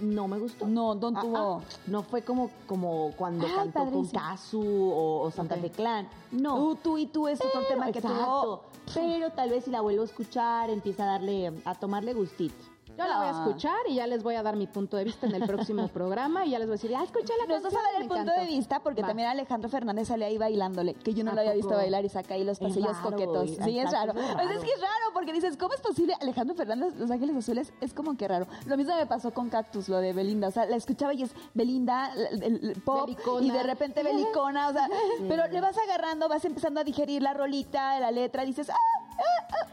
no 0.00 0.28
me 0.28 0.38
gustó. 0.38 0.66
No, 0.66 0.92
Ah, 0.92 1.20
tuvo. 1.20 1.36
ah, 1.36 1.60
no 1.86 2.02
fue 2.02 2.22
como, 2.22 2.50
como 2.66 3.12
cuando 3.16 3.46
Ay, 3.46 3.52
cantó 3.54 3.90
con. 3.90 4.06
Casu 4.08 4.60
o, 4.62 5.22
o 5.22 5.30
Santa 5.30 5.54
Ok. 5.56 5.60
Fe 5.62 5.70
Clan. 5.70 6.08
No. 6.32 6.56
Tú, 6.56 6.74
tú 6.76 6.98
y 6.98 7.06
tú 7.06 7.28
es 7.28 7.40
otro 7.40 7.62
tema 7.68 7.90
que 7.92 7.98
exacto. 7.98 8.18
tuvo. 8.18 8.62
Pero 8.94 9.30
tal 9.30 9.50
vez 9.50 9.64
si 9.64 9.70
la 9.70 9.80
vuelvo 9.82 10.02
a 10.02 10.06
escuchar, 10.06 10.70
empieza 10.70 11.02
a 11.04 11.06
darle, 11.06 11.52
a 11.64 11.74
tomarle 11.74 12.14
gustito. 12.14 12.54
Yo 12.98 13.06
la 13.06 13.16
voy 13.18 13.26
a 13.26 13.30
Ah. 13.30 13.44
escuchar 13.44 13.76
y 13.88 13.94
ya 13.94 14.06
les 14.06 14.22
voy 14.22 14.34
a 14.34 14.42
dar 14.42 14.56
mi 14.56 14.66
punto 14.66 14.96
de 14.96 15.04
vista 15.04 15.26
en 15.26 15.34
el 15.34 15.46
próximo 15.46 15.86
programa 15.88 16.44
y 16.44 16.50
ya 16.50 16.58
les 16.58 16.66
voy 16.68 16.74
a 16.74 16.78
decir, 16.80 16.94
ah, 16.96 17.04
escucha 17.04 17.32
la 17.38 17.46
Nos 17.54 17.62
vas 17.62 17.72
a 17.74 17.76
dar 17.76 18.02
el 18.02 18.08
punto 18.08 18.22
encantó". 18.22 18.40
de 18.40 18.46
vista 18.48 18.80
porque 18.80 19.02
Va. 19.02 19.08
también 19.08 19.28
Alejandro 19.28 19.68
Fernández 19.70 20.08
sale 20.08 20.24
ahí 20.24 20.36
bailándole, 20.38 20.94
que 20.94 21.14
yo 21.14 21.22
no 21.24 21.30
¿A 21.30 21.34
lo 21.34 21.40
había 21.40 21.52
visto 21.54 21.70
bailar 21.74 22.04
y 22.04 22.08
saca 22.08 22.34
ahí 22.34 22.44
los 22.44 22.58
pasillos 22.58 22.96
raro, 22.96 23.10
coquetos. 23.10 23.50
Sí, 23.64 23.78
es 23.78 23.90
raro. 23.92 24.12
es 24.18 24.34
Pues 24.34 24.50
es 24.50 24.64
que 24.64 24.72
es 24.72 24.80
raro 24.80 25.12
porque 25.14 25.32
dices, 25.32 25.56
¿cómo 25.56 25.74
es 25.74 25.80
posible 25.80 26.14
Alejandro 26.20 26.56
Fernández, 26.56 26.94
Los 26.96 27.10
Ángeles 27.10 27.36
Azules? 27.36 27.72
Es 27.80 27.94
como 27.94 28.16
que 28.16 28.26
raro. 28.26 28.46
Lo 28.66 28.76
mismo 28.76 28.94
me 28.96 29.06
pasó 29.06 29.32
con 29.32 29.48
Cactus, 29.48 29.88
lo 29.88 29.98
de 29.98 30.12
Belinda. 30.12 30.48
O 30.48 30.50
sea, 30.50 30.66
la 30.66 30.76
escuchaba 30.76 31.14
y 31.14 31.22
es 31.22 31.30
Belinda, 31.54 32.12
el, 32.14 32.42
el- 32.42 32.70
el 32.70 32.82
pop, 32.82 33.06
Belicona. 33.06 33.46
y 33.46 33.50
de 33.50 33.62
repente 33.62 34.02
belicona, 34.02 34.68
o 34.68 34.72
sea, 34.72 34.88
pero 35.28 35.46
le 35.46 35.60
vas 35.60 35.76
agarrando, 35.78 36.28
vas 36.28 36.44
empezando 36.44 36.80
a 36.80 36.84
digerir 36.84 37.22
la 37.22 37.34
rolita, 37.34 37.98
la 38.00 38.10
letra, 38.10 38.44
dices, 38.44 38.70
ah, 38.70 38.97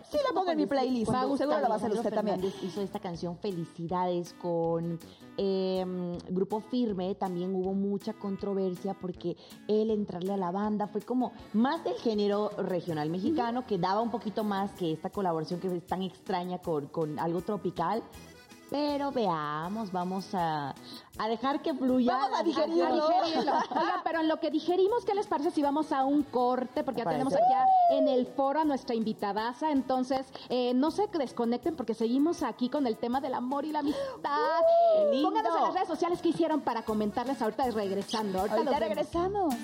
sí 0.09 0.17
la 0.25 0.33
pongo 0.33 0.51
en 0.51 0.57
mi 0.57 0.65
playlist. 0.65 1.11
Seguro 1.37 1.59
lo 1.59 1.67
va 1.67 1.75
a 1.75 1.77
hacer 1.77 1.91
usted 1.91 2.13
también. 2.13 2.41
Hizo 2.61 2.81
esta 2.81 2.99
canción 2.99 3.37
Felicidades 3.37 4.33
con 4.33 4.99
eh, 5.37 5.85
Grupo 6.29 6.61
Firme, 6.61 7.15
también 7.15 7.53
hubo 7.53 7.73
mucha 7.73 8.13
controversia 8.13 8.93
porque 8.93 9.35
él 9.67 9.91
entrarle 9.91 10.33
a 10.33 10.37
la 10.37 10.51
banda 10.51 10.87
fue 10.87 11.01
como 11.01 11.33
más 11.53 11.83
del 11.83 11.95
género 11.95 12.49
regional 12.57 13.09
mexicano, 13.09 13.65
que 13.65 13.77
daba 13.77 14.01
un 14.01 14.11
poquito 14.11 14.43
más 14.43 14.71
que 14.73 14.91
esta 14.91 15.09
colaboración 15.09 15.59
que 15.59 15.75
es 15.75 15.85
tan 15.85 16.01
extraña 16.01 16.59
con, 16.59 16.87
con 16.87 17.19
algo 17.19 17.41
tropical. 17.41 18.03
Pero 18.69 19.11
veamos, 19.11 19.91
vamos 19.91 20.33
a, 20.33 20.73
a 21.17 21.27
dejar 21.27 21.61
que 21.61 21.73
fluya. 21.73 22.17
Vamos 22.17 22.39
a 22.39 22.43
digerirlo. 22.43 23.07
Oigan, 23.07 24.01
pero 24.03 24.21
en 24.21 24.27
lo 24.27 24.39
que 24.39 24.51
digerimos, 24.51 25.05
¿qué 25.05 25.13
les 25.13 25.27
parece 25.27 25.51
si 25.51 25.61
vamos 25.61 25.91
a 25.91 26.03
un 26.03 26.23
corte? 26.23 26.83
Porque 26.83 27.01
ya 27.01 27.09
tenemos 27.09 27.33
aquí 27.33 27.43
en 27.91 28.07
el 28.07 28.25
foro 28.27 28.61
a 28.61 28.65
nuestra 28.65 28.95
invitadaza, 28.95 29.71
entonces 29.71 30.27
eh, 30.49 30.73
no 30.73 30.91
se 30.91 31.07
desconecten 31.07 31.75
porque 31.75 31.93
seguimos 31.93 32.43
aquí 32.43 32.69
con 32.69 32.87
el 32.87 32.97
tema 32.97 33.21
del 33.21 33.33
amor 33.33 33.65
y 33.65 33.71
la 33.71 33.79
amistad. 33.79 34.01
Uh, 35.11 35.21
Pónganos 35.21 35.55
en 35.55 35.63
las 35.63 35.73
redes 35.73 35.87
sociales 35.87 36.21
qué 36.21 36.29
hicieron 36.29 36.61
para 36.61 36.83
comentarles 36.83 37.41
ahorita 37.41 37.69
regresando. 37.71 38.39
Ahorita, 38.39 38.57
ahorita 38.57 38.79
regresamos. 38.79 39.55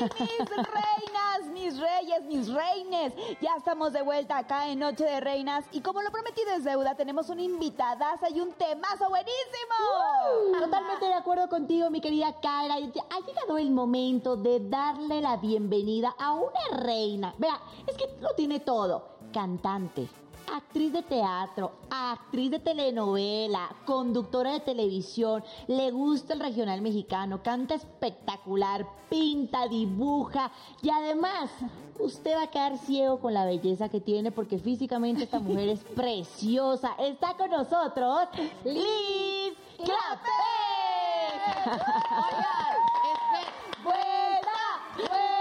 Mis 0.00 0.48
reinas, 0.48 1.52
mis 1.52 1.78
reyes, 1.78 2.24
mis 2.24 2.52
reines. 2.52 3.12
Ya 3.40 3.54
estamos 3.56 3.92
de 3.92 4.02
vuelta 4.02 4.38
acá 4.38 4.68
en 4.68 4.78
Noche 4.78 5.04
de 5.04 5.20
Reinas 5.20 5.64
y 5.72 5.80
como 5.80 6.02
lo 6.02 6.10
prometido 6.10 6.50
es 6.56 6.64
deuda, 6.64 6.94
tenemos 6.94 7.28
una 7.28 7.42
invitadaza 7.42 8.30
y 8.30 8.40
un 8.40 8.52
temazo 8.52 9.08
buenísimo. 9.08 10.58
Totalmente 10.58 11.06
de 11.06 11.14
acuerdo 11.14 11.48
contigo, 11.48 11.90
mi 11.90 12.00
querida 12.00 12.34
Cara. 12.40 12.74
Ha 12.74 13.26
llegado 13.26 13.58
el 13.58 13.70
momento 13.70 14.36
de 14.36 14.60
darle 14.68 15.20
la 15.20 15.36
bienvenida 15.36 16.14
a 16.18 16.32
una 16.32 16.82
reina. 16.82 17.34
Vea, 17.38 17.60
es 17.86 17.96
que 17.96 18.08
lo 18.20 18.34
tiene 18.34 18.60
todo. 18.60 19.10
Cantante, 19.32 20.08
actriz 20.56 20.92
de 20.92 21.02
teatro, 21.02 21.72
actriz 21.90 22.50
de 22.50 22.58
telenovela, 22.58 23.74
conductora 23.84 24.52
de 24.52 24.60
televisión, 24.60 25.44
le 25.66 25.90
gusta 25.90 26.34
el 26.34 26.40
regional 26.40 26.80
mexicano, 26.80 27.42
canta 27.42 27.74
espectacular, 27.74 28.86
pinta, 29.08 29.68
dibuja 29.68 30.50
y 30.82 30.90
además 30.90 31.50
usted 31.98 32.36
va 32.36 32.44
a 32.44 32.50
quedar 32.50 32.78
ciego 32.78 33.20
con 33.20 33.34
la 33.34 33.44
belleza 33.44 33.88
que 33.88 34.00
tiene 34.00 34.32
porque 34.32 34.58
físicamente 34.58 35.24
esta 35.24 35.38
mujer 35.38 35.68
es 35.68 35.80
preciosa. 35.96 36.94
Está 36.98 37.34
con 37.34 37.50
nosotros 37.50 38.28
Liz 38.64 39.54
Clapé. 39.76 40.30
Oigan, 42.16 42.76
este, 43.12 43.82
vuelta, 43.82 44.58
vuelta 44.96 45.40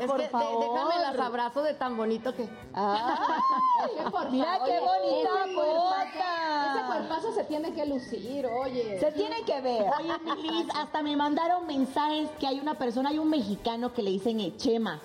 Ay, 0.00 0.06
por 0.06 0.22
favor. 0.28 0.60
déjame 0.60 1.02
las 1.02 1.18
abrazo 1.18 1.62
de 1.62 1.74
tan 1.74 1.96
bonito 1.96 2.34
que. 2.34 2.42
mira 4.30 4.58
qué 4.64 4.80
bonita 4.80 5.30
bota. 5.54 6.74
Ese 6.74 6.86
cuerpazo 6.86 7.32
se 7.32 7.44
tiene 7.44 7.72
que 7.72 7.86
lucir, 7.86 8.46
oye. 8.46 8.98
Se 9.00 9.12
tiene 9.12 9.42
que 9.44 9.60
ver. 9.60 9.86
Oye, 9.98 10.12
Milis, 10.36 10.68
hasta 10.74 11.02
me 11.02 11.16
mandaron 11.16 11.66
mensajes 11.66 12.30
que 12.38 12.46
hay 12.46 12.60
una 12.60 12.74
persona, 12.74 13.10
hay 13.10 13.18
un 13.18 13.30
mexicano 13.30 13.92
que 13.92 14.02
le 14.02 14.10
dicen 14.10 14.56
Chema. 14.56 15.00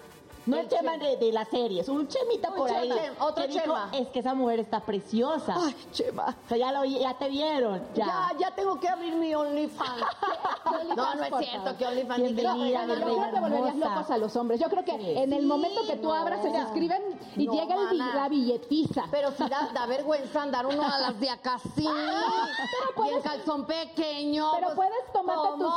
No 0.49 0.57
el, 0.57 0.67
Chema 0.67 0.97
de, 0.97 1.17
de, 1.17 1.31
la 1.31 1.45
serie, 1.45 1.81
es 1.81 1.89
un 1.89 2.07
Chemita 2.07 2.51
por 2.51 2.71
ahí. 2.71 2.91
otro 3.19 3.45
Chema. 3.47 3.89
es 3.93 4.07
que 4.09 4.19
esa 4.19 4.33
mujer 4.33 4.59
está 4.59 4.79
preciosa. 4.79 5.55
Ay, 5.57 5.75
Chema. 5.91 6.35
O 6.45 6.49
sea, 6.49 6.57
ya, 6.57 6.71
lo, 6.71 6.85
ya 6.85 7.17
te 7.17 7.29
vieron. 7.29 7.81
Ya. 7.93 8.31
ya, 8.39 8.51
tengo 8.51 8.79
que 8.79 8.88
abrir 8.88 9.15
mi 9.15 9.33
OnlyFans. 9.35 10.01
no, 10.95 11.15
no 11.15 11.23
es 11.23 11.47
cierto 11.47 11.77
que 11.77 11.85
OnlyFans 11.85 12.19
ni 12.19 12.41
no, 12.41 12.55
no, 12.55 12.67
yo 12.67 13.15
creo 13.15 13.31
que 13.31 13.39
volverías 13.39 13.75
locos 13.75 14.09
a 14.09 14.17
los 14.17 14.35
hombres. 14.35 14.59
Yo 14.59 14.69
creo 14.69 14.83
que 14.83 15.23
en 15.23 15.33
el 15.33 15.45
momento 15.45 15.81
que 15.85 15.97
tú 15.97 16.12
abras 16.12 16.41
se 16.41 16.51
suscriben 16.62 17.01
y 17.35 17.47
llega 17.47 17.75
el, 17.91 17.97
la 17.97 18.27
billetiza. 18.29 19.03
Pero 19.12 19.31
si 19.31 19.47
da, 19.47 19.69
da, 19.73 19.85
vergüenza 19.85 20.41
andar 20.41 20.65
uno 20.65 20.83
a 20.83 20.99
las 20.99 21.19
de 21.19 21.29
acá 21.29 21.55
así. 21.55 21.88
y 23.05 23.09
el 23.09 23.21
calzón 23.21 23.65
pequeño. 23.65 24.51
Pero 24.53 24.67
pues, 24.67 24.89
puedes 24.89 25.13
tomarte 25.13 25.57
tus, 25.57 25.68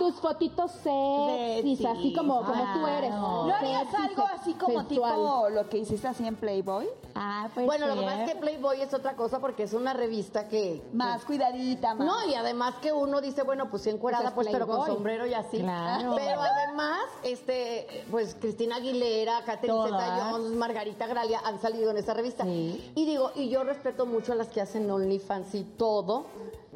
tus, 0.00 0.14
fotitos 0.14 0.70
sexys, 0.72 1.84
así 1.84 2.14
como, 2.14 2.42
como 2.42 2.64
tú 2.72 2.86
eres. 2.86 3.10
No, 3.10 3.54
harías 3.54 3.94
algo 3.94 4.24
así 4.32 4.54
como 4.54 4.84
tipo 4.86 5.48
lo 5.50 5.68
que 5.68 5.78
hiciste 5.78 6.08
así 6.08 6.26
en 6.26 6.36
Playboy? 6.36 6.88
Ah, 7.14 7.50
pues 7.52 7.66
Bueno, 7.66 7.86
lo 7.86 7.96
que 7.96 8.02
pasa 8.02 8.24
es 8.24 8.32
que 8.32 8.40
Playboy 8.40 8.80
es 8.80 8.94
otra 8.94 9.14
cosa 9.14 9.40
porque 9.40 9.64
es 9.64 9.74
una 9.74 9.92
revista 9.92 10.48
que... 10.48 10.82
Más 10.94 11.24
cuidadita, 11.24 11.94
más. 11.94 12.06
No, 12.06 12.28
y 12.28 12.34
además 12.34 12.76
que 12.80 12.92
uno 12.92 13.20
dice, 13.20 13.42
bueno, 13.42 13.68
pues 13.68 13.82
sí 13.82 13.90
encuerada, 13.90 14.34
pues, 14.34 14.48
pero 14.50 14.66
con 14.66 14.86
sombrero 14.86 15.26
y 15.26 15.34
así. 15.34 15.58
Claro. 15.58 16.14
Pero 16.16 16.40
además, 16.40 17.02
este, 17.22 18.04
pues 18.10 18.36
Cristina 18.40 18.76
Aguilera, 18.76 19.42
Catherine 19.44 19.82
Zeta-Jones, 19.84 20.52
Margarita 20.52 21.06
Gralia 21.06 21.40
han 21.44 21.60
salido 21.60 21.90
en 21.90 21.98
esa 21.98 22.14
revista. 22.14 22.46
Y 22.46 22.80
digo, 22.94 23.32
y 23.34 23.48
yo 23.48 23.64
respeto 23.64 24.06
mucho 24.06 24.32
a 24.32 24.36
las 24.36 24.48
que 24.48 24.60
hacen 24.60 24.90
OnlyFans 24.90 25.54
y 25.54 25.64
todo, 25.64 26.26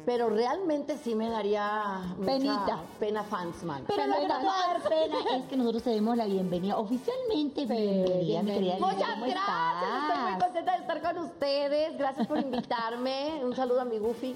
pero 0.05 0.29
realmente 0.29 0.97
sí 0.97 1.15
me 1.15 1.29
daría 1.29 2.01
Penita. 2.23 2.81
pena 2.99 3.23
fans, 3.23 3.63
man. 3.63 3.83
Pero 3.87 4.05
lo 4.05 4.15
que 4.15 4.27
no 4.27 4.43
dar 4.43 4.81
pena 4.89 5.17
es 5.35 5.45
que 5.45 5.57
nosotros 5.57 5.83
te 5.83 5.89
demos 5.91 6.15
la 6.15 6.25
bienvenida, 6.25 6.77
oficialmente 6.77 7.65
bienvenida, 7.65 8.43
mi 8.43 8.51
querida 8.51 8.75
Muchas 8.79 9.19
gracias, 9.19 9.35
estoy 10.07 10.31
muy 10.31 10.39
contenta 10.39 10.71
de 10.73 10.77
estar 10.79 11.01
con 11.01 11.23
ustedes, 11.23 11.97
gracias 11.97 12.27
por 12.27 12.37
invitarme, 12.39 13.41
un 13.43 13.55
saludo 13.55 13.81
a 13.81 13.85
mi 13.85 13.97
Goofy 13.97 14.35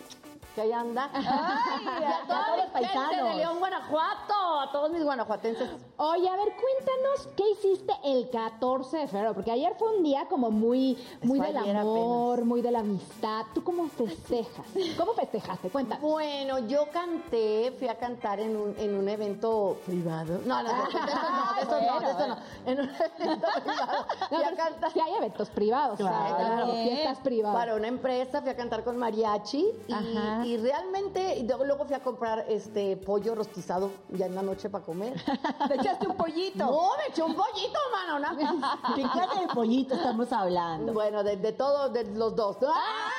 que 0.56 0.62
ahí 0.62 0.71
anda. 0.71 1.10
Ay, 1.13 1.25
a, 2.06 2.28
todos 2.28 2.58
los 2.58 2.65
paisanos. 2.71 3.30
de 3.30 3.36
León, 3.36 3.60
Guanajuato, 3.60 4.60
a 4.60 4.71
todos 4.71 4.89
mis 4.91 5.04
guanajuatenses. 5.04 5.69
Oye, 5.97 6.28
a 6.28 6.36
ver, 6.36 6.54
cuéntanos 6.56 7.30
qué 7.36 7.43
hiciste 7.52 7.93
el 8.04 8.30
14 8.30 8.97
de 8.97 9.08
febrero, 9.08 9.34
porque 9.34 9.52
ayer 9.52 9.73
fue 9.78 9.95
un 9.97 10.04
día 10.04 10.25
como 10.30 10.52
muy, 10.52 10.97
muy 11.21 11.39
del 11.39 11.58
amor, 11.75 12.45
muy 12.45 12.62
de 12.62 12.71
la 12.71 12.80
amistad. 12.80 13.45
¿Tú 13.54 13.63
cómo 13.63 13.88
festejas? 13.89 14.65
¿Cómo 14.97 15.13
festejaste? 15.13 15.69
Cuéntanos. 15.69 16.02
Bueno, 16.02 16.60
yo 16.67 16.89
canté, 16.91 17.73
fui 17.78 17.88
a 17.88 17.95
cantar 17.95 18.39
en 18.39 18.56
un, 18.56 18.75
en 18.78 18.95
un 18.95 19.08
evento 19.08 19.78
privado. 19.86 20.39
No, 20.45 20.63
no, 20.63 20.75
no, 20.75 20.84
eso 20.86 20.99
no, 20.99 21.62
eso 21.62 21.82
no, 21.82 22.10
eso 22.10 22.28
no. 22.28 22.38
En 22.65 22.80
un 22.80 22.89
evento 22.89 23.47
privado. 23.63 24.06
A 24.30 24.56
cantar. 24.56 24.91
Sí 24.91 24.99
hay 24.99 25.13
eventos 25.15 25.49
privados, 25.49 25.97
claro, 25.97 26.36
claro, 26.36 26.71
fiestas 26.73 27.19
privadas. 27.19 27.58
Para 27.58 27.75
una 27.75 27.88
empresa 27.88 28.41
fui 28.41 28.49
a 28.49 28.56
cantar 28.56 28.84
con 28.84 28.97
mariachi 28.97 29.67
y, 29.88 29.93
Ajá 29.93 30.38
y 30.45 30.58
realmente 30.58 31.45
luego 31.65 31.86
fui 31.86 31.95
a 31.95 31.99
comprar 32.02 32.45
este 32.47 32.97
pollo 32.97 33.36
rostizado 33.36 33.91
ya 34.10 34.25
en 34.25 34.36
la 34.36 34.41
noche 34.41 34.69
para 34.69 34.84
comer. 34.84 35.13
¿Te 35.67 35.75
echaste 35.75 36.08
un 36.08 36.15
pollito? 36.15 36.65
No, 36.65 36.97
me 36.97 37.08
eché 37.10 37.21
un 37.21 37.36
pollito, 37.36 37.80
mano. 37.91 38.19
¿no? 38.19 38.95
¿Qué 38.95 39.02
clase 39.02 39.39
de 39.41 39.47
pollito 39.47 39.95
estamos 39.95 40.32
hablando? 40.32 40.93
Bueno, 40.93 41.23
de, 41.23 41.38
de 41.38 41.54
todos, 41.54 41.93
de 41.93 42.04
los 42.06 42.36
dos. 42.36 42.58
¡Ah! 42.63 43.10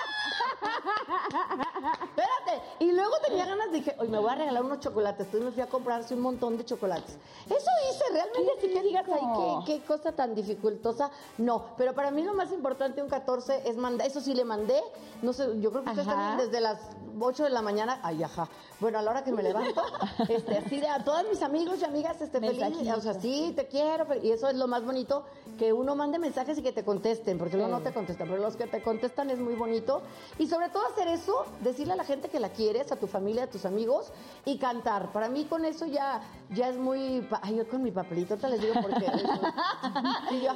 Espérate. 2.02 2.62
Y 2.80 2.92
luego 2.92 3.14
tenía 3.26 3.46
ganas, 3.46 3.72
dije, 3.72 3.94
hoy 3.98 4.08
me 4.08 4.18
voy 4.18 4.30
a 4.30 4.34
regalar 4.34 4.64
unos 4.64 4.80
chocolates. 4.80 5.26
Entonces 5.26 5.46
me 5.46 5.52
fui 5.52 5.62
a 5.62 5.66
comprarse 5.66 6.14
un 6.14 6.20
montón 6.20 6.56
de 6.56 6.64
chocolates. 6.64 7.16
Eso 7.46 7.70
hice, 7.90 8.04
realmente, 8.12 8.52
así 8.58 8.68
que 8.68 8.82
digas, 8.82 9.06
ay, 9.08 9.20
qué, 9.66 9.72
qué, 9.72 9.86
cosa 9.86 10.12
tan 10.12 10.34
dificultosa. 10.34 11.10
No, 11.38 11.64
pero 11.76 11.94
para 11.94 12.10
mí 12.10 12.22
lo 12.22 12.34
más 12.34 12.52
importante 12.52 13.02
un 13.02 13.08
14 13.08 13.68
es 13.68 13.76
mandar, 13.76 14.06
eso 14.06 14.20
sí 14.20 14.34
le 14.34 14.44
mandé, 14.44 14.80
no 15.22 15.32
sé, 15.32 15.60
yo 15.60 15.70
creo 15.70 15.84
que 15.84 15.90
ustedes 15.90 16.06
también 16.08 16.38
desde 16.38 16.60
las 16.60 16.78
8 17.18 17.44
de 17.44 17.50
la 17.50 17.62
mañana, 17.62 18.00
ay, 18.02 18.22
ajá. 18.22 18.48
Bueno, 18.80 18.98
a 18.98 19.02
la 19.02 19.10
hora 19.10 19.24
que 19.24 19.32
me 19.32 19.42
levanto, 19.42 19.82
este, 20.28 20.58
así 20.58 20.80
de 20.80 20.88
a 20.88 21.04
todos 21.04 21.24
mis 21.28 21.42
amigos 21.42 21.78
y 21.80 21.84
amigas, 21.84 22.20
este, 22.20 22.40
feliz, 22.40 22.62
o 22.96 23.00
sea, 23.00 23.14
sí, 23.14 23.52
te 23.54 23.66
quiero, 23.66 24.06
y 24.22 24.30
eso 24.30 24.48
es 24.48 24.56
lo 24.56 24.66
más 24.66 24.84
bonito, 24.84 25.24
que 25.58 25.72
uno 25.72 25.94
mande 25.94 26.18
mensajes 26.18 26.58
y 26.58 26.62
que 26.62 26.72
te 26.72 26.84
contesten, 26.84 27.38
porque 27.38 27.56
luego 27.56 27.70
no 27.70 27.80
te 27.80 27.92
contestan, 27.92 28.28
pero 28.28 28.40
los 28.40 28.56
que 28.56 28.66
te 28.66 28.82
contestan 28.82 29.30
es 29.30 29.38
muy 29.38 29.54
bonito. 29.54 30.02
Y 30.38 30.46
sobre 30.50 30.68
todo 30.68 30.84
hacer 30.86 31.08
eso, 31.08 31.46
decirle 31.60 31.92
a 31.92 31.96
la 31.96 32.04
gente 32.04 32.28
que 32.28 32.40
la 32.40 32.50
quieres, 32.50 32.90
a 32.90 32.96
tu 32.96 33.06
familia, 33.06 33.44
a 33.44 33.46
tus 33.46 33.64
amigos, 33.64 34.12
y 34.44 34.58
cantar. 34.58 35.12
Para 35.12 35.28
mí 35.28 35.44
con 35.44 35.64
eso 35.64 35.86
ya, 35.86 36.22
ya 36.50 36.68
es 36.68 36.76
muy... 36.76 37.26
Ay, 37.40 37.56
yo 37.56 37.68
con 37.68 37.82
mi 37.82 37.92
papelito 37.92 38.36
te 38.36 38.48
les 38.48 38.60
digo 38.60 38.74
porque... 38.82 39.06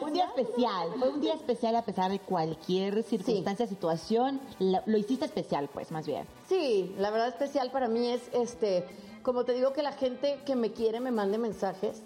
un 0.03 0.13
día 0.13 0.27
especial, 0.27 0.89
fue 0.99 1.09
un 1.09 1.21
día 1.21 1.35
especial 1.35 1.77
a 1.77 1.83
pesar 1.83 2.11
de 2.11 2.19
cualquier 2.19 3.03
circunstancia, 3.05 3.67
situación, 3.67 4.41
lo, 4.59 4.81
lo 4.87 4.99
hiciste 4.99 5.25
especial, 5.25 5.71
pues, 5.73 5.93
más 5.93 6.07
bien. 6.07 6.27
Sí, 6.49 6.95
la 6.99 7.11
verdad 7.11 7.29
especial 7.29 7.71
para 7.71 7.89
mí 7.89 8.09
es, 8.09 8.23
este, 8.33 8.85
como 9.23 9.45
te 9.45 9.53
digo, 9.53 9.73
que 9.73 9.83
la 9.83 9.93
gente 9.93 10.41
que 10.45 10.57
me 10.57 10.73
quiere 10.73 11.01
me 11.01 11.13
mande 11.13 11.39
mensajes 11.39 12.03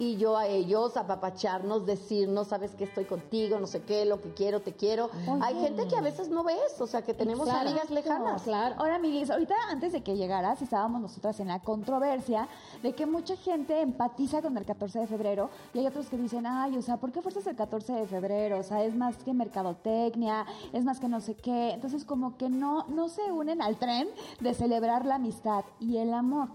y 0.00 0.16
yo 0.16 0.38
a 0.38 0.46
ellos 0.46 0.96
apapacharnos, 0.96 1.84
decirnos, 1.84 2.48
sabes 2.48 2.74
que 2.74 2.84
estoy 2.84 3.04
contigo, 3.04 3.60
no 3.60 3.66
sé 3.66 3.82
qué, 3.82 4.06
lo 4.06 4.18
que 4.22 4.32
quiero, 4.32 4.60
te 4.60 4.72
quiero. 4.72 5.10
Hay 5.42 5.54
gente 5.60 5.86
que 5.88 5.96
a 5.96 6.00
veces 6.00 6.30
no 6.30 6.42
ves, 6.42 6.80
o 6.80 6.86
sea, 6.86 7.02
que 7.02 7.12
tenemos 7.12 7.46
amigas 7.50 7.90
lejanas. 7.90 8.42
Claro. 8.42 8.76
Ahora, 8.78 8.98
Milis, 8.98 9.30
ahorita 9.30 9.54
antes 9.68 9.92
de 9.92 10.02
que 10.02 10.16
llegaras, 10.16 10.62
estábamos 10.62 11.02
nosotras 11.02 11.38
en 11.40 11.48
la 11.48 11.60
controversia 11.60 12.48
de 12.82 12.94
que 12.94 13.04
mucha 13.04 13.36
gente 13.36 13.82
empatiza 13.82 14.40
con 14.40 14.56
el 14.56 14.64
14 14.64 15.00
de 15.00 15.06
febrero 15.06 15.50
y 15.74 15.80
hay 15.80 15.86
otros 15.86 16.08
que 16.08 16.16
dicen, 16.16 16.46
ay, 16.46 16.78
o 16.78 16.82
sea, 16.82 16.96
¿por 16.96 17.12
qué 17.12 17.20
fuerzas 17.20 17.46
el 17.46 17.56
14 17.56 17.92
de 17.92 18.06
febrero? 18.06 18.58
O 18.58 18.62
sea, 18.62 18.82
es 18.82 18.96
más 18.96 19.18
que 19.18 19.34
mercadotecnia, 19.34 20.46
es 20.72 20.82
más 20.82 20.98
que 20.98 21.08
no 21.08 21.20
sé 21.20 21.34
qué. 21.34 21.72
Entonces, 21.72 22.06
como 22.06 22.38
que 22.38 22.48
no, 22.48 22.86
no 22.88 23.10
se 23.10 23.30
unen 23.30 23.60
al 23.60 23.76
tren 23.76 24.08
de 24.40 24.54
celebrar 24.54 25.04
la 25.04 25.16
amistad 25.16 25.66
y 25.78 25.98
el 25.98 26.14
amor 26.14 26.48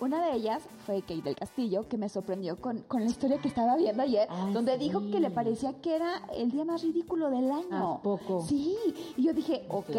Una 0.00 0.26
de 0.26 0.34
ellas 0.34 0.60
fue 0.84 1.02
Kate 1.02 1.22
del 1.22 1.36
Castillo, 1.36 1.88
que 1.88 1.96
me 1.96 2.08
sorprendió 2.08 2.60
con, 2.60 2.80
con 2.80 3.04
la 3.04 3.06
historia 3.06 3.38
que 3.38 3.46
estaba 3.46 3.76
viendo 3.76 4.02
ayer, 4.02 4.28
donde 4.52 4.76
dijo 4.76 4.98
que 5.12 5.20
le 5.20 5.30
parecía 5.30 5.72
que 5.80 5.94
era 5.94 6.20
el 6.34 6.50
día 6.50 6.64
más 6.64 6.82
ridículo 6.82 7.30
del 7.30 7.48
año. 7.48 7.94
¿A 7.94 8.02
poco? 8.02 8.42
Sí, 8.42 8.76
y 9.16 9.22
yo 9.22 9.32
dije, 9.32 9.64
ok, 9.68 9.96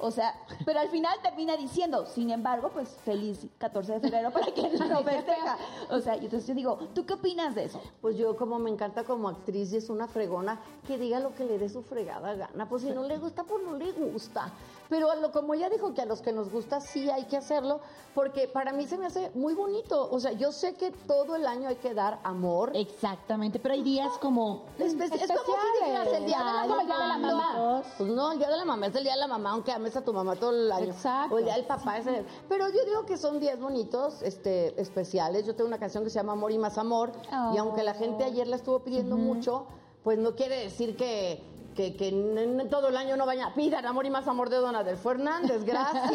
o 0.00 0.10
sea, 0.10 0.34
pero 0.64 0.80
al 0.80 0.88
final 0.88 1.16
termina 1.22 1.56
diciendo, 1.56 2.06
sin 2.06 2.30
embargo, 2.30 2.72
pues 2.74 2.88
feliz 3.04 3.46
14 3.58 3.92
de 3.92 4.00
febrero 4.00 4.32
para 4.32 4.46
quien 4.46 4.72
lo 4.90 5.04
festeja. 5.04 5.56
O 5.90 6.00
sea, 6.00 6.16
y 6.16 6.24
entonces 6.24 6.48
yo 6.48 6.54
digo, 6.54 6.78
¿tú 6.92 7.06
qué 7.06 7.14
opinas 7.14 7.54
de 7.54 7.66
eso? 7.66 7.80
Pues 8.00 8.16
yo 8.16 8.36
como 8.36 8.58
me 8.58 8.68
encanta 8.68 9.04
como 9.04 9.28
actriz 9.28 9.72
y 9.72 9.76
es 9.76 9.88
una 9.90 10.08
fregona, 10.08 10.60
que 10.88 10.98
diga 10.98 11.20
lo 11.20 11.32
que 11.36 11.44
le 11.44 11.56
dé 11.56 11.68
su 11.68 11.82
fregada 11.82 12.34
gana. 12.34 12.68
Pues 12.68 12.82
si 12.82 12.90
no 12.90 13.04
le 13.04 13.16
gusta, 13.18 13.44
pues 13.44 13.62
no 13.62 13.74
le 13.74 13.92
gusta. 13.92 14.52
Pero 14.88 15.10
a 15.10 15.16
lo, 15.16 15.32
como 15.32 15.54
ella 15.54 15.68
dijo 15.68 15.94
que 15.94 16.02
a 16.02 16.06
los 16.06 16.20
que 16.20 16.32
nos 16.32 16.50
gusta 16.50 16.80
sí 16.80 17.10
hay 17.10 17.24
que 17.24 17.36
hacerlo, 17.36 17.80
porque 18.14 18.48
para 18.48 18.72
mí 18.72 18.86
se 18.86 18.96
me 18.96 19.06
hace 19.06 19.30
muy 19.36 19.54
bonito. 19.54 20.08
O 20.10 20.18
sea, 20.18 20.32
yo 20.32 20.50
sé 20.52 20.74
que 20.74 20.90
todo 20.90 21.36
el 21.36 21.46
año 21.46 21.68
hay 21.68 21.76
que 21.76 21.94
dar 21.94 22.18
amor. 22.24 22.72
Exactamente, 22.74 23.58
pero 23.58 23.74
hay 23.74 23.82
días 23.82 24.18
como... 24.18 24.64
Es, 24.78 24.94
es 24.94 24.98
como 24.98 25.10
si 25.10 25.84
dijeras 25.84 26.08
el 26.08 26.26
día 26.26 26.38
de 26.38 26.44
la, 26.44 26.62
el 26.80 26.86
día 26.86 26.98
de 26.98 27.08
la 27.08 27.18
mamá. 27.18 27.82
Pues 27.96 28.10
no, 28.10 28.32
el 28.32 28.38
día 28.38 28.50
de 28.50 28.56
la 28.56 28.64
mamá 28.64 28.86
es 28.86 28.94
el 28.96 29.04
día 29.04 29.12
de 29.14 29.20
la 29.20 29.28
mamá, 29.28 29.50
aunque 29.50 29.72
ames 29.72 29.96
a 29.96 30.02
tu 30.02 30.12
mamá 30.12 30.36
todo 30.36 30.50
el 30.50 30.72
año. 30.72 30.86
Exacto. 30.86 31.34
O 31.34 31.38
el 31.38 31.44
día 31.44 31.54
del 31.54 31.66
papá 31.66 31.98
es 31.98 32.06
el... 32.06 32.26
Pero 32.48 32.68
yo 32.68 32.84
digo 32.84 33.06
que 33.06 33.16
son 33.16 33.38
días 33.38 33.60
bonitos, 33.60 34.22
este, 34.22 34.80
especiales. 34.80 35.46
Yo 35.46 35.54
tengo 35.54 35.68
una 35.68 35.78
canción 35.78 36.02
que 36.02 36.10
se 36.10 36.18
llama 36.18 36.32
Amor 36.32 36.52
y 36.52 36.58
más 36.58 36.78
amor. 36.78 37.12
Y 37.54 37.58
aunque 37.58 37.82
la 37.82 37.94
gente 37.94 38.24
ayer 38.24 38.46
la 38.46 38.56
estuvo 38.56 38.80
pidiendo 38.80 39.16
mucho, 39.16 39.66
pues 40.02 40.18
no 40.18 40.34
quiere 40.34 40.60
decir 40.60 40.96
que, 40.96 41.42
que, 41.76 41.94
que 41.94 42.08
en, 42.08 42.36
en 42.60 42.70
todo 42.70 42.88
el 42.88 42.96
año 42.96 43.16
no 43.16 43.26
vaya, 43.26 43.52
pidan 43.54 43.84
amor 43.86 44.06
y 44.06 44.10
más 44.10 44.26
amor 44.26 44.48
de 44.50 44.56
Don 44.56 44.74
Adelfo 44.74 45.10
Hernández, 45.12 45.62
gracias. 45.64 46.10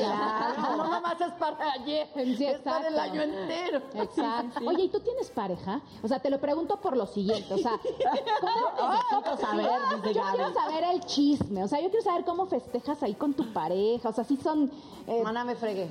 No, 0.58 0.76
no 0.76 0.91
nomás 0.91 1.21
es 1.21 1.32
para 1.34 1.71
ayer, 1.74 2.08
Sí, 2.15 2.45
es 2.45 2.60
para 2.62 2.88
el 2.88 2.97
año 3.00 3.21
entero. 3.21 3.82
Exacto. 3.93 4.60
Oye, 4.67 4.84
¿y 4.84 4.89
tú 4.89 5.00
tienes 5.00 5.30
pareja? 5.30 5.82
O 6.04 6.08
sea, 6.08 6.19
te 6.19 6.30
lo 6.30 6.39
pregunto 6.41 6.82
por 6.82 6.97
lo 6.97 7.06
siguiente. 7.06 7.54
O 7.54 7.58
sea, 7.60 7.80
¿cómo 7.80 8.91
Necesito 8.91 9.38
saber, 9.38 9.69
dice 10.02 10.13
Yo 10.13 10.21
Gaby. 10.24 10.36
quiero 10.38 10.54
saber 10.54 10.84
el 10.86 11.00
chisme. 11.06 11.63
O 11.63 11.67
sea, 11.67 11.80
yo 11.80 11.89
quiero 11.89 12.04
saber 12.04 12.26
cómo 12.26 12.47
festejas 12.47 13.02
ahí 13.04 13.13
con 13.13 13.34
tu 13.34 13.54
pareja. 13.54 14.10
O 14.10 14.13
sea, 14.13 14.24
si 14.24 14.38
son. 14.38 14.71
eh, 15.08 15.21
Mana, 15.24 15.43
me 15.45 15.56
fregué. 15.56 15.89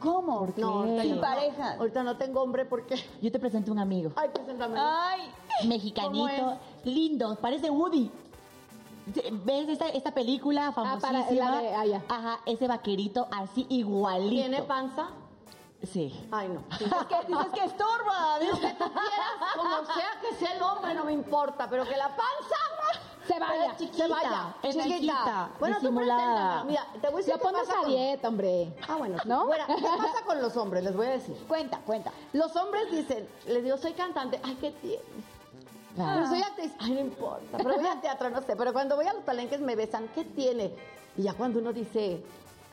¿Cómo? 0.00 0.48
No, 0.56 0.68
ahorita 0.80 1.02
Sin 1.02 1.10
yo 1.10 1.14
no. 1.16 1.20
pareja. 1.20 1.74
Ahorita 1.78 2.02
no 2.02 2.16
tengo 2.16 2.40
hombre 2.42 2.64
porque... 2.64 2.96
Yo 3.20 3.30
te 3.30 3.38
presento 3.38 3.70
un 3.70 3.78
amigo. 3.78 4.10
Ay, 4.16 4.30
preséntame. 4.32 4.78
Ay, 4.78 5.30
mexicanito, 5.68 6.56
lindo, 6.84 7.36
parece 7.40 7.68
Woody. 7.70 8.10
¿Ves 9.44 9.68
esta, 9.68 9.88
esta 9.88 10.12
película 10.12 10.72
para- 10.72 10.98
famosísima? 11.00 11.50
la 11.50 11.58
de- 11.60 11.74
ah, 11.74 11.86
ya. 11.86 12.02
Ajá, 12.08 12.40
ese 12.46 12.66
vaquerito 12.68 13.26
así 13.30 13.66
igualito. 13.68 14.30
¿Tiene 14.30 14.62
panza? 14.62 15.08
Sí. 15.82 16.12
Ay, 16.30 16.48
no. 16.48 16.62
dices 16.78 17.04
que, 17.08 17.26
dices 17.26 17.46
que 17.54 17.64
estorba. 17.64 18.38
Lo 18.40 18.50
que 18.60 18.74
tú 18.74 18.84
quieras, 18.84 19.54
como 19.56 19.76
sea 19.94 20.10
que 20.20 20.34
sea 20.36 20.54
el 20.56 20.62
hombre, 20.62 20.94
no 20.94 21.04
me 21.04 21.12
importa, 21.12 21.68
pero 21.70 21.84
que 21.84 21.96
la 21.96 22.08
panza 22.08 22.56
se 23.26 23.38
vaya. 23.38 23.76
chiquita, 23.76 24.04
se 24.04 24.08
vaya. 24.12 24.54
es 24.62 24.74
chiquita. 24.76 24.94
chiquita, 24.96 25.50
Bueno, 25.58 25.76
tú 25.76 25.80
disimulada. 25.82 26.18
preséntala. 26.18 26.64
Mira, 26.64 26.86
te 27.00 27.08
voy 27.08 27.14
a 27.14 27.16
decir 27.18 27.32
qué 27.34 27.40
pones 27.40 27.70
a 27.70 27.74
con- 27.76 27.88
dieta, 27.88 28.28
hombre. 28.28 28.76
Ah, 28.88 28.96
bueno. 28.96 29.16
¿No? 29.24 29.46
Bueno, 29.46 29.64
¿qué 29.68 29.82
pasa 29.82 30.24
con 30.26 30.42
los 30.42 30.56
hombres? 30.58 30.84
Les 30.84 30.94
voy 30.96 31.06
a 31.06 31.10
decir. 31.10 31.36
Cuenta, 31.48 31.78
cuenta. 31.86 32.12
Los 32.34 32.54
hombres 32.56 32.90
dicen, 32.90 33.26
les 33.46 33.64
digo, 33.64 33.78
soy 33.78 33.92
cantante. 33.94 34.38
Ay, 34.44 34.56
¿qué 34.60 34.72
tiene? 35.94 36.10
Pero 36.14 36.26
soy 36.26 36.42
actriz. 36.42 36.72
Ay, 36.78 36.92
no 36.92 37.00
importa. 37.00 37.58
Pero 37.58 37.76
voy 37.76 37.86
al 37.86 38.00
teatro, 38.00 38.30
no 38.30 38.40
sé. 38.42 38.56
Pero 38.56 38.72
cuando 38.72 38.96
voy 38.96 39.06
a 39.06 39.12
los 39.12 39.22
palenques 39.22 39.60
me 39.60 39.76
besan. 39.76 40.08
¿Qué 40.14 40.24
tiene? 40.24 40.74
Y 41.16 41.22
ya 41.22 41.34
cuando 41.34 41.58
uno 41.58 41.72
dice, 41.72 42.22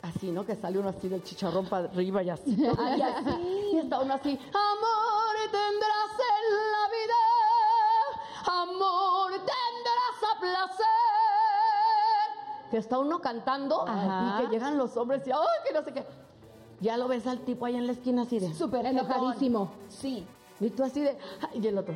así, 0.02 0.30
¿no? 0.30 0.44
Que 0.44 0.56
sale 0.56 0.78
uno 0.78 0.88
así 0.88 1.08
del 1.08 1.22
chicharrón 1.22 1.66
para 1.66 1.88
arriba 1.88 2.22
y 2.22 2.30
así. 2.30 2.56
Ay, 2.78 3.02
así. 3.02 3.70
Y 3.72 3.78
está 3.78 4.00
uno 4.00 4.14
así, 4.14 4.30
amor 4.30 5.18
tendrás 5.50 6.12
en 6.28 6.44
la 6.72 6.84
vida, 6.98 8.62
amor 8.62 9.30
tendrás 9.32 10.36
a 10.36 10.40
placer. 10.40 10.86
Que 12.70 12.76
está 12.76 12.98
uno 12.98 13.20
cantando 13.20 13.86
Ajá. 13.88 14.42
y 14.42 14.46
que 14.46 14.52
llegan 14.52 14.76
los 14.76 14.96
hombres 14.96 15.26
y, 15.26 15.30
ay, 15.32 15.38
que 15.66 15.72
no 15.72 15.82
sé 15.82 15.92
qué. 15.92 16.06
Ya 16.80 16.96
lo 16.96 17.08
ves 17.08 17.26
al 17.26 17.40
tipo 17.40 17.66
ahí 17.66 17.76
en 17.76 17.86
la 17.86 17.92
esquina 17.92 18.22
así 18.22 18.38
de, 18.38 18.52
Súper 18.54 18.86
Enojadísimo. 18.86 19.72
Sí. 19.88 20.26
y 20.60 20.70
tú 20.70 20.84
así 20.84 21.00
de, 21.00 21.18
y 21.54 21.66
el 21.66 21.78
otro. 21.78 21.94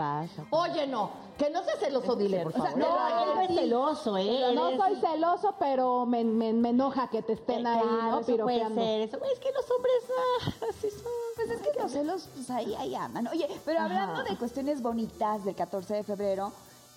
Pasa. 0.00 0.46
Oye, 0.48 0.86
no, 0.86 1.10
que 1.36 1.50
no 1.50 1.62
sea 1.62 1.76
celoso, 1.76 2.16
dile, 2.16 2.42
por 2.42 2.54
favor. 2.54 2.74
no, 2.78 3.34
no 3.34 3.40
es 3.42 3.48
celoso, 3.54 4.16
¿eh? 4.16 4.52
No 4.54 4.74
soy 4.74 4.96
celoso, 4.96 5.54
pero 5.58 6.06
me, 6.06 6.24
me, 6.24 6.54
me 6.54 6.70
enoja 6.70 7.08
que 7.08 7.20
te 7.20 7.34
estén 7.34 7.66
ahí, 7.66 7.82
Claro, 7.82 8.10
¿no? 8.12 8.20
eso 8.20 8.36
puede 8.38 8.66
ser. 8.74 9.00
Eso. 9.02 9.18
Es 9.30 9.38
que 9.40 9.52
los 9.52 9.70
hombres 9.70 9.94
ah, 10.08 10.52
así 10.70 10.88
son. 10.90 11.12
Pues 11.36 11.50
es 11.50 11.60
que 11.60 11.78
los 11.78 11.92
celos, 11.92 12.28
pues 12.34 12.48
ahí, 12.48 12.74
ahí 12.76 12.94
andan. 12.94 13.26
Oye, 13.28 13.46
pero 13.66 13.80
hablando 13.80 14.22
de 14.24 14.38
cuestiones 14.38 14.80
bonitas 14.80 15.44
del 15.44 15.54
14 15.54 15.96
de 15.96 16.02
febrero, 16.02 16.50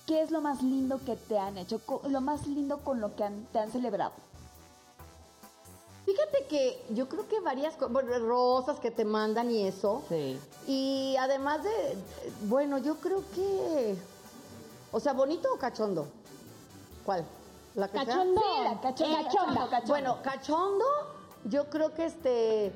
¿qué 0.06 0.22
es 0.22 0.30
lo 0.30 0.40
más 0.40 0.62
lindo 0.62 0.98
que 1.04 1.16
te 1.16 1.38
han 1.38 1.58
hecho? 1.58 1.82
Lo 2.08 2.22
más 2.22 2.46
lindo 2.46 2.78
con 2.78 3.02
lo 3.02 3.14
que 3.16 3.24
han- 3.24 3.44
te 3.52 3.58
han 3.58 3.70
celebrado. 3.70 4.12
Fíjate 6.04 6.44
que 6.48 6.84
yo 6.90 7.08
creo 7.08 7.26
que 7.28 7.40
varias 7.40 7.74
cosas, 7.74 7.92
bueno, 7.92 8.18
rosas 8.18 8.78
que 8.78 8.90
te 8.90 9.04
mandan 9.04 9.50
y 9.50 9.66
eso. 9.66 10.02
Sí. 10.08 10.38
Y 10.66 11.16
además 11.18 11.62
de, 11.64 11.70
bueno, 12.42 12.78
yo 12.78 12.96
creo 12.96 13.22
que, 13.34 13.96
o 14.92 15.00
sea, 15.00 15.14
bonito 15.14 15.48
o 15.54 15.58
cachondo. 15.58 16.06
¿Cuál? 17.06 17.24
La 17.74 17.88
que 17.88 17.98
sea? 17.98 18.06
Cachondo. 18.06 18.40
Sí, 18.40 18.64
la 18.64 18.80
cachonda. 18.80 19.22
Cachonda. 19.24 19.70
Cachondo. 19.70 19.88
Bueno, 19.88 20.18
cachondo, 20.22 20.84
yo 21.44 21.70
creo 21.70 21.94
que 21.94 22.04
este, 22.04 22.72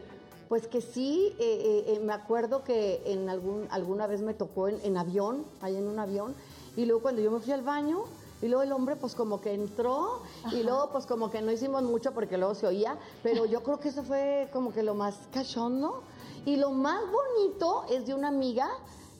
pues 0.49 0.67
que 0.67 0.81
sí, 0.81 1.37
eh, 1.39 1.85
eh, 1.87 1.95
eh, 1.95 2.01
me 2.01 2.15
acuerdo 2.15 2.65
que 2.65 3.03
en 3.05 3.29
algún, 3.29 3.69
alguna 3.71 4.07
vez 4.07 4.23
me 4.23 4.33
tocó 4.33 4.69
en, 4.69 4.81
en 4.85 4.97
avión, 4.97 5.45
ahí 5.61 5.77
en 5.77 5.87
un 5.87 5.99
avión, 5.99 6.35
y 6.77 6.87
luego 6.87 7.03
cuando 7.03 7.21
yo 7.21 7.31
me 7.31 7.41
fui 7.41 7.53
al 7.53 7.63
baño, 7.63 8.05
y 8.41 8.47
luego 8.49 8.63
el 8.63 8.73
hombre 8.73 8.97
pues 8.97 9.15
como 9.15 9.41
que 9.41 9.53
entró, 9.55 10.23
y 10.53 10.63
luego 10.63 10.91
pues 10.91 11.07
como 11.07 11.31
que 11.31 11.43
no 11.43 11.51
hicimos 11.51 11.83
mucho 11.83 12.13
porque 12.13 12.39
luego 12.39 12.55
se 12.55 12.67
oía, 12.67 12.97
pero 13.23 13.47
yo 13.47 13.63
creo 13.63 13.81
que 13.81 13.89
eso 13.89 14.03
fue 14.03 14.49
como 14.53 14.73
que 14.73 14.83
lo 14.83 14.95
más 14.95 15.17
cachondo. 15.33 16.03
Y 16.45 16.57
lo 16.57 16.71
más 16.71 17.01
bonito 17.11 17.85
es 17.91 18.07
de 18.07 18.15
una 18.15 18.29
amiga 18.29 18.69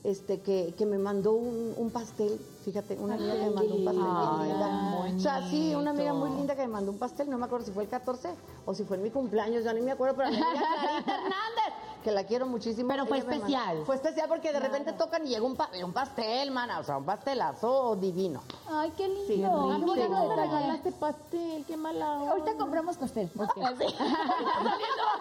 este, 0.03 0.39
que, 0.41 0.73
que 0.77 0.85
me 0.85 0.97
mandó 0.97 1.33
un, 1.33 1.73
un 1.77 1.91
pastel, 1.91 2.39
fíjate, 2.63 2.97
una 2.97 3.15
amiga 3.15 3.33
que 3.33 3.41
me 3.41 3.49
mandó 3.51 3.75
un 3.75 3.85
pastel 3.85 4.03
bien 4.03 4.49
linda. 4.49 5.15
O 5.15 5.19
sea, 5.19 5.49
sí, 5.49 5.75
una 5.75 5.91
amiga 5.91 6.13
muy 6.13 6.29
linda 6.31 6.55
que 6.55 6.61
me 6.61 6.69
mandó 6.69 6.91
un 6.91 6.97
pastel, 6.97 7.29
no 7.29 7.37
me 7.37 7.45
acuerdo 7.45 7.65
si 7.65 7.71
fue 7.71 7.83
el 7.83 7.89
14 7.89 8.29
o 8.65 8.73
si 8.73 8.85
fue 8.85 8.97
en 8.97 9.03
mi 9.03 9.11
cumpleaños, 9.11 9.63
yo 9.65 9.73
ni 9.73 9.81
me 9.81 9.91
acuerdo, 9.91 10.15
pero 10.15 10.29
mi 10.29 10.37
amiga 10.37 10.55
Clarita 10.79 11.15
Hernández, 11.15 11.73
que 12.03 12.11
la 12.11 12.23
quiero 12.25 12.45
muchísimo. 12.45 12.87
Pero 12.89 13.05
fue 13.05 13.17
ella 13.19 13.31
especial. 13.31 13.83
Fue 13.85 13.95
especial 13.95 14.27
porque 14.27 14.51
de 14.53 14.59
repente 14.59 14.93
tocan 14.93 15.25
y 15.25 15.29
llega 15.29 15.45
un, 15.45 15.55
pa- 15.55 15.69
un 15.83 15.91
pastel, 15.93 16.51
mana, 16.51 16.79
o 16.79 16.83
sea, 16.83 16.97
un 16.97 17.05
pastelazo 17.05 17.95
divino. 17.95 18.41
Ay, 18.71 18.91
qué 18.95 19.07
lindo. 19.07 19.27
Sí, 19.27 19.37
bueno, 19.41 19.79
me 19.79 19.95
detalle. 20.01 20.35
regalaste 20.35 20.91
pastel, 20.93 21.65
qué 21.67 21.77
mala 21.77 22.13
onda. 22.19 22.31
Ahorita 22.31 22.55
compramos 22.57 22.97
pastel. 22.97 23.29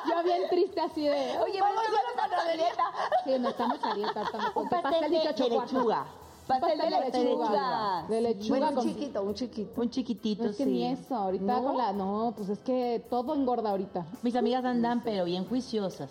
Yo 0.09 0.23
bien 0.25 0.43
triste 0.49 0.81
así 0.81 1.03
de... 1.03 1.39
Oye, 1.41 1.61
vamos 1.61 1.83
a 2.19 2.29
la 2.47 2.53
dieta. 2.53 2.85
Sí, 3.25 3.39
no 3.39 3.49
estamos 3.49 3.79
a 3.83 3.95
dieta. 3.95 4.23
Estamos 4.23 4.53
Un 4.57 4.69
pastel 4.69 5.01
de, 5.03 5.09
18 5.09 5.45
de 5.45 5.51
lechuga. 5.51 6.07
Pastel 6.47 6.79
de 6.79 6.91
lechuga. 6.91 8.05
De 8.09 8.21
lechuga 8.23 8.49
Bueno, 8.59 8.81
un 8.81 8.87
chiquito, 8.89 9.23
un 9.23 9.35
chiquito. 9.35 9.81
Un 9.81 9.91
chiquitito, 9.91 10.45
No 10.45 10.51
es 10.51 10.57
que 10.57 10.65
sí. 10.65 10.71
ni 10.71 10.87
eso, 10.87 11.15
ahorita 11.15 11.45
¿No? 11.45 11.63
con 11.65 11.77
la... 11.77 11.93
No, 11.93 12.33
pues 12.37 12.49
es 12.49 12.59
que 12.61 13.05
todo 13.11 13.35
engorda 13.35 13.71
ahorita. 13.71 14.07
Mis 14.23 14.35
amigas 14.37 14.65
andan, 14.65 15.03
pero 15.03 15.25
bien 15.25 15.45
juiciosas. 15.47 16.11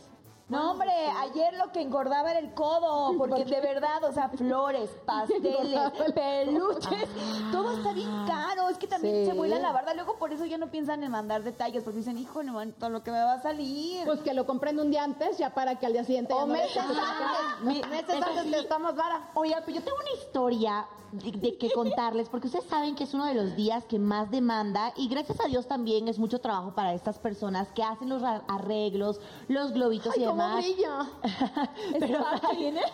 No, 0.50 0.72
hombre, 0.72 0.90
ayer 1.20 1.54
lo 1.56 1.74
que 1.74 1.82
engordaba 1.82 2.32
era 2.32 2.40
el 2.40 2.54
codo, 2.54 3.14
porque 3.18 3.44
de 3.44 3.60
verdad, 3.60 4.04
o 4.06 4.14
sea, 4.14 4.30
flores, 4.30 4.90
pasteles, 5.06 5.92
peluches, 6.16 7.10
todo 7.52 7.72
está 7.74 7.92
bien 7.94 8.10
caro. 8.26 8.70
Es 8.70 8.78
que 8.78 8.88
también 8.88 9.26
Sí. 9.26 9.26
se 9.26 9.34
vuela 9.34 9.60
la 9.60 9.72
barda. 9.74 9.94
Luego 9.94 10.18
por 10.18 10.32
eso 10.32 10.46
ya 10.46 10.58
no 10.58 10.68
piensan 10.68 11.04
en 11.04 11.12
mandar 11.12 11.44
detalles, 11.44 11.84
porque 11.84 11.98
dicen, 12.00 12.18
híjole, 12.18 12.52
man, 12.52 12.74
todo 12.80 12.90
lo 12.90 13.04
que 13.04 13.12
me 13.12 13.20
va 13.20 13.34
a 13.34 13.42
salir. 13.42 14.06
Pues 14.06 14.22
que 14.22 14.34
lo 14.34 14.46
compren 14.46 14.80
un 14.80 14.90
día 14.92 15.04
antes, 15.04 15.38
ya 15.38 15.54
para 15.54 15.76
que 15.76 15.86
al 15.86 15.94
día 15.94 16.04
siguiente... 16.04 16.34
ya 16.34 16.44
O 16.44 16.48
no 16.48 16.54
meses 16.54 16.78
antes, 16.78 17.90
meses 17.90 18.22
antes 18.22 18.44
que 18.46 18.60
estamos 18.60 18.96
vara. 18.96 19.30
Oye, 19.34 19.56
pero 19.66 19.78
yo 19.80 19.84
tengo 19.84 19.98
una 19.98 20.12
historia 20.22 20.86
de, 21.12 21.32
de 21.32 21.58
que 21.58 21.72
contarles, 21.72 22.28
porque 22.30 22.48
ustedes 22.48 22.66
saben 22.66 22.96
que 22.96 23.06
es 23.06 23.14
uno 23.14 23.26
de 23.26 23.34
los 23.34 23.56
días 23.56 23.86
que 23.86 23.98
más 23.98 24.30
demanda 24.30 24.92
y 24.98 25.08
gracias 25.08 25.40
a 25.40 25.48
Dios 25.48 25.66
también 25.68 26.08
es 26.10 26.20
mucho 26.20 26.40
trabajo 26.40 26.74
para 26.76 26.94
estas 26.94 27.18
personas 27.18 27.70
que 27.74 27.82
hacen 27.82 28.10
los 28.10 28.22
arreglos, 28.24 29.20
los 29.48 29.72
globitos 29.72 30.14
Ay, 30.16 30.24
y 30.24 30.26
cómo 30.26 30.37
demás. 30.38 30.64
brilla. 30.66 31.08
Pero 32.00 32.20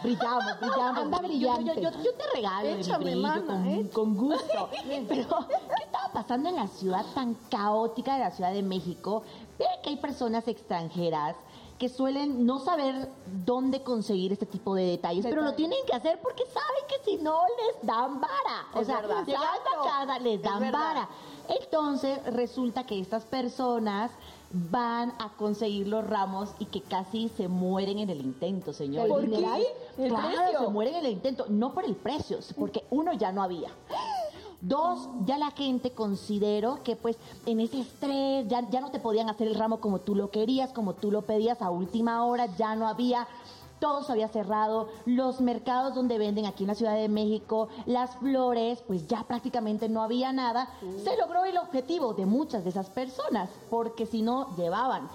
brillamos, 0.03 0.59
brillamos. 0.59 0.97
Anda 0.97 1.17
Yo- 1.17 1.23
brillante. 1.27 1.75
Yo, 1.75 1.81
yo- 1.91 2.03
yo 2.03 2.13
te 2.13 2.23
regalo 2.35 2.67
Échame, 2.69 3.03
brillo 3.05 3.21
mana, 3.21 3.45
con, 3.45 3.67
eh. 3.67 3.89
con 3.93 4.15
gusto. 4.15 4.69
Pero, 5.07 5.07
¿qué 5.07 5.83
estaba 5.83 6.11
pasando 6.13 6.49
en 6.49 6.55
la 6.55 6.67
ciudad 6.67 7.05
tan 7.13 7.35
caótica 7.49 8.13
de 8.15 8.19
la 8.21 8.31
Ciudad 8.31 8.51
de 8.51 8.63
México? 8.63 9.23
Ve 9.59 9.65
que 9.83 9.89
hay 9.91 9.97
personas 9.97 10.47
extranjeras 10.47 11.35
que 11.79 11.89
suelen 11.89 12.45
no 12.45 12.59
saber 12.59 13.11
dónde 13.25 13.81
conseguir 13.83 14.31
este 14.31 14.45
tipo 14.45 14.73
de 14.75 14.83
detalles, 14.85 15.25
pero 15.27 15.41
lo 15.41 15.53
tienen 15.53 15.79
que 15.85 15.93
hacer 15.93 16.19
porque 16.21 16.45
saben 16.45 16.83
que 16.87 17.03
si 17.03 17.17
no 17.17 17.39
les 17.57 17.85
dan 17.85 18.21
vara. 18.21 18.67
O 18.73 18.79
Es 18.81 18.87
sea, 18.87 19.01
verdad. 19.01 19.25
llegando 19.25 19.81
a 19.81 19.83
casa 19.83 20.19
les 20.19 20.35
Es 20.35 20.43
dan 20.43 20.71
vara. 20.71 21.09
Entonces 21.49 22.23
resulta 22.33 22.85
que 22.85 22.99
estas 22.99 23.25
personas 23.25 24.11
van 24.53 25.13
a 25.17 25.33
conseguir 25.35 25.87
los 25.87 26.05
ramos 26.05 26.51
y 26.59 26.65
que 26.65 26.81
casi 26.81 27.29
se 27.29 27.47
mueren 27.47 27.97
en 27.99 28.09
el 28.11 28.21
intento, 28.21 28.71
señor. 28.71 29.07
¿Por 29.07 29.27
qué? 29.27 29.35
¿El 29.97 30.09
claro, 30.09 30.27
precio? 30.27 30.59
se 30.59 30.67
mueren 30.67 30.95
en 30.95 31.05
el 31.05 31.11
intento, 31.11 31.45
no 31.49 31.73
por 31.73 31.85
el 31.85 31.95
precio, 31.95 32.37
porque 32.57 32.83
uno 32.91 33.13
ya 33.13 33.31
no 33.31 33.41
había. 33.41 33.69
Dos, 34.61 35.09
ya 35.25 35.37
la 35.37 35.51
gente 35.51 35.91
consideró 35.91 36.83
que 36.83 36.95
pues 36.95 37.17
en 37.45 37.59
ese 37.59 37.81
estrés 37.81 38.47
ya, 38.47 38.69
ya 38.69 38.79
no 38.79 38.91
te 38.91 38.99
podían 38.99 39.29
hacer 39.29 39.49
el 39.49 39.55
ramo 39.55 39.81
como 39.81 39.99
tú 39.99 40.15
lo 40.15 40.29
querías, 40.29 40.71
como 40.71 40.93
tú 40.93 41.11
lo 41.11 41.23
pedías 41.23 41.61
a 41.61 41.69
última 41.69 42.23
hora, 42.23 42.45
ya 42.55 42.73
no 42.75 42.87
había 42.87 43.27
todo 43.83 44.01
se 44.01 44.13
había 44.13 44.29
cerrado, 44.29 44.87
los 45.05 45.41
mercados 45.41 45.93
donde 45.93 46.17
venden 46.17 46.45
aquí 46.45 46.63
en 46.63 46.69
la 46.69 46.75
Ciudad 46.75 46.95
de 46.95 47.09
México, 47.09 47.67
las 47.85 48.15
flores, 48.15 48.81
pues 48.87 49.07
ya 49.07 49.23
prácticamente 49.23 49.89
no 49.89 50.01
había 50.01 50.31
nada. 50.31 50.69
Se 51.03 51.17
logró 51.17 51.43
el 51.43 51.57
objetivo 51.57 52.13
de 52.13 52.25
muchas 52.25 52.63
de 52.63 52.69
esas 52.69 52.89
personas, 52.89 53.49
porque 53.69 54.05
si 54.05 54.21
no, 54.21 54.55
llevaban. 54.55 55.09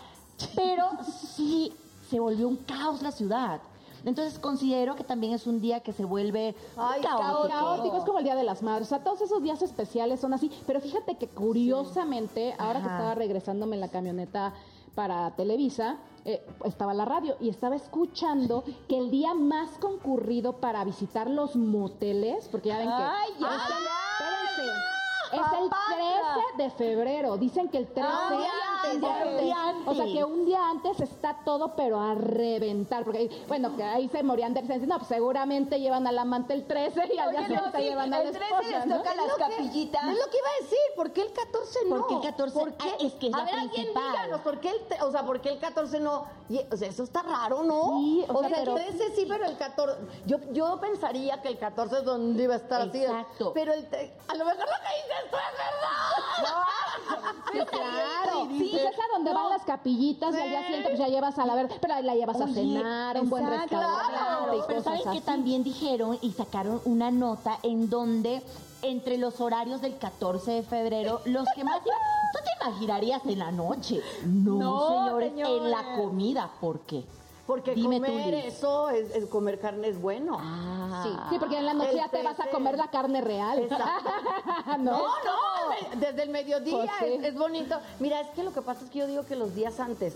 Pero 0.54 0.84
sí 1.32 1.72
se 2.10 2.20
volvió 2.20 2.46
un 2.46 2.56
caos 2.56 3.00
la 3.00 3.10
ciudad. 3.10 3.62
Entonces 4.04 4.38
considero 4.38 4.96
que 4.96 5.04
también 5.04 5.32
es 5.32 5.46
un 5.46 5.62
día 5.62 5.80
que 5.80 5.94
se 5.94 6.04
vuelve 6.04 6.54
Ay, 6.76 7.00
caótico. 7.00 7.48
Caótico, 7.48 7.96
es 7.96 8.04
como 8.04 8.18
el 8.18 8.24
Día 8.24 8.36
de 8.36 8.44
las 8.44 8.62
Madres. 8.62 8.88
O 8.88 8.90
sea, 8.90 9.02
todos 9.02 9.22
esos 9.22 9.42
días 9.42 9.62
especiales 9.62 10.20
son 10.20 10.34
así. 10.34 10.50
Pero 10.66 10.82
fíjate 10.82 11.16
que 11.16 11.28
curiosamente, 11.28 12.54
ahora 12.58 12.80
que 12.80 12.86
estaba 12.86 13.14
regresándome 13.14 13.76
en 13.76 13.80
la 13.80 13.88
camioneta 13.88 14.52
para 14.94 15.30
Televisa, 15.36 15.96
eh, 16.28 16.44
estaba 16.64 16.92
la 16.92 17.06
radio 17.06 17.36
y 17.40 17.48
estaba 17.48 17.74
escuchando 17.74 18.62
que 18.86 18.98
el 18.98 19.10
día 19.10 19.32
más 19.32 19.70
concurrido 19.78 20.60
para 20.60 20.84
visitar 20.84 21.30
los 21.30 21.56
moteles, 21.56 22.48
porque 22.50 22.68
ya 22.68 22.76
ven 22.76 22.88
que... 22.88 22.92
Ay, 22.92 23.30
ya, 23.40 23.56
espérense, 23.56 24.97
es 25.32 25.40
el 25.60 25.70
13 25.70 26.56
de 26.56 26.70
febrero. 26.70 27.36
Dicen 27.36 27.68
que 27.68 27.78
el 27.78 27.86
13 27.88 28.08
Ah, 28.10 28.28
un 28.32 28.38
día 28.38 28.50
antes, 28.82 28.94
un 28.94 29.00
día 29.00 29.08
un 29.10 29.18
antes. 29.28 29.44
día 29.44 29.56
O 29.86 29.94
sea, 29.94 30.04
que 30.06 30.24
un 30.24 30.44
día 30.44 30.68
antes 30.70 31.00
está 31.00 31.38
todo, 31.44 31.74
pero 31.76 32.00
a 32.00 32.14
reventar. 32.14 33.04
Porque, 33.04 33.28
bueno, 33.48 33.76
que 33.76 33.82
ahí 33.82 34.08
se 34.08 34.22
morían 34.22 34.54
de 34.54 34.60
risa. 34.62 34.76
No, 34.86 34.96
pues 34.98 35.08
seguramente 35.08 35.80
llevan 35.80 36.06
al 36.06 36.18
amante 36.18 36.54
el 36.54 36.66
13 36.66 37.10
y 37.14 37.18
al 37.18 37.30
día 37.30 37.40
Oye, 37.40 37.48
no, 37.48 37.54
siguiente 37.54 37.78
sí, 37.78 37.84
llevan 37.84 38.14
a 38.14 38.18
la 38.18 38.24
el 38.24 38.30
13 38.30 38.44
esposa, 38.44 38.70
les 38.78 38.86
¿no? 38.86 38.96
toca 38.98 39.14
las 39.14 39.24
Es 39.26 39.30
lo 39.30 39.36
que- 39.36 39.42
capillitas. 39.56 40.02
Es 40.04 40.18
lo 40.18 40.30
que 40.30 40.38
iba 40.38 40.48
a 40.48 40.62
decir, 40.62 40.78
¿por 40.96 41.12
qué 41.12 41.20
el 41.22 41.32
14 41.32 41.78
no? 41.86 41.96
¿Por 41.96 42.06
qué 42.08 42.14
el 42.14 42.20
14? 42.22 42.58
¿Por 42.58 42.72
qué? 42.74 42.88
Ah, 42.88 42.96
es 43.00 43.12
que 43.14 43.26
es 43.28 43.34
a 43.34 43.38
la 43.38 43.44
ver, 43.44 43.54
alguien 43.54 43.70
principal. 43.70 44.02
díganos, 44.12 44.40
¿por 44.40 44.60
qué 44.60 44.70
el, 44.70 45.02
o 45.02 45.10
sea, 45.10 45.24
¿por 45.26 45.40
qué 45.40 45.48
el 45.50 45.58
14 45.58 46.00
no? 46.00 46.24
Y, 46.48 46.60
o 46.72 46.76
sea, 46.76 46.88
eso 46.88 47.02
está 47.02 47.22
raro, 47.22 47.62
¿no? 47.62 47.98
Sí, 47.98 48.24
o 48.28 48.38
o 48.38 48.40
sea, 48.40 48.50
pero- 48.54 48.76
el 48.76 48.84
13 48.86 49.14
sí, 49.14 49.26
pero 49.28 49.44
el 49.44 49.56
14, 49.58 49.98
yo, 50.26 50.38
yo 50.52 50.78
pensaría 50.80 51.40
que 51.42 51.48
el 51.48 51.58
14 51.58 51.98
es 51.98 52.04
donde 52.04 52.42
iba 52.42 52.54
a 52.54 52.58
estar 52.58 52.82
así. 52.82 53.02
Exacto. 53.04 53.52
Pero 53.52 53.72
el, 53.74 53.84
a 54.28 54.34
lo 54.34 54.44
mejor 54.44 54.60
lo 54.60 54.64
que 54.64 54.94
dices 55.02 55.17
tú 55.30 55.36
es 55.36 55.58
verdad. 55.58 56.64
Sí, 57.52 57.58
claro. 57.70 58.46
Sí, 58.50 58.68
pues 58.70 58.82
es 58.84 58.98
a 58.98 59.02
donde 59.14 59.32
van 59.32 59.48
las 59.50 59.62
capillitas 59.64 60.34
y 60.34 60.38
al 60.40 60.48
día 60.50 60.62
siguiente 60.64 60.88
pues 60.88 60.98
ya 60.98 61.08
llevas 61.08 61.38
a 61.38 61.46
la 61.46 61.54
ver, 61.54 61.68
pero 61.80 61.94
ahí 61.94 62.02
la 62.02 62.14
llevas 62.14 62.40
a 62.40 62.44
Oye, 62.44 62.54
cenar, 62.54 63.16
a 63.16 63.20
un 63.20 63.30
buen 63.30 63.44
exacto, 63.44 63.76
restaurante 63.76 64.12
claro. 64.12 64.54
y 64.54 64.60
Pero 64.66 64.78
cosas 64.78 64.84
¿saben 64.84 65.02
que 65.02 65.08
así. 65.08 65.20
también 65.22 65.64
dijeron 65.64 66.18
y 66.20 66.32
sacaron 66.32 66.80
una 66.84 67.10
nota 67.10 67.58
en 67.62 67.88
donde 67.88 68.42
entre 68.82 69.18
los 69.18 69.40
horarios 69.40 69.80
del 69.80 69.96
14 69.98 70.50
de 70.52 70.62
febrero, 70.62 71.20
los 71.24 71.46
que 71.54 71.64
más 71.64 71.80
iban, 71.84 71.98
¿tú 72.32 72.38
te 72.44 72.66
imaginarías 72.66 73.24
en 73.26 73.38
la 73.38 73.50
noche? 73.50 74.00
No, 74.24 74.54
No, 74.58 74.88
señores, 75.06 75.32
en 75.32 75.70
la 75.70 75.78
señores. 75.80 75.98
comida, 76.04 76.50
¿por 76.60 76.80
qué? 76.80 77.04
Porque 77.48 77.74
Dime 77.74 77.96
comer 77.98 78.34
eso, 78.34 78.90
es, 78.90 79.08
es 79.16 79.24
comer 79.24 79.58
carne 79.58 79.88
es 79.88 79.98
bueno. 79.98 80.36
Ah. 80.38 81.00
Sí, 81.02 81.10
sí, 81.30 81.38
porque 81.38 81.56
en 81.56 81.64
la 81.64 81.72
noche 81.72 81.94
ya 81.94 82.10
te 82.10 82.22
vas 82.22 82.34
a 82.38 82.42
13. 82.42 82.50
comer 82.50 82.76
la 82.76 82.90
carne 82.90 83.22
real. 83.22 83.60
Exacto. 83.60 84.10
¿No? 84.66 84.76
No, 84.76 85.06
no, 85.06 85.96
desde 85.96 86.24
el 86.24 86.28
mediodía 86.28 86.92
es 87.00 87.34
bonito. 87.38 87.80
Mira, 88.00 88.20
es 88.20 88.28
que 88.32 88.42
lo 88.42 88.52
que 88.52 88.60
pasa 88.60 88.84
es 88.84 88.90
que 88.90 88.98
yo 88.98 89.06
digo 89.06 89.24
que 89.24 89.34
los 89.34 89.54
días 89.54 89.80
antes 89.80 90.14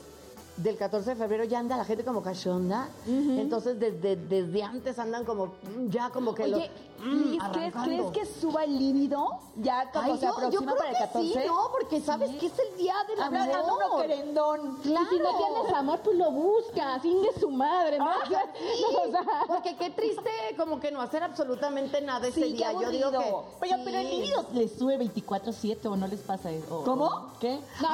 del 0.62 0.76
14 0.76 1.10
de 1.10 1.16
febrero 1.16 1.44
ya 1.44 1.58
anda 1.58 1.76
la 1.76 1.84
gente 1.84 2.04
como 2.04 2.22
cachonda. 2.22 2.88
Entonces, 3.06 3.78
desde, 3.78 4.16
desde 4.16 4.62
antes 4.62 4.98
andan 4.98 5.24
como, 5.24 5.52
ya 5.88 6.10
como 6.10 6.34
que 6.34 6.44
Oye, 6.44 6.70
los, 6.98 7.06
mm, 7.06 7.30
Liz, 7.30 7.42
¿crees, 7.52 7.74
arrancando. 7.74 8.10
¿crees 8.12 8.28
que 8.28 8.40
suba 8.40 8.64
el 8.64 8.78
líbido? 8.78 9.28
Ya 9.56 9.90
como 9.90 10.12
Ay, 10.12 10.18
se 10.18 10.26
yo, 10.26 10.32
aproxima 10.32 10.74
para 10.74 10.90
el 10.90 10.96
que 10.96 11.02
14. 11.02 11.32
sí, 11.32 11.46
¿no? 11.46 11.68
Porque 11.72 12.00
sabes 12.00 12.30
que 12.36 12.46
es 12.46 12.52
el 12.58 12.76
día 12.78 12.94
del 13.08 13.20
Habla 13.22 13.46
de 13.46 13.54
uno 13.62 13.80
amor. 13.80 14.02
querendón. 14.02 14.76
Claro. 14.82 15.06
Y 15.06 15.16
si 15.16 15.22
no 15.22 15.36
tienes 15.36 15.72
amor, 15.74 16.00
pues 16.04 16.16
lo 16.16 16.30
buscas, 16.30 17.04
ingue 17.04 17.30
su 17.40 17.50
madre, 17.50 17.98
¿no? 17.98 18.08
Ah, 18.10 18.18
sí, 18.28 18.84
O 19.06 19.10
sea, 19.10 19.24
porque 19.48 19.76
qué 19.76 19.90
triste 19.90 20.30
como 20.56 20.78
que 20.78 20.90
no 20.92 21.00
hacer 21.00 21.22
absolutamente 21.22 22.00
nada 22.02 22.28
ese 22.28 22.40
Sí, 22.42 22.50
qué 22.52 22.56
día. 22.58 22.72
Yo 22.72 22.90
digo 22.90 23.10
que 23.10 23.16
aburrido. 23.16 23.44
Pero, 23.60 23.76
sí. 23.76 23.82
pero 23.84 23.98
el 23.98 24.10
libido 24.10 24.46
les 24.52 24.72
sube 24.78 24.98
24-7 24.98 25.86
o 25.86 25.96
no 25.96 26.06
les 26.06 26.20
pasa 26.20 26.50
eso. 26.50 26.82
¿Cómo? 26.84 27.32
¿Qué? 27.40 27.58
no, 27.80 27.88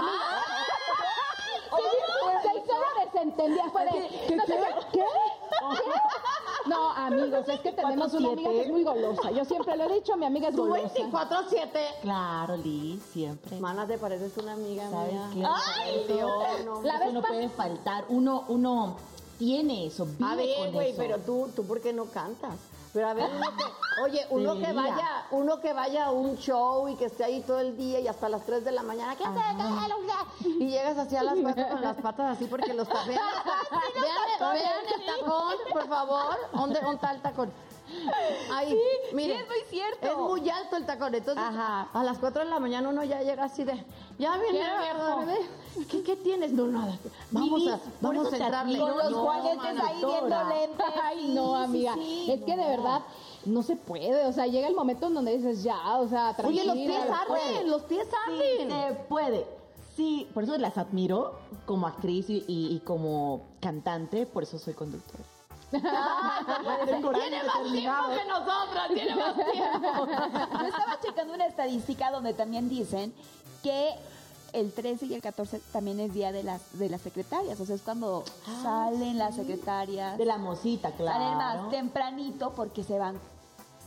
fue 3.12 3.84
de, 3.84 4.36
no 4.36 4.44
qué, 4.44 4.52
¿qué? 4.52 4.58
¿Qué? 4.92 5.04
No, 6.66 6.90
amigos, 6.92 7.48
es 7.48 7.60
que 7.60 7.72
tenemos 7.72 8.12
una 8.14 8.28
amiga 8.32 8.50
que 8.50 8.62
es 8.62 8.70
muy 8.70 8.84
golosa. 8.84 9.30
Yo 9.30 9.44
siempre 9.44 9.76
lo 9.76 9.84
he 9.84 9.94
dicho, 9.94 10.16
mi 10.16 10.26
amiga 10.26 10.48
es 10.48 10.54
Tú 10.54 10.66
golosa. 10.68 10.94
24-7. 10.94 11.68
Claro, 12.02 12.56
Liz, 12.58 13.02
siempre. 13.12 13.58
Mana, 13.58 13.86
te 13.86 13.96
pareces 13.96 14.36
una 14.36 14.52
amiga 14.52 14.90
¿Sabes 14.90 15.12
mía. 15.12 15.30
qué? 15.34 15.44
Ay, 15.82 16.04
Dios, 16.08 16.30
no. 16.66 16.82
La 16.82 16.94
Eso 16.96 17.04
vez 17.04 17.12
no 17.14 17.22
pas- 17.22 17.28
puede 17.28 17.48
faltar. 17.48 18.04
Uno, 18.10 18.44
uno 18.48 18.96
tiene 19.38 19.86
eso, 19.86 20.04
vive 20.04 20.24
A 20.30 20.34
ver, 20.34 20.56
con 20.58 20.72
güey, 20.72 20.88
eso. 20.90 20.98
pero 20.98 21.18
tú, 21.20 21.48
tú 21.56 21.64
¿por 21.66 21.80
qué 21.80 21.92
no 21.92 22.06
cantas? 22.06 22.54
Pero 22.98 23.10
a 23.10 23.14
ver, 23.14 23.30
uno 23.30 23.46
que, 23.56 24.00
oye, 24.02 24.26
uno 24.30 24.54
que 24.58 24.72
vaya, 24.72 25.08
uno 25.30 25.60
que 25.60 25.72
vaya 25.72 26.06
a 26.06 26.10
un 26.10 26.36
show 26.36 26.88
y 26.88 26.96
que 26.96 27.04
esté 27.04 27.22
ahí 27.22 27.42
todo 27.42 27.60
el 27.60 27.76
día 27.76 28.00
y 28.00 28.08
hasta 28.08 28.28
las 28.28 28.44
3 28.44 28.64
de 28.64 28.72
la 28.72 28.82
mañana. 28.82 29.14
Y 30.44 30.66
llegas 30.66 30.98
así 30.98 31.14
a 31.14 31.22
las 31.22 31.36
cuatro 31.40 31.68
con 31.68 31.80
las 31.80 31.96
patas 31.98 32.36
así 32.36 32.46
porque 32.46 32.74
los 32.74 32.88
ta- 32.88 33.04
vean, 33.06 33.20
vean, 33.94 34.52
vean 34.52 35.00
el 35.00 35.06
tacón, 35.06 35.54
por 35.72 35.86
favor. 35.88 36.36
¿Dónde, 36.52 36.80
dónde 36.80 36.94
está 36.96 37.12
el 37.12 37.22
tacón? 37.22 37.52
Ahí, 38.52 38.78
miren, 39.14 39.36
sí, 39.36 39.42
es 39.42 39.48
muy 39.48 39.70
cierto. 39.70 40.06
Es 40.06 40.16
muy 40.16 40.50
alto 40.50 40.76
el 40.76 40.86
tacón. 40.86 41.14
Entonces, 41.14 41.42
Ajá. 41.44 41.88
a 41.92 42.04
las 42.04 42.18
4 42.18 42.44
de 42.44 42.50
la 42.50 42.58
mañana 42.58 42.88
uno 42.88 43.04
ya 43.04 43.22
llega 43.22 43.44
así 43.44 43.64
de, 43.64 43.72
ya 44.18 44.36
viene, 44.38 44.60
bebé. 45.18 45.38
¿Qué, 45.90 46.02
¿Qué 46.02 46.16
tienes? 46.16 46.52
No, 46.52 46.66
nada. 46.66 46.98
Vamos 47.30 47.66
a, 47.68 47.80
vamos 48.00 48.32
a 48.32 48.36
entrarle. 48.36 48.78
Con 48.78 48.96
los 48.96 49.10
No, 49.10 49.22
juanetes 49.24 49.56
mana, 49.58 49.86
ahí 49.86 49.96
viendo 50.04 50.44
lentes. 50.48 50.86
Ay, 51.02 51.28
no, 51.34 51.56
Sí, 51.56 51.64
amiga. 51.64 51.94
sí, 51.94 52.30
es 52.32 52.40
que 52.42 52.56
de 52.56 52.62
no. 52.62 52.68
verdad 52.68 53.00
no 53.44 53.62
se 53.62 53.76
puede. 53.76 54.24
O 54.26 54.32
sea, 54.32 54.46
llega 54.46 54.66
el 54.68 54.74
momento 54.74 55.06
en 55.06 55.14
donde 55.14 55.36
dices 55.36 55.62
ya, 55.62 55.98
o 55.98 56.08
sea, 56.08 56.34
Oye, 56.44 56.64
los 56.64 56.74
tranquila. 56.74 56.94
pies 57.04 57.10
arden, 57.28 57.70
los 57.70 57.82
pies 57.82 58.06
Sí, 58.08 58.32
arden. 58.62 58.70
se 58.70 58.94
puede. 59.04 59.46
Sí, 59.96 60.28
por 60.32 60.44
eso 60.44 60.56
las 60.58 60.78
admiro 60.78 61.38
como 61.66 61.86
actriz 61.86 62.30
y, 62.30 62.44
y- 62.46 62.74
y 62.76 62.80
como 62.80 63.42
cantante, 63.60 64.26
por 64.26 64.42
eso 64.44 64.58
soy 64.58 64.74
Tiene 65.70 67.42
más 67.44 67.62
tiempo 67.72 68.08
que 68.08 68.24
nosotras, 68.26 68.88
tiene 68.92 69.14
más 69.16 69.34
tiempo. 69.52 70.06
Yo 70.60 70.66
estaba 70.66 71.00
checando 71.00 71.34
una 71.34 71.46
estadística 71.46 72.10
donde 72.10 72.34
también 72.34 72.68
dicen 72.68 73.12
que 73.62 73.94
el 74.52 74.72
13 74.72 75.06
y 75.06 75.14
el 75.14 75.20
14 75.20 75.60
también 75.72 76.00
es 76.00 76.14
día 76.14 76.32
de 76.32 76.42
las 76.42 76.78
de 76.78 76.88
las 76.88 77.02
secretarias, 77.02 77.60
o 77.60 77.66
sea, 77.66 77.74
es 77.76 77.82
cuando 77.82 78.24
salen 78.62 79.18
las 79.18 79.36
secretarias. 79.36 80.16
De 80.16 80.24
la 80.24 80.38
mosita, 80.38 80.92
claro. 80.92 81.18
Salen 81.18 81.36
más 81.38 81.70
tempranito 81.70 82.52
porque 82.54 82.82
se 82.82 82.98
van. 82.98 83.18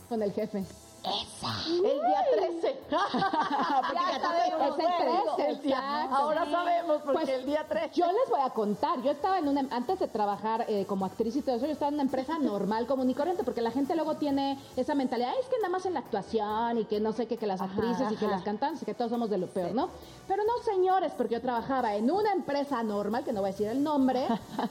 Con 0.08 0.22
el 0.22 0.32
jefe. 0.32 0.64
El 1.04 1.82
día 1.82 2.24
13. 2.32 2.80
Ya 2.92 4.20
sabemos, 4.20 4.78
Es 4.78 4.84
el 4.84 4.86
bueno. 4.86 5.34
13, 5.36 5.50
El 5.50 5.62
día- 5.62 5.76
exacto. 5.78 6.16
Ahora 6.16 6.50
sabemos 6.50 6.96
porque 7.02 7.12
Pues, 7.12 7.28
el 7.28 7.46
día 7.46 7.66
13. 7.68 7.90
Yo 7.94 8.06
les 8.06 8.30
voy 8.30 8.40
a 8.40 8.50
contar, 8.50 9.02
yo 9.02 9.10
estaba 9.10 9.38
en 9.38 9.48
una, 9.48 9.66
antes 9.74 9.98
de 9.98 10.06
trabajar 10.08 10.64
eh, 10.68 10.84
como 10.86 11.04
actriz 11.04 11.34
y 11.36 11.42
todo 11.42 11.56
eso, 11.56 11.66
yo 11.66 11.72
estaba 11.72 11.88
en 11.88 11.94
una 11.94 12.02
empresa 12.04 12.38
normal, 12.38 12.86
común 12.86 13.10
y 13.10 13.14
corriente, 13.14 13.42
porque 13.44 13.60
la 13.62 13.70
gente 13.70 13.94
luego 13.96 14.16
tiene 14.16 14.58
esa 14.76 14.94
mentalidad, 14.94 15.30
"Ay, 15.30 15.38
es 15.40 15.46
que 15.48 15.56
nada 15.58 15.70
más 15.70 15.86
en 15.86 15.94
la 15.94 16.00
actuación 16.00 16.78
y 16.78 16.84
que 16.84 17.00
no 17.00 17.12
sé 17.12 17.26
qué, 17.26 17.36
que 17.36 17.46
las 17.46 17.60
actrices 17.60 18.12
y 18.12 18.16
que 18.16 18.26
las 18.28 18.42
cantantes 18.42 18.82
y 18.82 18.84
que 18.86 18.94
todos 18.94 19.10
somos 19.10 19.28
de 19.30 19.38
lo 19.38 19.48
peor, 19.48 19.72
¿no? 19.74 19.88
Pero 20.28 20.44
no, 20.44 20.52
señores, 20.64 21.12
porque 21.16 21.34
yo 21.34 21.40
trabajaba 21.40 21.94
en 21.96 22.10
una 22.10 22.32
empresa 22.32 22.82
normal, 22.82 23.24
que 23.24 23.32
no 23.32 23.40
voy 23.40 23.48
a 23.50 23.52
decir 23.52 23.66
el 23.68 23.82
nombre, 23.82 24.26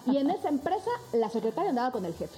y 0.05 0.17
en 0.17 0.29
esa 0.29 0.47
empresa 0.49 0.89
la 1.13 1.29
secretaria 1.29 1.69
andaba 1.71 1.91
con 1.91 2.05
el 2.05 2.13
jefe. 2.13 2.37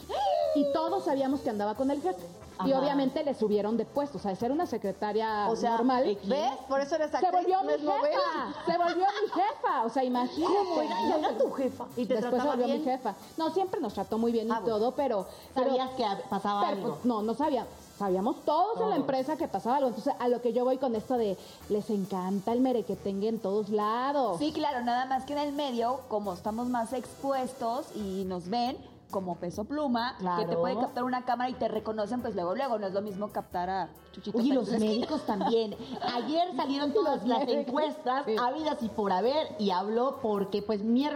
Y 0.55 0.71
todos 0.73 1.05
sabíamos 1.05 1.41
que 1.41 1.49
andaba 1.49 1.75
con 1.75 1.89
el 1.91 2.01
jefe. 2.01 2.21
Y 2.65 2.71
obviamente 2.73 3.23
le 3.23 3.33
subieron 3.33 3.75
de 3.77 3.83
puesto, 3.83 4.19
o 4.19 4.21
sea, 4.21 4.29
de 4.31 4.37
ser 4.37 4.51
una 4.51 4.67
secretaria 4.67 5.47
O 5.49 5.55
sea, 5.55 5.71
normal. 5.71 6.17
¿ves? 6.23 6.51
Por 6.69 6.79
eso 6.79 6.95
eres 6.95 7.09
Se 7.09 7.17
actriz, 7.17 7.33
volvió 7.41 7.57
no 7.57 7.63
mi 7.63 7.71
jefa, 7.73 8.53
se 8.65 8.77
volvió 8.77 8.95
mi 9.23 9.29
jefa, 9.41 9.83
o 9.85 9.89
sea, 9.89 10.03
imagínate. 10.03 10.85
Y 11.07 11.11
era 11.19 11.37
tu 11.37 11.51
jefa. 11.51 11.85
Y 11.97 12.05
te 12.05 12.13
Después 12.13 12.41
se 12.41 12.47
volvió 12.47 12.65
bien. 12.67 12.77
mi 12.79 12.83
jefa. 12.85 13.15
No, 13.37 13.49
siempre 13.53 13.81
nos 13.81 13.93
trató 13.95 14.17
muy 14.19 14.31
bien 14.31 14.47
y 14.47 14.51
Ah, 14.51 14.59
bueno. 14.59 14.77
todo, 14.77 14.91
pero... 14.91 15.25
pero- 15.55 15.67
Sabías 15.69 15.89
que 15.97 16.05
pasaba 16.29 16.61
pero, 16.61 16.73
algo. 16.77 16.89
pues, 16.93 17.05
no, 17.05 17.21
no 17.23 17.33
sabía. 17.33 17.65
Sabíamos 17.97 18.45
todos 18.45 18.73
en 18.75 18.79
la 18.81 18.85
Todos. 18.85 18.95
empresa 18.97 19.35
que 19.35 19.47
pasaba 19.47 19.77
algo. 19.77 19.89
Entonces, 19.89 20.13
a 20.19 20.27
lo 20.27 20.41
que 20.41 20.53
yo 20.53 20.63
voy 20.63 20.77
con 20.77 20.95
esto 20.95 21.15
de 21.17 21.37
les 21.69 21.89
encanta 21.89 22.53
el 22.53 22.61
merequetengue 22.61 23.29
en 23.29 23.39
todos 23.39 23.69
lados. 23.69 24.37
Sí, 24.39 24.53
claro, 24.53 24.81
nada 24.85 25.05
más 25.07 25.25
que 25.25 25.33
en 25.33 25.39
el 25.39 25.53
medio, 25.53 26.01
como 26.07 26.33
estamos 26.33 26.67
más 26.67 26.93
expuestos 26.93 27.87
y 27.95 28.23
nos 28.25 28.47
ven 28.47 28.77
como 29.11 29.35
peso 29.35 29.65
pluma, 29.65 30.17
que 30.39 30.45
te 30.45 30.55
puede 30.55 30.75
captar 30.75 31.03
una 31.03 31.23
cámara 31.25 31.49
y 31.49 31.53
te 31.53 31.67
reconocen, 31.67 32.21
pues 32.21 32.35
luego, 32.35 32.55
luego, 32.55 32.79
no 32.79 32.87
es 32.87 32.93
lo 32.93 33.01
mismo 33.01 33.31
captar 33.31 33.69
a 33.69 33.89
chuchitos. 34.11 34.41
Oye, 34.41 34.53
los 34.53 34.69
médicos 34.71 35.25
también. 35.25 35.75
Ayer 36.13 36.47
salieron 36.55 36.93
todas 36.93 37.25
las 37.27 37.47
encuestas, 37.47 38.25
habidas 38.39 38.81
y 38.81 38.89
por 38.89 39.11
haber, 39.11 39.55
y 39.59 39.71
habló 39.71 40.19
porque, 40.21 40.61
pues, 40.61 40.83
mi, 40.83 41.07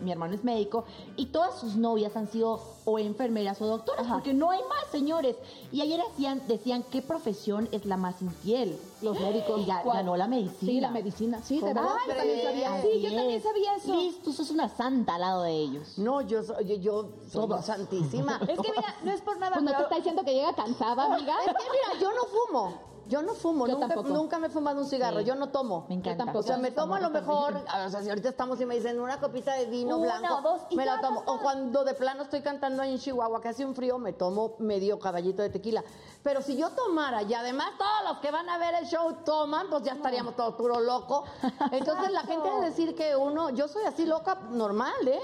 mi 0.00 0.12
hermano 0.12 0.34
es 0.34 0.44
médico 0.44 0.84
y 1.16 1.26
todas 1.26 1.58
sus 1.58 1.76
novias 1.76 2.16
han 2.16 2.28
sido 2.28 2.60
o 2.84 2.98
enfermeras 3.00 3.60
o 3.60 3.66
doctoras, 3.66 4.06
porque 4.06 4.32
no 4.32 4.50
hay 4.50 4.60
más, 4.60 4.90
señores. 4.92 5.36
Y 5.72 5.80
ayer 5.80 6.00
hacían, 6.00 6.40
decían 6.46 6.84
qué 6.84 7.02
profesión 7.02 7.68
es 7.72 7.84
la 7.84 7.96
más 7.96 8.22
infiel. 8.22 8.78
Los 9.02 9.18
médicos. 9.20 9.60
Y 9.60 9.66
ganó 9.66 10.16
la 10.16 10.26
medicina. 10.26 10.72
Sí, 10.72 10.80
la 10.80 10.90
medicina. 10.90 11.40
Sí, 11.42 11.60
de 11.60 11.74
verdad. 11.74 11.96
Ay, 12.08 12.16
también 12.16 12.42
sabía. 12.42 12.82
Sí, 12.82 13.00
yo 13.02 13.14
también 13.14 13.42
sabía 13.42 13.74
eso. 13.76 13.94
Liz, 13.94 14.22
tú 14.22 14.32
sos 14.32 14.50
una 14.50 14.68
santa 14.68 15.14
al 15.16 15.20
lado 15.20 15.42
de 15.42 15.52
ellos. 15.52 15.98
No, 15.98 16.20
yo 16.22 16.42
soy, 16.42 16.64
yo, 16.66 16.74
yo 16.76 17.08
soy 17.30 17.62
santísima. 17.62 18.40
Es 18.48 18.58
que 18.60 18.70
mira, 18.70 18.94
no 19.02 19.12
es 19.12 19.20
por 19.20 19.38
nada, 19.38 19.52
Pues 19.54 19.64
no 19.64 19.70
te 19.70 19.74
pero 19.76 19.84
está 19.84 19.96
diciendo 19.96 20.22
que 20.24 20.34
llega 20.34 20.54
cansada, 20.54 21.04
amiga. 21.14 21.34
Es 21.46 21.52
que 21.52 21.52
mira, 21.70 22.00
yo 22.00 22.10
no 22.12 22.24
fumo. 22.24 22.96
Yo 23.08 23.22
no 23.22 23.34
fumo, 23.34 23.68
Yo 23.68 23.74
nunca, 23.74 23.86
tampoco. 23.86 24.08
nunca 24.08 24.38
me 24.40 24.48
he 24.48 24.50
fumado 24.50 24.80
un 24.80 24.86
cigarro, 24.88 25.20
Sí. 25.20 25.26
yo 25.26 25.36
no 25.36 25.50
tomo. 25.50 25.86
Me 25.88 25.94
encanta. 25.94 26.24
tampoco. 26.24 26.40
O 26.40 26.42
sea, 26.42 26.56
me 26.56 26.72
tomo 26.72 26.96
a 26.96 27.00
lo 27.00 27.10
mejor, 27.10 27.54
o 27.54 27.88
sea, 27.88 28.02
si 28.02 28.08
ahorita 28.08 28.30
estamos 28.30 28.60
y 28.60 28.66
me 28.66 28.74
dicen 28.74 28.98
una 29.00 29.20
copita 29.20 29.54
de 29.54 29.66
vino 29.66 29.98
Una, 29.98 30.18
blanco, 30.18 30.40
dos, 30.42 30.62
y 30.70 30.76
me 30.76 30.84
la 30.84 30.96
ya 30.96 31.02
tomo. 31.02 31.22
O 31.26 31.38
cuando 31.38 31.84
de 31.84 31.94
plano 31.94 32.24
estoy 32.24 32.40
cantando 32.40 32.82
ahí 32.82 32.90
en 32.94 32.98
Chihuahua, 32.98 33.40
que 33.40 33.46
hace 33.50 33.64
un 33.64 33.76
frío, 33.76 33.96
me 33.98 34.12
tomo 34.12 34.56
medio 34.58 34.98
caballito 34.98 35.40
de 35.42 35.50
tequila. 35.50 35.84
Pero 36.26 36.42
si 36.42 36.56
yo 36.56 36.70
tomara, 36.70 37.22
y 37.22 37.32
además 37.34 37.68
todos 37.78 38.02
los 38.12 38.18
que 38.18 38.32
van 38.32 38.48
a 38.48 38.58
ver 38.58 38.74
el 38.74 38.86
show 38.88 39.14
toman, 39.24 39.68
pues 39.70 39.84
ya 39.84 39.92
estaríamos 39.92 40.34
todos 40.34 40.56
puro 40.56 40.80
loco. 40.80 41.22
Entonces 41.70 42.10
la 42.10 42.22
gente 42.22 42.50
debe 42.50 42.66
decir 42.66 42.96
que 42.96 43.14
uno, 43.14 43.50
yo 43.50 43.68
soy 43.68 43.84
así 43.84 44.04
loca 44.04 44.34
normal, 44.50 45.06
¿eh? 45.06 45.20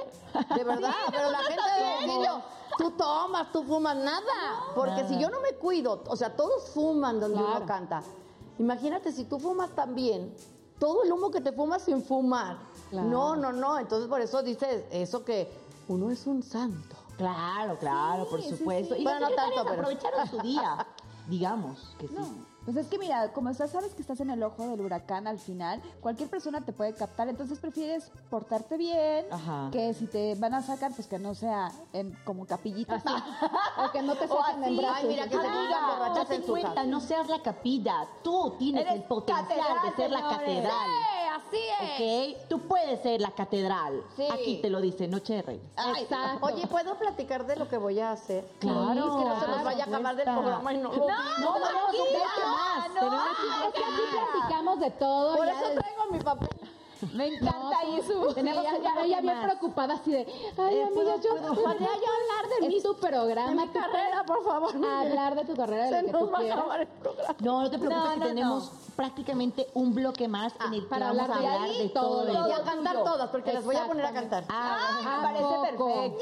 De 0.55 0.62
verdad, 0.62 0.94
pero 1.11 1.28
la 1.32 1.38
gente 1.38 1.61
debe 1.76 2.07
decir 2.07 2.24
yo, 2.24 2.40
tú 2.78 2.92
tomas, 2.92 3.50
tú 3.50 3.64
fumas, 3.64 3.96
nada. 3.96 4.22
Porque 4.76 5.09
si 5.09 5.18
yo 5.18 5.28
no 5.28 5.40
me 5.40 5.55
cuido, 5.55 6.05
o 6.07 6.14
sea, 6.14 6.36
todos 6.36 6.68
fuman 6.68 7.18
donde 7.18 7.38
uno 7.38 7.46
Claro. 7.48 7.66
canta. 7.66 8.05
Imagínate 8.61 9.11
si 9.11 9.24
tú 9.24 9.40
fumas 9.40 9.70
también, 9.70 10.32
todo 10.78 11.03
el 11.03 11.11
humo 11.11 11.32
que 11.32 11.40
te 11.40 11.50
fumas 11.50 11.82
sin 11.82 12.00
fumar. 12.05 12.59
Claro. 12.90 13.09
No, 13.09 13.34
no, 13.34 13.50
no. 13.50 13.76
Entonces 13.76 14.09
por 14.09 14.20
eso 14.20 14.40
dices 14.44 14.84
eso 14.92 15.24
que 15.24 15.53
uno 15.88 16.12
es 16.12 16.28
un 16.28 16.44
santo. 16.44 16.94
Claro, 17.23 17.79
claro, 17.79 18.29
por 18.29 18.43
supuesto. 18.43 18.97
Y 18.97 19.05
Bueno, 19.05 19.20
las 19.20 19.31
no 19.31 19.37
tanto, 19.37 19.62
pero- 19.62 19.75
aprovecharon 19.75 20.27
su 20.29 20.39
día. 20.41 20.87
Digamos 21.29 21.95
que 21.99 22.09
sí. 22.09 22.14
No. 22.14 22.51
Pues 22.65 22.77
es 22.77 22.87
que 22.87 22.97
mira, 22.99 23.33
como 23.33 23.51
estás, 23.51 23.71
sabes 23.71 23.93
que 23.95 24.03
estás 24.03 24.21
en 24.21 24.31
el 24.31 24.43
ojo 24.43 24.67
del 24.69 24.81
huracán 24.81 25.27
al 25.27 25.39
final, 25.39 25.83
cualquier 26.01 26.29
persona 26.31 26.61
te 26.61 26.73
puede 26.73 26.95
captar, 26.95 27.29
entonces 27.29 27.59
prefieres 27.59 28.11
portarte 28.31 28.77
bien, 28.77 29.27
Ajá. 29.33 29.69
que 29.73 29.93
si 29.95 30.07
te 30.07 30.37
van 30.37 30.55
a 30.55 30.63
sacar, 30.63 30.93
pues 30.95 31.09
que 31.09 31.19
no 31.19 31.35
sea 31.35 31.73
en, 31.93 32.13
como 32.25 32.47
capillita. 32.47 33.03
O 33.79 33.91
que 33.91 34.03
no 34.03 34.15
te 34.15 34.29
saquen 34.29 34.59
en 34.59 34.65
así. 34.65 34.77
brazos. 34.77 34.97
Ay, 35.03 35.09
mira, 35.09 35.25
que 35.25 35.37
se 35.37 36.19
date 36.19 36.35
en 36.37 36.43
su 36.45 36.53
cuenta, 36.53 36.75
casa. 36.75 36.87
no 36.87 37.01
seas 37.01 37.29
la 37.29 37.43
capilla. 37.43 38.07
Tú 38.23 38.55
tienes 38.59 38.83
Eres 38.83 38.95
el 38.97 39.03
potencial 39.05 39.49
de 39.85 39.97
ser 39.97 40.11
la 40.11 40.29
catedral. 40.29 40.91
así 41.35 42.37
¿Ok? 42.37 42.49
Tú 42.49 42.61
puedes 42.61 43.01
ser 43.03 43.21
la 43.21 43.31
catedral. 43.33 44.03
Sí. 44.17 44.27
Aquí 44.31 44.61
te 44.63 44.71
lo 44.71 44.81
dice 44.81 45.09
Noche 45.09 45.35
de 45.35 45.43
Reyes. 45.43 45.65
Exacto. 45.99 46.47
Oye, 46.47 46.67
¿puedo 46.67 46.97
platicar 46.99 47.47
de 47.47 47.57
lo 47.57 47.69
que 47.69 47.77
voy 47.79 47.99
a 48.01 48.13
hacer? 48.13 48.47
Claro, 48.61 48.91
Es 48.93 48.95
que 48.95 49.01
no 49.29 49.41
se 49.41 49.49
nos 49.49 49.65
vaya 49.65 49.85
a 49.85 49.87
acabar 49.89 50.17
del 50.17 50.25
programa 50.27 50.75
y 50.75 50.79
no 50.79 50.93
lo 50.93 50.99
No, 50.99 51.07
no, 51.09 51.55
un 51.55 51.59
digas, 51.59 52.29
bloque 52.37 52.51
más. 52.53 52.88
no. 52.88 52.94
Tenemos 52.94 53.26
un 53.26 53.62
Es 53.68 53.74
que 53.74 53.84
aquí 53.84 54.03
platicamos 54.32 54.80
de 54.80 54.90
todo. 54.92 55.36
Por 55.36 55.48
eso 55.48 55.68
de- 55.68 55.74
traigo 55.76 56.07
mi 56.11 56.18
papel. 56.20 56.48
Me 57.12 57.26
encanta 57.26 57.59
No, 57.59 57.78
ahí 57.78 58.00
su... 58.07 58.34
Tenemos 58.34 58.64
ella- 58.64 59.03
ella, 59.05 59.20
bien 59.20 59.40
preocupada 59.42 59.94
así 59.94 60.11
de, 60.12 60.18
ay, 60.59 60.76
Eh, 60.76 60.82
amiga, 60.84 60.90
¿puedo- 60.94 61.20
yo 61.20 61.36
podría 61.55 61.88
yo 61.88 62.11
hablar 62.12 62.61
de 62.61 62.68
mí, 62.68 62.82
tu 62.82 62.94
programa, 62.96 63.48
de 63.50 63.55
mi 63.57 63.68
carrera, 63.68 64.24
por 64.26 64.44
favor. 64.44 64.70
Hablar 64.74 65.34
de 65.34 65.44
tu 65.44 65.55
carrera, 65.57 65.84
de 65.84 65.90
Se 66.00 66.07
que 66.07 66.12
nos 66.12 66.20
tú 66.22 66.30
va 66.30 66.38
a 66.38 66.40
quieras. 66.40 66.59
acabar 66.59 66.80
el 66.80 66.86
programa. 66.88 67.34
No, 67.40 67.62
no 67.62 67.70
te 67.70 67.78
preocupes 67.78 68.05
No, 68.07 68.12
que 68.14 68.18
no, 68.20 68.26
tenemos 68.26 68.72
no. 68.72 68.78
prácticamente 68.96 69.68
un 69.74 69.94
bloque 69.94 70.28
más 70.28 70.53
en 70.66 70.74
el 70.74 70.82
que 70.82 70.86
para 70.88 71.07
vamos 71.09 71.20
a 71.20 71.24
hablar 71.24 71.40
de 71.40 71.46
hablar 71.48 71.68
ahí 71.70 71.78
de 71.82 71.88
todo 71.90 72.26
todo. 72.26 72.48
Y 72.48 72.53
a 72.53 72.62
cantar 72.62 73.05
todas, 73.05 73.30
porque 73.30 73.53
las 73.53 73.64
voy 73.64 73.76
a 73.76 73.86
poner 73.86 74.05
a 74.07 74.12
cantar. 74.12 74.44
Ah, 74.48 74.98
me 75.03 75.09
¿A 75.11 75.22
parece 75.22 75.44
perfecto. 75.61 76.16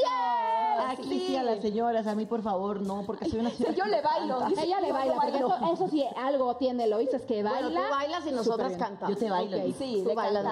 aquí 0.88 1.20
sí. 1.26 1.36
a 1.36 1.42
las 1.42 1.60
señoras, 1.60 2.06
a 2.06 2.14
mí 2.14 2.26
por 2.26 2.42
favor, 2.42 2.80
no, 2.80 3.02
porque 3.06 3.28
soy 3.28 3.40
una 3.40 3.50
señora 3.50 3.74
yo 3.74 3.84
que 3.84 3.90
le 3.90 3.96
me 3.96 4.02
bailo. 4.02 4.40
Dice, 4.46 4.62
Ella 4.64 4.80
le 4.80 4.88
yo 4.88 4.94
baila, 4.94 5.14
bailo. 5.14 5.36
eso, 5.56 5.72
eso 5.74 5.88
sí, 5.88 6.04
algo 6.16 6.56
tiene 6.56 6.86
Lois, 6.86 7.12
es 7.12 7.22
que 7.22 7.42
baila. 7.42 7.60
Bueno, 7.68 7.82
tú 7.82 7.90
bailas 7.90 8.26
y 8.26 8.30
nosotras 8.32 8.72
cantamos. 8.78 9.14
Yo 9.14 9.18
te 9.20 9.30
bailo. 9.30 9.56
Ok. 9.58 9.64
Liz. 9.64 9.76
Sí, 9.76 10.04
Tú 10.06 10.14
bailas, 10.14 10.44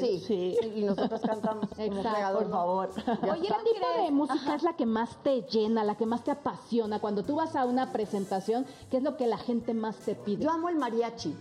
Sí. 0.00 0.20
sí. 0.26 0.56
Y 0.76 0.82
nosotras 0.84 1.20
cantamos. 1.20 1.68
como 1.70 1.82
Exacto. 1.82 2.38
Por 2.38 2.50
favor. 2.50 2.90
Oye, 3.32 3.48
¿qué 3.48 3.72
tipo 3.72 4.02
de 4.04 4.10
música 4.10 4.54
es 4.54 4.62
la 4.62 4.74
que 4.76 4.86
más 4.86 5.22
te 5.22 5.42
llena, 5.42 5.84
la 5.84 5.96
que 5.96 6.06
más 6.06 6.24
te 6.24 6.30
apasiona? 6.30 7.00
Cuando 7.00 7.22
tú 7.24 7.36
vas 7.36 7.56
a 7.56 7.64
una 7.64 7.92
presentación, 7.92 8.66
¿qué 8.90 8.98
es 8.98 9.02
lo 9.02 9.16
que 9.16 9.26
la 9.26 9.38
gente 9.38 9.74
más 9.74 9.96
te 9.96 10.14
pide? 10.14 10.44
Yo 10.44 10.50
amo 10.50 10.68
el 10.68 10.76
mariachi. 10.76 11.36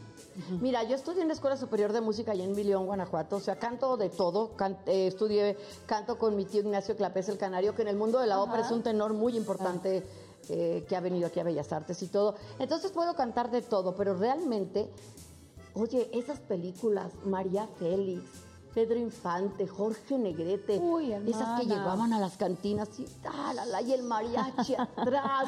Mira, 0.61 0.83
yo 0.83 0.95
estudié 0.95 1.21
en 1.21 1.27
la 1.27 1.33
Escuela 1.33 1.57
Superior 1.57 1.91
de 1.91 1.99
Música 2.01 2.31
allá 2.31 2.43
en 2.45 2.53
Milión, 2.53 2.85
Guanajuato. 2.85 3.35
O 3.37 3.39
sea, 3.41 3.57
canto 3.57 3.97
de 3.97 4.09
todo. 4.09 4.55
Can- 4.55 4.77
eh, 4.85 5.07
estudié 5.07 5.57
canto 5.85 6.17
con 6.17 6.35
mi 6.35 6.45
tío 6.45 6.61
Ignacio 6.61 6.95
Clapés 6.95 7.27
el 7.29 7.37
Canario, 7.37 7.75
que 7.75 7.81
en 7.81 7.89
el 7.89 7.97
mundo 7.97 8.19
de 8.19 8.27
la 8.27 8.41
ópera 8.41 8.61
es 8.61 8.71
un 8.71 8.81
tenor 8.81 9.13
muy 9.13 9.35
importante 9.35 10.05
eh, 10.47 10.85
que 10.87 10.95
ha 10.95 11.01
venido 11.01 11.27
aquí 11.27 11.39
a 11.41 11.43
Bellas 11.43 11.71
Artes 11.73 12.01
y 12.03 12.07
todo. 12.07 12.35
Entonces 12.57 12.91
puedo 12.91 13.13
cantar 13.15 13.51
de 13.51 13.61
todo, 13.61 13.95
pero 13.95 14.15
realmente, 14.15 14.89
oye, 15.73 16.09
esas 16.13 16.39
películas, 16.39 17.11
María 17.25 17.67
Félix, 17.79 18.23
Pedro 18.73 18.99
Infante, 18.99 19.67
Jorge 19.67 20.17
Negrete, 20.17 20.77
Uy, 20.77 21.11
esas 21.11 21.59
que 21.59 21.65
llevaban 21.65 22.13
a 22.13 22.19
las 22.19 22.37
cantinas 22.37 22.87
y, 22.99 23.05
ah, 23.25 23.51
la, 23.53 23.65
la, 23.65 23.81
y 23.81 23.93
el 23.93 24.03
mariachi 24.03 24.75
atrás 24.77 25.45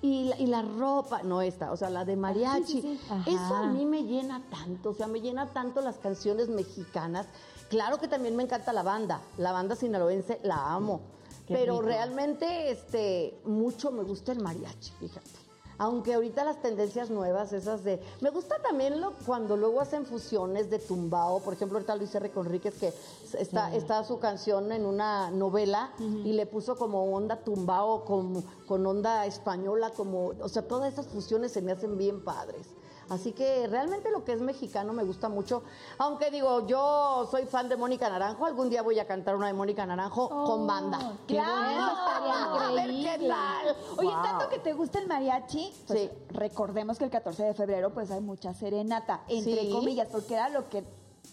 y 0.00 0.24
la, 0.24 0.38
y 0.40 0.46
la 0.46 0.62
ropa, 0.62 1.22
no 1.22 1.42
esta, 1.42 1.70
o 1.70 1.76
sea, 1.76 1.90
la 1.90 2.04
de 2.06 2.16
mariachi. 2.16 2.80
sí, 2.80 2.98
sí. 2.98 3.30
Eso 3.30 3.54
a 3.54 3.66
mí 3.66 3.84
me 3.84 4.04
llena 4.04 4.42
tanto, 4.50 4.90
o 4.90 4.94
sea, 4.94 5.06
me 5.06 5.20
llena 5.20 5.52
tanto 5.52 5.82
las 5.82 5.96
canciones 5.98 6.48
mexicanas. 6.48 7.26
Claro 7.68 7.98
que 7.98 8.08
también 8.08 8.36
me 8.36 8.42
encanta 8.42 8.72
la 8.72 8.82
banda, 8.82 9.20
la 9.36 9.52
banda 9.52 9.76
sinaloense 9.76 10.40
la 10.42 10.72
amo, 10.72 11.00
Qué 11.46 11.54
pero 11.54 11.74
rico. 11.74 11.86
realmente 11.86 12.70
este 12.70 13.38
mucho 13.44 13.90
me 13.90 14.02
gusta 14.02 14.32
el 14.32 14.40
mariachi, 14.40 14.92
fíjate. 14.98 15.41
Aunque 15.82 16.14
ahorita 16.14 16.44
las 16.44 16.62
tendencias 16.62 17.10
nuevas, 17.10 17.52
esas 17.52 17.82
de... 17.82 18.00
Me 18.20 18.30
gusta 18.30 18.54
también 18.62 19.00
lo, 19.00 19.14
cuando 19.26 19.56
luego 19.56 19.80
hacen 19.80 20.06
fusiones 20.06 20.70
de 20.70 20.78
tumbao. 20.78 21.40
Por 21.40 21.54
ejemplo, 21.54 21.76
ahorita 21.76 21.96
Luis 21.96 22.14
R. 22.14 22.30
Conríquez, 22.30 22.78
que 22.78 22.92
está, 23.36 23.74
está 23.74 24.04
su 24.04 24.20
canción 24.20 24.70
en 24.70 24.86
una 24.86 25.32
novela 25.32 25.90
y 25.98 26.34
le 26.34 26.46
puso 26.46 26.76
como 26.76 27.12
onda 27.12 27.34
tumbao 27.42 28.04
con, 28.04 28.44
con 28.68 28.86
onda 28.86 29.26
española, 29.26 29.90
como... 29.90 30.34
O 30.40 30.48
sea, 30.48 30.68
todas 30.68 30.92
esas 30.92 31.08
fusiones 31.08 31.50
se 31.50 31.62
me 31.62 31.72
hacen 31.72 31.98
bien 31.98 32.22
padres. 32.22 32.68
Así 33.12 33.32
que 33.32 33.66
realmente 33.66 34.10
lo 34.10 34.24
que 34.24 34.32
es 34.32 34.40
mexicano 34.40 34.94
me 34.94 35.04
gusta 35.04 35.28
mucho. 35.28 35.62
Aunque 35.98 36.30
digo, 36.30 36.66
yo 36.66 37.28
soy 37.30 37.44
fan 37.44 37.68
de 37.68 37.76
Mónica 37.76 38.08
Naranjo. 38.08 38.46
Algún 38.46 38.70
día 38.70 38.80
voy 38.82 38.98
a 38.98 39.06
cantar 39.06 39.36
una 39.36 39.48
de 39.48 39.52
Mónica 39.52 39.84
Naranjo 39.84 40.30
con 40.30 40.66
banda. 40.66 40.98
Claro, 41.26 41.92
A 42.62 42.72
ver 42.72 42.88
qué 42.90 43.28
tal. 43.28 43.76
Oye, 43.98 44.08
Wow. 44.14 44.22
tanto 44.22 44.48
que 44.48 44.58
te 44.60 44.72
gusta 44.72 44.98
el 44.98 45.08
mariachi, 45.08 45.70
pues 45.86 46.00
Sí. 46.00 46.10
recordemos 46.30 46.96
que 46.98 47.04
el 47.04 47.10
14 47.10 47.42
de 47.44 47.52
febrero 47.54 47.90
pues 47.90 48.10
hay 48.10 48.20
mucha 48.22 48.54
serenata, 48.54 49.20
entre 49.28 49.60
Sí. 49.62 49.70
comillas, 49.70 50.08
porque 50.10 50.34
era 50.34 50.48
lo 50.48 50.68
que 50.70 50.82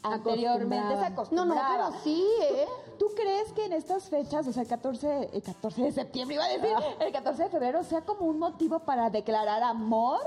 anteriormente 0.03 0.97
se 0.97 1.05
Acostumbraban. 1.05 1.13
No, 1.13 1.21
acostumbraba. 1.21 1.77
no, 1.77 1.89
pero 1.91 2.03
sí, 2.03 2.25
¿eh? 2.41 2.65
¿Tú 2.97 3.05
crees 3.15 3.53
que 3.53 3.65
en 3.65 3.73
estas 3.73 4.09
fechas, 4.09 4.45
o 4.47 4.51
sea, 4.53 4.63
el 4.63 4.67
14, 4.69 5.29
el 5.31 5.41
14 5.41 5.81
de 5.83 5.91
septiembre 5.93 6.35
iba 6.35 6.43
a 6.45 6.49
decir, 6.49 6.75
el 6.99 7.11
14 7.13 7.43
de 7.43 7.49
febrero 7.49 7.83
sea 7.85 8.01
como 8.01 8.25
un 8.25 8.37
motivo 8.39 8.79
para 8.79 9.09
declarar 9.09 9.63
amor? 9.63 10.19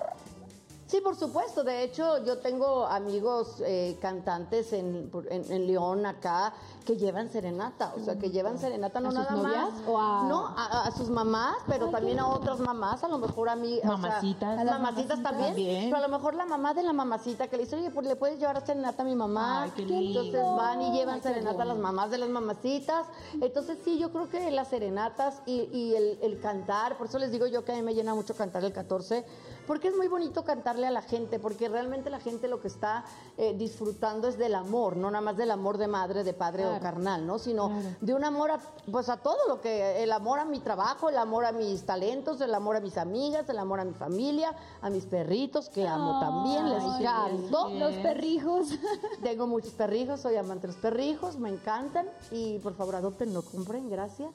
Sí, 0.93 1.01
por 1.01 1.16
supuesto. 1.16 1.64
De 1.64 1.84
hecho, 1.84 2.22
yo 2.22 2.36
tengo 2.36 2.84
amigos 2.84 3.62
eh, 3.64 3.97
cantantes 3.99 4.74
en, 4.74 5.11
en- 5.30 5.51
en 5.51 5.66
León, 5.66 6.05
acá, 6.05 6.53
que 6.84 6.99
llevan 6.99 7.30
serenata. 7.30 7.95
O 7.97 8.05
sea, 8.05 8.18
que 8.18 8.30
llevan 8.30 8.59
serenata 8.59 9.01
no 9.01 9.09
¿A 9.09 9.12
sus 9.12 9.20
nada 9.20 9.32
novias 9.32 9.70
más. 9.72 9.88
o 9.88 9.99
a- 9.99 10.24
No, 10.28 10.49
a, 10.49 10.86
a 10.88 10.90
sus 10.93 11.09
mamás, 11.09 11.57
pero 11.66 11.88
también 11.88 12.18
a 12.20 12.28
otras 12.28 12.59
mamás. 12.61 13.03
A 13.05 13.09
lo 13.09 13.16
mejor 13.16 13.49
a 13.49 13.57
mí. 13.57 13.78
o 13.78 13.80
sea, 13.80 13.90
Mamacitas. 13.97 14.59
a 14.59 14.64
las 14.64 14.78
mamacitas 14.78 15.18
mamacitas 15.18 15.22
también. 15.55 15.84
Pero 15.90 15.97
a 15.97 16.01
lo 16.07 16.09
mejor 16.11 16.34
la 16.34 16.45
mamá 16.45 16.74
de 16.74 16.82
la 16.82 16.93
mamacita 16.93 17.49
que 17.49 17.57
le 17.57 17.62
dice, 17.62 17.76
oye, 17.76 17.90
pues 17.90 18.07
le 18.07 18.14
puedes 18.16 18.38
llevar 18.38 18.61
serenata 18.66 19.03
a 19.03 19.07
mi 19.07 19.14
mamá. 19.14 19.62
Ay, 19.62 19.70
qué 19.74 19.86
lindo. 19.86 20.20
Entonces 20.20 20.45
van 20.59 20.82
y 20.82 20.93
llevan 20.93 21.14
Ay, 21.14 21.20
serenata 21.22 21.62
a 21.62 21.64
las 21.64 21.78
mamás 21.78 22.11
de 22.11 22.18
las 22.18 22.28
mamacitas. 22.28 23.07
Entonces 23.40 23.78
sí, 23.82 23.99
yo 23.99 24.12
creo 24.12 24.28
que 24.28 24.51
las 24.51 24.68
serenatas 24.68 25.40
y, 25.47 25.70
y 25.72 25.95
el, 25.95 26.18
el 26.20 26.38
cantar, 26.38 26.99
por 26.99 27.07
eso 27.07 27.18
les 27.18 27.30
digo 27.32 27.47
yo 27.47 27.64
que 27.64 27.72
a 27.72 27.76
mí 27.76 27.82
me 27.82 27.95
llena 27.95 28.14
mucho 28.14 28.34
cantar 28.34 28.62
el 28.62 28.74
14, 28.74 29.24
porque 29.66 29.88
es 29.88 29.96
muy 29.96 30.08
bonito 30.08 30.44
cantarle 30.44 30.86
a 30.86 30.90
la 30.90 31.02
gente, 31.02 31.38
porque 31.38 31.68
realmente 31.68 32.10
la 32.10 32.20
gente 32.20 32.48
lo 32.48 32.60
que 32.60 32.68
está 32.68 33.04
eh, 33.36 33.54
disfrutando 33.56 34.28
es 34.28 34.38
del 34.38 34.54
amor, 34.54 34.96
no 34.96 35.10
nada 35.10 35.22
más 35.22 35.36
del 35.36 35.50
amor 35.50 35.78
de 35.78 35.88
madre, 35.88 36.24
de 36.24 36.32
padre 36.32 36.66
o 36.66 36.80
carnal, 36.80 37.26
¿no? 37.26 37.38
Sino 37.38 37.70
de 38.00 38.14
un 38.14 38.24
amor 38.24 38.50
a, 38.50 38.60
pues 38.90 39.08
a 39.08 39.16
todo 39.16 39.38
lo 39.48 39.60
que, 39.60 40.02
el 40.02 40.12
amor 40.12 40.38
a 40.38 40.44
mi 40.44 40.60
trabajo, 40.60 41.08
el 41.08 41.18
amor 41.18 41.44
a 41.44 41.52
mis 41.52 41.84
talentos, 41.84 42.40
el 42.40 42.54
amor 42.54 42.76
a 42.76 42.80
mis 42.80 42.98
amigas, 42.98 43.48
el 43.48 43.58
amor 43.58 43.80
a 43.80 43.84
mi 43.84 43.94
familia, 43.94 44.54
a 44.80 44.90
mis 44.90 45.04
perritos, 45.06 45.68
que 45.68 45.86
amo 45.86 46.20
también, 46.20 46.68
les 46.68 46.82
canto. 47.02 47.70
Los 47.70 47.94
perrijos. 47.96 48.68
Tengo 49.22 49.46
muchos 49.46 49.72
perrijos, 49.72 50.20
soy 50.20 50.36
amante 50.36 50.66
de 50.66 50.72
los 50.72 50.82
perrijos, 50.82 51.38
me 51.38 51.48
encantan 51.48 52.06
y 52.30 52.58
por 52.58 52.74
favor 52.74 52.96
adopten, 52.96 53.32
no 53.32 53.42
compren, 53.42 53.88
gracias. 53.88 54.30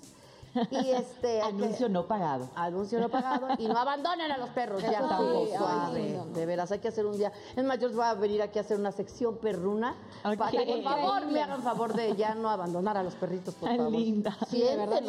Y 0.71 0.91
este. 0.91 1.41
Anuncio 1.41 1.89
no 1.89 2.07
pagado. 2.07 2.49
Anuncio 2.55 2.99
no 2.99 3.09
pagado. 3.09 3.47
Y 3.57 3.67
no 3.67 3.77
abandonen 3.77 4.31
a 4.31 4.37
los 4.37 4.49
perros. 4.49 4.81
Ya 4.81 4.99
tampoco. 5.07 5.91
de 6.33 6.45
veras, 6.45 6.71
hay 6.71 6.79
que 6.79 6.87
hacer 6.87 7.05
un 7.05 7.17
día. 7.17 7.31
Es 7.55 7.63
más, 7.63 7.79
yo 7.79 7.87
os 7.87 7.95
voy 7.95 8.05
a 8.05 8.13
venir 8.13 8.41
aquí 8.41 8.59
a 8.59 8.61
hacer 8.61 8.77
una 8.79 8.91
sección 8.91 9.37
perruna. 9.37 9.95
Para 10.23 10.51
que 10.51 10.65
por 10.65 10.83
favor 10.83 11.25
me 11.27 11.41
hagan 11.41 11.61
favor 11.63 11.93
de 11.93 12.15
ya 12.15 12.35
no 12.35 12.49
abandonar 12.49 12.97
a 12.97 13.03
los 13.03 13.15
perritos, 13.15 13.55
por 13.55 13.69
favor. 13.75 13.91
linda. 13.91 14.37
Sí, 14.49 14.61
verdad, 14.61 15.01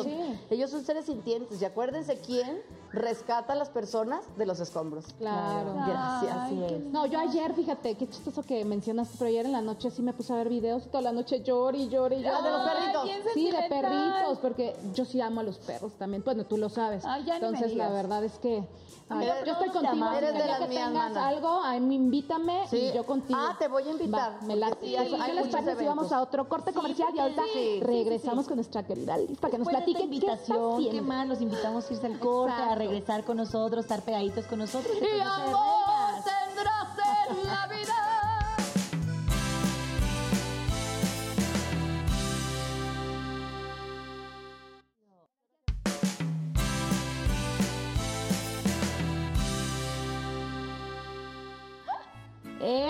Ellos 0.50 0.70
son 0.70 0.84
seres 0.84 1.06
sintientes. 1.06 1.60
Y 1.60 1.64
acuérdense 1.64 2.18
quién 2.20 2.62
rescata 2.92 3.52
a 3.52 3.56
las 3.56 3.68
personas 3.68 4.24
de 4.36 4.46
los 4.46 4.60
escombros. 4.60 5.06
Claro. 5.18 5.74
Gracias. 5.86 6.80
No, 6.90 7.06
yo 7.06 7.18
ayer, 7.18 7.52
fíjate, 7.54 7.94
qué 7.96 8.08
chistoso 8.08 8.42
que 8.42 8.64
mencionaste, 8.64 9.16
pero 9.18 9.28
ayer 9.28 9.46
en 9.46 9.52
la 9.52 9.60
noche 9.60 9.90
sí 9.90 10.02
me 10.02 10.12
puse 10.12 10.32
a 10.32 10.36
ver 10.36 10.48
videos 10.48 10.86
y 10.86 10.88
toda 10.88 11.02
la 11.02 11.12
noche 11.12 11.42
lloré 11.42 11.78
y 11.78 11.88
lloré 11.88 12.16
y 12.16 12.22
lloré. 12.22 12.42
de 12.42 12.50
los 12.50 12.62
perritos. 12.62 13.10
Sí, 13.34 13.50
de 13.50 13.68
perritos, 13.68 14.38
porque 14.40 14.76
yo 14.94 15.04
sí 15.04 15.20
amo 15.20 15.37
a 15.40 15.42
los 15.42 15.58
perros 15.58 15.92
también. 15.94 16.22
Bueno, 16.24 16.44
tú 16.44 16.56
lo 16.56 16.68
sabes. 16.68 17.04
Entonces, 17.04 17.74
la 17.74 17.88
verdad 17.90 18.24
es 18.24 18.38
que 18.38 18.64
yo 19.10 19.52
estoy 19.52 19.68
contigo. 19.70 20.12
Eres 20.12 20.34
de 20.34 20.46
las 20.46 20.60
que 20.60 20.68
mías, 20.68 20.88
tengas 20.88 21.16
algo, 21.16 21.62
a 21.62 21.78
mí 21.78 21.94
invítame 21.94 22.64
y 22.72 22.92
yo 22.92 23.04
contigo. 23.06 23.38
Ah, 23.40 23.56
te 23.58 23.68
voy 23.68 23.84
a 23.84 23.90
invitar. 23.90 24.38
Va, 24.40 24.46
me 24.46 24.56
la 24.56 24.68
sí, 24.70 24.96
¿Qué 25.26 25.32
les 25.34 25.48
parece 25.48 25.76
si 25.76 25.84
vamos 25.84 26.12
a 26.12 26.20
otro 26.20 26.48
corte 26.48 26.72
comercial 26.72 27.08
y 27.14 27.18
ahorita 27.18 27.42
regresamos 27.82 28.46
con 28.46 28.56
nuestra 28.56 28.82
querida 28.84 29.16
lista 29.16 29.50
que 29.50 29.58
nos 29.58 29.68
platique 29.68 30.02
invitación. 30.02 30.90
qué, 30.90 31.00
más, 31.00 31.26
los 31.26 31.40
invitamos 31.40 31.88
a 31.88 31.92
irse 31.92 32.06
al 32.06 32.18
corte, 32.18 32.52
a 32.52 32.74
regresar 32.74 33.24
con 33.24 33.36
nosotros, 33.36 33.84
estar 33.84 34.02
pegaditos 34.02 34.46
con 34.46 34.58
nosotros. 34.58 34.92
Y 35.00 35.20
amor 35.20 35.87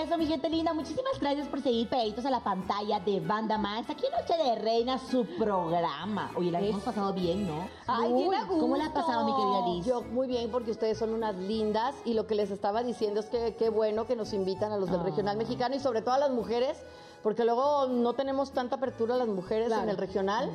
Eso, 0.09 0.17
mi 0.17 0.25
gente 0.25 0.49
linda. 0.49 0.73
Muchísimas 0.73 1.19
gracias 1.19 1.47
por 1.47 1.61
seguir 1.61 1.87
pegaditos 1.87 2.25
a 2.25 2.31
la 2.31 2.39
pantalla 2.39 2.99
de 2.99 3.19
Banda 3.19 3.59
Max. 3.59 3.91
Aquí 3.91 4.07
en 4.07 4.11
Noche 4.13 4.43
de 4.43 4.55
Reina, 4.55 4.97
su 4.97 5.23
programa. 5.37 6.31
Oye, 6.35 6.49
la 6.49 6.59
hemos 6.61 6.81
pasado 6.81 7.13
bien, 7.13 7.45
¿no? 7.45 7.69
Ay, 7.85 8.11
bien 8.13 8.31
¿Cómo 8.47 8.75
la 8.75 8.87
ha 8.87 8.93
pasado, 8.93 9.23
mi 9.23 9.35
querida 9.35 9.67
Liz? 9.67 9.85
Yo 9.85 10.01
muy 10.01 10.25
bien, 10.25 10.49
porque 10.49 10.71
ustedes 10.71 10.97
son 10.97 11.13
unas 11.13 11.35
lindas. 11.35 11.93
Y 12.05 12.15
lo 12.15 12.25
que 12.25 12.33
les 12.33 12.49
estaba 12.49 12.81
diciendo 12.81 13.19
es 13.19 13.27
que 13.27 13.53
qué 13.53 13.69
bueno 13.69 14.07
que 14.07 14.15
nos 14.15 14.33
invitan 14.33 14.71
a 14.71 14.77
los 14.77 14.89
del 14.89 15.03
regional 15.03 15.37
mexicano 15.37 15.75
y 15.75 15.79
sobre 15.79 16.01
todo 16.01 16.15
a 16.15 16.17
las 16.17 16.31
mujeres 16.31 16.79
porque 17.21 17.43
luego 17.43 17.87
no 17.87 18.13
tenemos 18.13 18.51
tanta 18.51 18.77
apertura 18.77 19.15
las 19.15 19.27
mujeres 19.27 19.71
en 19.71 19.89
el 19.89 19.97
regional. 19.97 20.49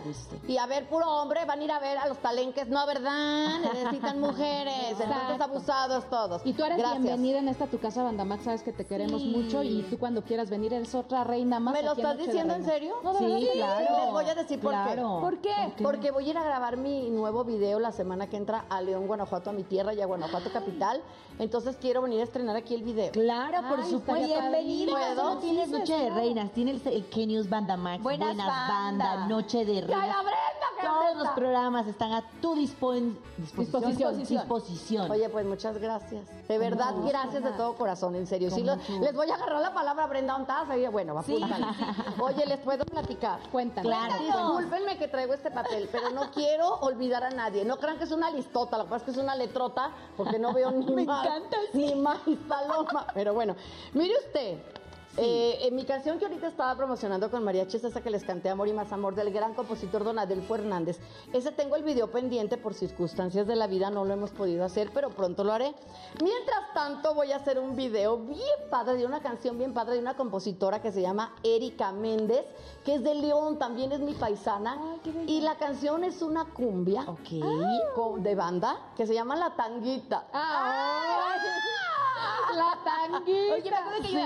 Y 0.49 0.57
a 0.59 0.67
ver, 0.67 0.89
puro 0.89 1.07
hombre, 1.09 1.45
van 1.45 1.61
a 1.61 1.65
ir 1.65 1.71
a 1.71 1.79
ver 1.79 1.99
a 1.99 2.09
los 2.09 2.19
talenques. 2.19 2.69
No, 2.69 2.87
¿verdad? 2.87 3.61
Necesitan 3.75 4.21
mujeres. 4.21 4.99
Entonces, 5.01 5.41
abusados 5.41 6.09
todos. 6.09 6.43
Y 6.45 6.53
tú 6.53 6.65
eres 6.65 6.79
bienvenida 6.79 7.39
en 7.39 7.49
esta 7.49 7.67
tu 7.67 7.79
casa, 7.79 8.03
Bandamax. 8.03 8.45
Sabes 8.45 8.63
que 8.63 8.73
te 8.73 8.87
queremos 8.87 9.23
mucho 9.23 9.63
y 9.63 9.83
tú 9.83 9.99
cuando 9.99 10.23
quieras 10.23 10.51
venir 10.51 10.73
eres 10.73 10.95
otra 10.95 11.25
reina 11.25 11.61
más. 11.61 11.75
¿Me 11.75 11.83
lo 11.83 11.93
estás 11.93 12.19
diciendo 12.19 12.55
en 12.55 12.65
serio? 12.65 12.95
sí, 13.19 13.49
claro. 13.53 13.97
Les 14.05 14.13
voy 14.13 14.29
a 14.29 14.35
decir 14.35 14.61
por 14.61 14.73
qué. 14.73 15.03
¿Por 15.03 15.39
qué? 15.39 15.83
Porque 15.83 16.11
voy 16.11 16.29
a 16.29 16.31
ir 16.31 16.39
a 16.39 16.45
grabar 16.45 16.77
mi 16.77 17.11
nuevo 17.11 17.45
video 17.45 17.79
la 17.79 17.93
semana 17.93 18.29
que 18.29 18.37
entra 18.37 18.65
a 18.69 18.81
León, 18.81 19.07
Guanajuato, 19.07 19.51
a 19.51 19.53
mi 19.53 19.65
tierra 19.65 19.93
y 19.95 20.01
a 20.01 20.07
Guanajuato 20.07 20.51
capital. 20.53 21.03
Entonces 21.39 21.77
quiero 21.81 22.03
venir 22.03 22.21
a 22.21 22.25
estrenar 22.25 22.57
aquí 22.57 22.75
el 22.75 22.83
video. 22.83 23.11
Claro, 23.13 23.69
por 23.69 23.85
supuesto. 23.85 24.27
Bienvenida. 24.27 25.15
No 25.15 25.39
tienes 25.39 25.69
Noche 25.69 25.97
de 25.97 26.11
Reinas, 26.11 26.53
tiene 26.55 26.71
el, 26.71 26.87
el 26.87 27.07
Kenius 27.07 27.49
Banda 27.49 27.77
Max, 27.77 28.03
Buenas, 28.03 28.37
Banda, 28.37 29.27
Noche 29.27 29.65
de 29.65 29.81
Reinas. 29.83 30.17
Todos 30.85 31.17
los 31.17 31.29
programas 31.31 31.87
están 31.87 32.13
a 32.13 32.23
tu 32.43 32.55
disposición. 32.55 33.17
disposición. 34.27 35.11
Oye, 35.11 35.29
pues 35.29 35.47
muchas 35.47 35.79
gracias. 35.79 36.23
De 36.47 36.59
verdad, 36.59 36.95
gracias 37.07 37.43
de 37.43 37.51
todo 37.53 37.75
corazón, 37.75 38.15
en 38.15 38.27
serio. 38.27 38.51
Sí, 38.51 38.65
les 39.01 39.15
voy 39.15 39.31
a 39.31 39.35
agarrar 39.35 39.61
la 39.63 39.73
palabra 39.73 40.07
Brenda 40.07 40.37
Ontaza 40.37 40.77
y 40.77 40.87
bueno, 40.89 41.15
va 41.15 41.21
a 41.21 41.25
sí. 41.25 41.41
Oye, 42.21 42.47
les 42.47 42.59
puedo 42.59 42.85
platicar. 42.85 43.41
Cuéntame. 43.51 43.89
Claro. 43.89 44.15
Discúlpenme 44.23 44.99
que 44.99 45.09
traigo 45.09 45.33
este 45.33 45.51
papel, 45.51 45.89
pero 45.91 46.11
no 46.11 46.31
quiero 46.33 46.77
olvidar 46.81 47.25
a 47.25 47.31
nadie. 47.31 47.65
No 47.65 47.79
crean 47.79 47.99
que 47.99 48.05
es 48.05 48.13
una 48.13 48.31
listota, 48.31 48.77
lo 48.79 48.85
que 48.85 48.91
pasa 48.91 49.05
es 49.05 49.05
que 49.05 49.11
es 49.13 49.17
una 49.17 49.37
letrota, 49.37 49.91
porque 50.17 50.39
no 50.39 50.53
veo 50.53 50.71
ni 50.73 50.95
Me 50.95 51.05
más, 51.05 51.25
encanta, 51.27 51.57
ni 51.73 51.95
más 51.95 52.19
paloma. 52.49 53.07
Pero 53.15 53.33
bueno, 53.35 53.57
mire 53.95 54.15
usted. 54.27 54.59
Eh, 55.17 55.59
en 55.69 55.77
mi 55.77 55.85
canción 55.85 56.19
que 56.19 56.25
ahorita 56.25 56.49
estaba 56.49 56.77
promocionando 56.77 57.31
con 57.31 57.45
Mariachi 57.45 57.77
es 57.77 57.85
esa 57.85 58.01
que 58.01 58.11
les 58.11 58.25
canté 58.25 58.49
Amor 58.49 58.67
y 58.67 58.73
Más 58.73 58.91
Amor 58.93 59.15
del 59.15 59.33
gran 59.33 59.55
compositor 59.55 60.03
Don 60.03 60.19
Adelfo 60.19 60.57
Hernández. 60.57 60.99
Ese 61.33 61.53
tengo 61.53 61.77
el 61.77 61.85
video 61.85 62.11
pendiente 62.11 62.57
por 62.57 62.75
circunstancias 62.75 63.47
de 63.47 63.55
la 63.55 63.69
vida, 63.69 63.91
no 63.91 64.05
lo 64.05 64.13
hemos 64.13 64.33
podido 64.33 64.65
hacer, 64.65 64.91
pero 64.93 65.11
pronto 65.11 65.45
lo 65.45 65.53
haré. 65.53 65.73
Mientras 66.21 66.75
tanto 66.75 67.15
voy 67.15 67.31
a 67.31 67.37
hacer 67.37 67.61
un 67.61 67.77
video 67.77 68.19
bien 68.19 68.41
padre 68.71 68.97
de 68.97 69.07
una 69.07 69.21
canción 69.21 69.57
bien 69.57 69.73
padre 69.73 69.95
de 69.95 70.01
una 70.01 70.17
compositora 70.17 70.83
que 70.83 70.91
se 70.91 71.01
llama 71.01 71.33
Erika 71.45 71.93
Méndez, 71.93 72.45
que 72.85 72.95
es 72.95 73.05
de 73.05 73.15
León, 73.15 73.59
también 73.59 73.93
es 73.93 74.01
mi 74.01 74.15
paisana. 74.15 74.79
y 75.27 75.41
la 75.43 75.57
canción 75.57 76.03
es 76.03 76.23
una 76.23 76.47
cumbia 76.47 77.07
de 78.19 78.35
banda 78.35 78.93
que 78.97 79.07
se 79.07 79.15
llama 79.15 79.37
La 79.37 79.55
Tanguita. 79.55 80.27
La 80.33 81.84
tanguita. 83.19 83.55
Oye, 83.55 83.63
que 83.63 83.71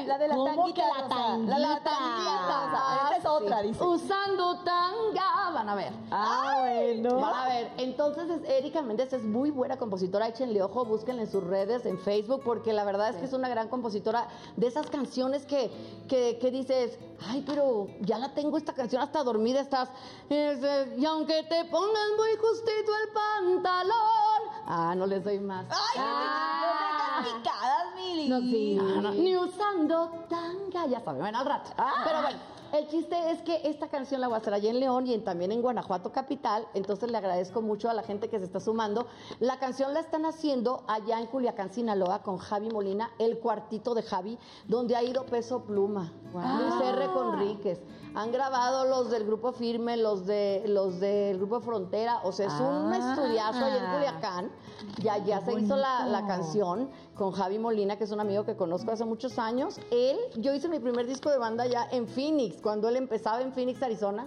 la 0.07 0.19
de 0.19 0.29
la 0.29 0.35
tanguita. 0.37 0.83
la 0.87 1.09
tanguita? 1.09 1.59
La, 1.59 1.81
tanguita. 1.81 3.17
es 3.17 3.27
otra, 3.27 3.63
dice. 3.63 3.85
Usando 3.85 4.59
tanga. 4.61 5.51
Van 5.53 5.69
a 5.69 5.75
ver. 5.75 5.93
Ah, 6.11 6.57
bueno. 6.61 7.21
Van 7.21 7.35
a 7.35 7.49
ver. 7.49 7.71
Entonces, 7.79 8.31
es, 8.31 8.49
Erika 8.49 8.83
Méndez 8.83 9.13
es 9.13 9.23
muy 9.23 9.51
buena 9.51 9.77
compositora. 9.77 10.29
Échenle 10.29 10.63
ojo, 10.63 10.85
búsquenla 10.85 11.23
en 11.23 11.31
sus 11.31 11.45
redes, 11.45 11.87
en 11.87 11.99
Facebook, 11.99 12.43
porque 12.45 12.73
la 12.73 12.85
verdad 12.85 13.11
es 13.11 13.17
que 13.17 13.25
es 13.25 13.33
una 13.33 13.49
gran 13.49 13.69
compositora 13.69 14.29
de 14.57 14.67
esas 14.67 14.89
canciones 14.91 15.47
que, 15.47 15.71
que, 16.09 16.39
que 16.39 16.51
dices, 16.51 16.99
ay, 17.29 17.43
pero 17.47 17.89
ya 18.01 18.19
la 18.19 18.35
tengo 18.35 18.57
esta 18.57 18.73
canción 18.73 19.03
hasta 19.03 19.23
dormida 19.23 19.61
estás. 19.61 19.89
y 20.29 21.05
aunque 21.05 21.43
te 21.45 21.65
pongas 21.67 22.09
muy 22.17 22.37
justito 22.37 22.93
el 23.05 23.13
pantalón. 23.13 24.29
Ah, 24.67 24.95
no 24.97 25.07
les 25.07 25.25
doy 25.25 25.39
más. 25.39 25.67
Ay, 25.71 25.97
ah. 25.99 26.88
No 27.21 27.37
picadas, 27.39 27.95
Mili. 27.97 28.29
No, 28.29 28.41
sí. 28.41 28.79
Ni 29.21 29.37
usando 29.37 30.11
tanga, 30.29 30.87
ya 30.87 31.01
saben, 31.01 31.21
bueno, 31.21 31.39
al 31.39 31.47
rato. 31.47 31.71
Ah. 31.77 31.93
Pero 32.05 32.23
bueno. 32.23 32.39
El 32.71 32.87
chiste 32.87 33.31
es 33.31 33.41
que 33.41 33.63
esta 33.65 33.89
canción 33.89 34.21
la 34.21 34.29
voy 34.29 34.35
a 34.35 34.41
hacer 34.41 34.53
allá 34.53 34.69
en 34.69 34.79
León 34.79 35.07
y 35.07 35.17
también 35.21 35.53
en 35.53 35.63
Guanajuato 35.63 36.13
capital, 36.13 36.67
entonces 36.75 37.11
le 37.11 37.17
agradezco 37.17 37.63
mucho 37.63 37.89
a 37.89 37.95
la 37.95 38.03
gente 38.03 38.29
que 38.29 38.39
se 38.39 38.45
está 38.45 38.61
sumando. 38.61 39.07
La 39.41 39.59
canción 39.59 39.95
la 39.95 40.01
están 40.01 40.27
haciendo 40.27 40.85
allá 40.87 41.19
en 41.19 41.29
Culiacán, 41.29 41.73
Sinaloa, 41.73 42.23
con 42.23 42.37
Javi 42.37 42.69
Molina, 42.69 43.11
el 43.19 43.39
cuartito 43.39 43.95
de 43.95 44.03
Javi, 44.03 44.39
donde 44.67 44.97
ha 44.97 45.03
ido 45.03 45.25
Peso 45.25 45.65
Pluma, 45.65 46.13
Luis 46.35 46.75
R. 46.95 47.07
Conríquez. 47.15 47.81
Han 48.15 48.33
grabado 48.33 48.85
los 48.85 49.09
del 49.11 49.25
grupo 49.25 49.53
Firme, 49.53 49.97
los 49.97 50.27
de 50.27 50.65
los 50.67 51.01
del 51.01 51.39
grupo 51.39 51.61
Frontera, 51.61 52.21
o 52.25 52.33
sea, 52.33 52.49
es 52.49 52.55
un 52.61 52.93
Ah. 52.93 53.15
estudiazo 53.15 53.65
allá 53.65 53.79
en 53.79 53.93
Culiacán. 53.95 54.53
Ya, 54.99 55.17
ya 55.19 55.41
se 55.41 55.59
hizo 55.59 55.75
la, 55.77 56.05
la 56.07 56.27
canción 56.27 56.91
con 57.19 57.33
Javi 57.33 57.59
Molina, 57.59 57.99
que 57.99 58.05
es 58.05 58.13
un 58.13 58.21
amigo 58.21 58.45
que 58.45 58.57
conozco 58.57 58.93
hace 58.93 59.05
muchos 59.05 59.39
años. 59.39 59.81
Él, 59.91 60.17
yo 60.37 60.55
hice 60.55 60.69
mi 60.69 60.79
primer 60.79 61.07
disco 61.07 61.29
de 61.29 61.37
banda 61.37 61.67
ya 61.67 61.89
en 61.91 62.07
Phoenix, 62.07 62.63
cuando 62.63 62.89
él 62.89 62.97
empezaba 62.97 63.43
en 63.43 63.53
Phoenix, 63.53 63.83
Arizona. 63.83 64.27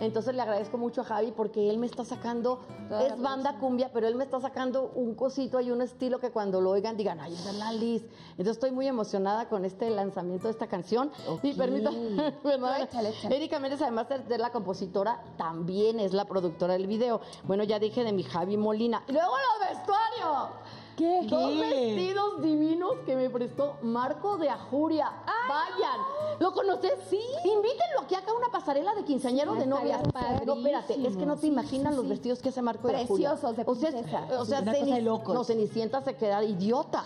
Entonces 0.00 0.32
le 0.36 0.42
agradezco 0.42 0.78
mucho 0.78 1.00
a 1.00 1.04
Javi 1.04 1.32
porque 1.32 1.68
él 1.68 1.78
me 1.78 1.86
está 1.86 2.04
sacando, 2.04 2.60
es 3.02 3.20
banda 3.20 3.58
cumbia, 3.58 3.90
pero 3.92 4.06
él 4.06 4.14
me 4.14 4.22
está 4.22 4.38
sacando 4.38 4.92
un 4.94 5.16
cosito 5.16 5.60
y 5.60 5.72
un 5.72 5.82
estilo 5.82 6.20
que 6.20 6.30
cuando 6.30 6.60
lo 6.60 6.70
oigan 6.70 6.96
digan, 6.96 7.18
ay, 7.18 7.34
es 7.34 7.52
la 7.54 7.72
Liz. 7.72 8.04
Entonces 8.30 8.52
estoy 8.52 8.70
muy 8.70 8.86
emocionada 8.86 9.48
con 9.48 9.64
este 9.64 9.90
lanzamiento 9.90 10.46
de 10.46 10.52
esta 10.52 10.68
canción. 10.68 11.10
Y 11.42 11.50
échale. 12.80 13.12
Erika 13.24 13.58
Méndez, 13.58 13.82
además 13.82 14.08
de 14.08 14.24
ser 14.24 14.38
la 14.38 14.52
compositora, 14.52 15.20
también 15.36 15.98
es 15.98 16.12
la 16.12 16.26
productora 16.26 16.74
del 16.74 16.86
video. 16.86 17.20
Bueno, 17.42 17.64
ya 17.64 17.80
dije 17.80 18.04
de 18.04 18.12
mi 18.12 18.22
Javi 18.22 18.56
Molina. 18.56 19.02
Y 19.08 19.12
luego 19.12 19.32
los 19.32 19.68
vestuarios. 19.68 20.50
¿Qué? 20.98 21.20
Dos 21.28 21.56
vestidos 21.56 22.42
divinos 22.42 22.94
que 23.06 23.14
me 23.14 23.30
prestó 23.30 23.76
Marco 23.82 24.36
de 24.36 24.50
Ajuria. 24.50 25.12
Vayan. 25.48 26.00
¿Lo 26.40 26.52
conoces? 26.52 26.92
Sí. 27.08 27.20
Invítenlo 27.44 28.00
aquí 28.02 28.16
acá 28.16 28.32
a 28.32 28.34
una 28.34 28.48
pasarela 28.48 28.94
de 28.96 29.04
quinceañero 29.04 29.54
de 29.54 29.66
novias. 29.66 30.00
No, 30.44 30.54
espérate, 30.56 31.06
es 31.06 31.16
que 31.16 31.24
no 31.24 31.36
te 31.36 31.46
imaginan 31.46 31.94
los 31.94 32.08
vestidos 32.08 32.40
que 32.40 32.48
hace 32.48 32.62
Marco 32.62 32.88
de 32.88 32.96
Ajuria. 33.02 33.30
Preciosos, 33.30 33.56
de 33.56 33.62
O 33.64 33.74
sea, 33.76 33.90
princesa. 33.92 34.26
o 34.40 34.44
sea 34.44 34.60
Una 34.60 34.72
cosa 34.72 34.84
de 34.96 35.02
locos. 35.02 35.34
no, 35.34 35.44
Cenicienta 35.44 36.02
se 36.02 36.16
queda 36.16 36.42
idiota. 36.42 37.04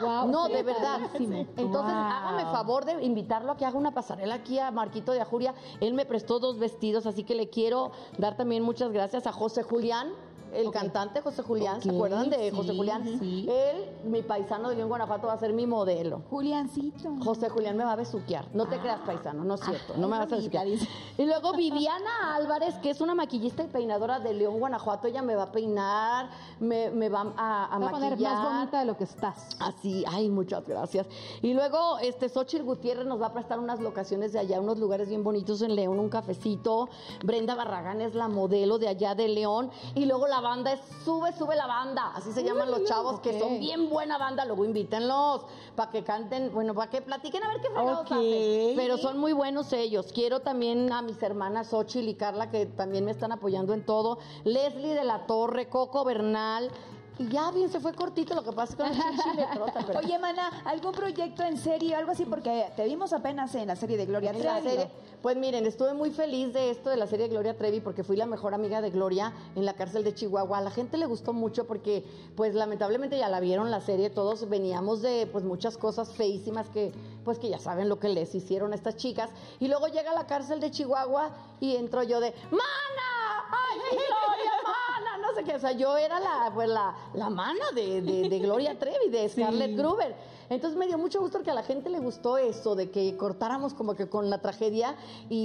Guau, 0.00 0.28
no, 0.28 0.48
de 0.48 0.62
verdad. 0.62 1.00
padrísimo. 1.00 1.38
Entonces, 1.56 1.70
Wow. 1.72 1.84
hágame 1.84 2.42
favor 2.44 2.84
de 2.84 3.02
invitarlo 3.04 3.50
a 3.52 3.56
que 3.56 3.64
haga 3.66 3.76
una 3.76 3.92
pasarela 3.92 4.36
aquí 4.36 4.60
a 4.60 4.70
Marquito 4.70 5.10
de 5.10 5.20
Ajuria. 5.20 5.54
Él 5.80 5.92
me 5.94 6.06
prestó 6.06 6.38
dos 6.38 6.58
vestidos, 6.60 7.06
así 7.06 7.24
que 7.24 7.34
le 7.34 7.48
quiero 7.50 7.90
dar 8.16 8.36
también 8.36 8.62
muchas 8.62 8.92
gracias 8.92 9.26
a 9.26 9.32
José 9.32 9.64
Julián. 9.64 10.12
El 10.54 10.70
cantante 10.70 11.20
José 11.20 11.42
Julián, 11.42 11.80
¿se 11.82 11.90
acuerdan 11.90 12.30
de 12.30 12.50
José 12.50 12.74
Julián? 12.74 13.18
Sí. 13.18 13.46
Él, 13.48 13.88
mi 14.04 14.22
paisano 14.22 14.68
de 14.68 14.76
León, 14.76 14.88
Guanajuato, 14.88 15.26
va 15.26 15.34
a 15.34 15.38
ser 15.38 15.52
mi 15.52 15.66
modelo. 15.66 16.22
Juliancito. 16.30 17.16
José 17.22 17.48
Julián 17.48 17.76
me 17.76 17.84
va 17.84 17.92
a 17.92 17.96
besuquear. 17.96 18.46
No 18.54 18.66
te 18.66 18.78
creas, 18.78 19.00
paisano, 19.00 19.44
no 19.44 19.54
es 19.54 19.60
cierto. 19.60 19.94
no 19.96 20.08
me 20.08 20.18
vas 20.18 20.32
a 20.32 20.36
besuquear. 20.36 20.66
Y 21.16 21.26
luego 21.26 21.52
Viviana 21.52 22.34
Álvarez, 22.34 22.74
que 22.76 22.90
es 22.90 23.00
una 23.00 23.14
maquillista 23.14 23.62
y 23.62 23.68
peinadora 23.68 24.18
de 24.18 24.34
León, 24.34 24.58
Guanajuato, 24.58 25.06
ella 25.06 25.22
me 25.22 25.36
va 25.36 25.44
a 25.44 25.52
peinar, 25.52 26.28
me, 26.58 26.90
me 26.90 27.08
va 27.08 27.32
a, 27.36 27.74
a, 27.74 27.78
va 27.78 27.88
a 27.88 27.90
poner 27.90 28.18
más 28.18 28.42
bonita 28.42 28.80
de 28.80 28.84
lo 28.84 28.96
que 28.96 29.04
estás. 29.04 29.56
Así, 29.60 30.04
ay, 30.08 30.28
muchas 30.28 30.66
gracias. 30.66 31.06
Y 31.42 31.54
luego, 31.54 31.98
este, 31.98 32.28
Xochitl 32.28 32.64
Gutiérrez 32.64 33.06
nos 33.06 33.20
va 33.20 33.26
a 33.26 33.32
prestar 33.32 33.58
unas 33.58 33.80
locaciones 33.80 34.32
de 34.32 34.40
allá, 34.40 34.60
unos 34.60 34.78
lugares 34.78 35.08
bien 35.08 35.22
bonitos 35.22 35.62
en 35.62 35.76
León, 35.76 35.98
un 35.98 36.08
cafecito. 36.08 36.88
Brenda 37.22 37.54
Barragán 37.54 38.00
es 38.00 38.14
la 38.14 38.28
modelo 38.28 38.78
de 38.78 38.88
allá 38.88 39.14
de 39.14 39.28
León. 39.28 39.70
Y 39.94 40.06
luego 40.06 40.26
la 40.26 40.40
banda 40.44 40.72
es 40.72 40.80
Sube, 41.04 41.32
Sube 41.32 41.56
la 41.56 41.66
Banda. 41.66 42.12
Así 42.14 42.32
se 42.32 42.44
llaman 42.44 42.70
los 42.70 42.84
chavos, 42.84 43.20
que 43.20 43.38
son 43.38 43.58
bien 43.58 43.90
buena 43.90 44.18
banda. 44.18 44.44
Luego 44.44 44.64
invítenlos 44.64 45.42
para 45.74 45.90
que 45.90 46.04
canten, 46.04 46.52
bueno, 46.52 46.74
para 46.74 46.90
que 46.90 47.02
platiquen 47.02 47.42
a 47.42 47.48
ver 47.48 47.60
qué 47.60 47.68
fregados 47.68 48.06
hacen. 48.10 48.76
Pero 48.76 48.98
son 48.98 49.18
muy 49.18 49.32
buenos 49.32 49.72
ellos. 49.72 50.12
Quiero 50.12 50.40
también 50.40 50.92
a 50.92 51.02
mis 51.02 51.22
hermanas 51.22 51.68
Xochitl 51.68 52.08
y 52.08 52.14
Carla, 52.14 52.50
que 52.50 52.66
también 52.66 53.04
me 53.04 53.10
están 53.10 53.32
apoyando 53.32 53.74
en 53.74 53.84
todo. 53.84 54.18
Leslie 54.44 54.94
de 54.94 55.04
la 55.04 55.26
Torre, 55.26 55.68
Coco 55.68 56.04
Bernal. 56.04 56.70
Y 57.18 57.28
ya 57.28 57.50
bien, 57.52 57.70
se 57.70 57.78
fue 57.78 57.94
cortito, 57.94 58.34
lo 58.34 58.42
que 58.42 58.50
pasa 58.52 58.72
es 58.72 58.76
que 58.76 58.82
con 58.98 59.18
chile 59.32 59.46
trota, 59.54 59.84
pero- 59.86 60.00
Oye, 60.00 60.18
mana, 60.18 60.48
¿algún 60.64 60.92
proyecto 60.92 61.44
en 61.44 61.56
serie 61.58 61.94
o 61.94 61.98
algo 61.98 62.10
así? 62.10 62.24
Porque 62.24 62.66
te 62.74 62.84
vimos 62.84 63.12
apenas 63.12 63.54
en 63.54 63.68
la 63.68 63.76
serie 63.76 63.96
de 63.96 64.06
Gloria 64.06 64.32
Trevi. 64.32 64.68
serie. 64.68 64.90
Pues 65.22 65.36
miren, 65.36 65.64
estuve 65.64 65.94
muy 65.94 66.10
feliz 66.10 66.52
de 66.52 66.70
esto 66.70 66.90
de 66.90 66.96
la 66.96 67.06
serie 67.06 67.28
Gloria 67.28 67.56
Trevi 67.56 67.80
porque 67.80 68.02
fui 68.02 68.16
la 68.16 68.26
mejor 68.26 68.52
amiga 68.52 68.82
de 68.82 68.90
Gloria 68.90 69.32
en 69.54 69.64
la 69.64 69.74
cárcel 69.74 70.02
de 70.04 70.12
Chihuahua. 70.12 70.58
A 70.58 70.60
la 70.60 70.70
gente 70.70 70.98
le 70.98 71.06
gustó 71.06 71.32
mucho 71.32 71.66
porque, 71.66 72.04
pues 72.36 72.54
lamentablemente 72.54 73.16
ya 73.16 73.28
la 73.28 73.40
vieron 73.40 73.70
la 73.70 73.80
serie, 73.80 74.10
todos 74.10 74.48
veníamos 74.50 75.00
de 75.00 75.26
pues 75.30 75.44
muchas 75.44 75.78
cosas 75.78 76.12
feísimas 76.12 76.68
que, 76.68 76.92
pues 77.24 77.38
que 77.38 77.48
ya 77.48 77.58
saben 77.58 77.88
lo 77.88 77.98
que 78.00 78.08
les 78.08 78.34
hicieron 78.34 78.72
a 78.72 78.74
estas 78.74 78.96
chicas. 78.96 79.30
Y 79.60 79.68
luego 79.68 79.86
llega 79.86 80.10
a 80.10 80.14
la 80.14 80.26
cárcel 80.26 80.58
de 80.60 80.70
Chihuahua 80.72 81.30
y 81.60 81.76
entro 81.76 82.02
yo 82.02 82.18
de 82.20 82.34
¡Mana! 82.50 83.46
¡Ay, 83.50 83.78
Gloria, 83.92 84.52
mana! 85.00 85.18
No 85.26 85.34
sé 85.34 85.44
qué. 85.44 85.54
O 85.54 85.60
sea, 85.60 85.72
yo 85.72 85.96
era 85.96 86.20
la, 86.20 86.50
pues, 86.54 86.68
la, 86.68 86.94
la 87.14 87.30
mana 87.30 87.64
de, 87.74 88.00
de- 88.02 88.28
de 88.28 88.38
Gloria 88.38 88.78
Trevi, 88.78 89.08
de 89.10 89.28
Scarlett 89.28 89.76
Gruber. 89.76 90.14
Entonces 90.50 90.78
me 90.78 90.86
dio 90.86 90.98
mucho 90.98 91.20
gusto 91.20 91.42
que 91.42 91.50
a 91.50 91.54
la 91.54 91.62
gente 91.62 91.88
le 91.88 91.98
gustó 92.00 92.36
eso, 92.36 92.74
de 92.74 92.90
que 92.90 93.16
cortáramos 93.16 93.72
como 93.72 93.94
que 93.94 94.10
con 94.10 94.28
la 94.28 94.42
tragedia 94.42 94.94
y, 95.30 95.36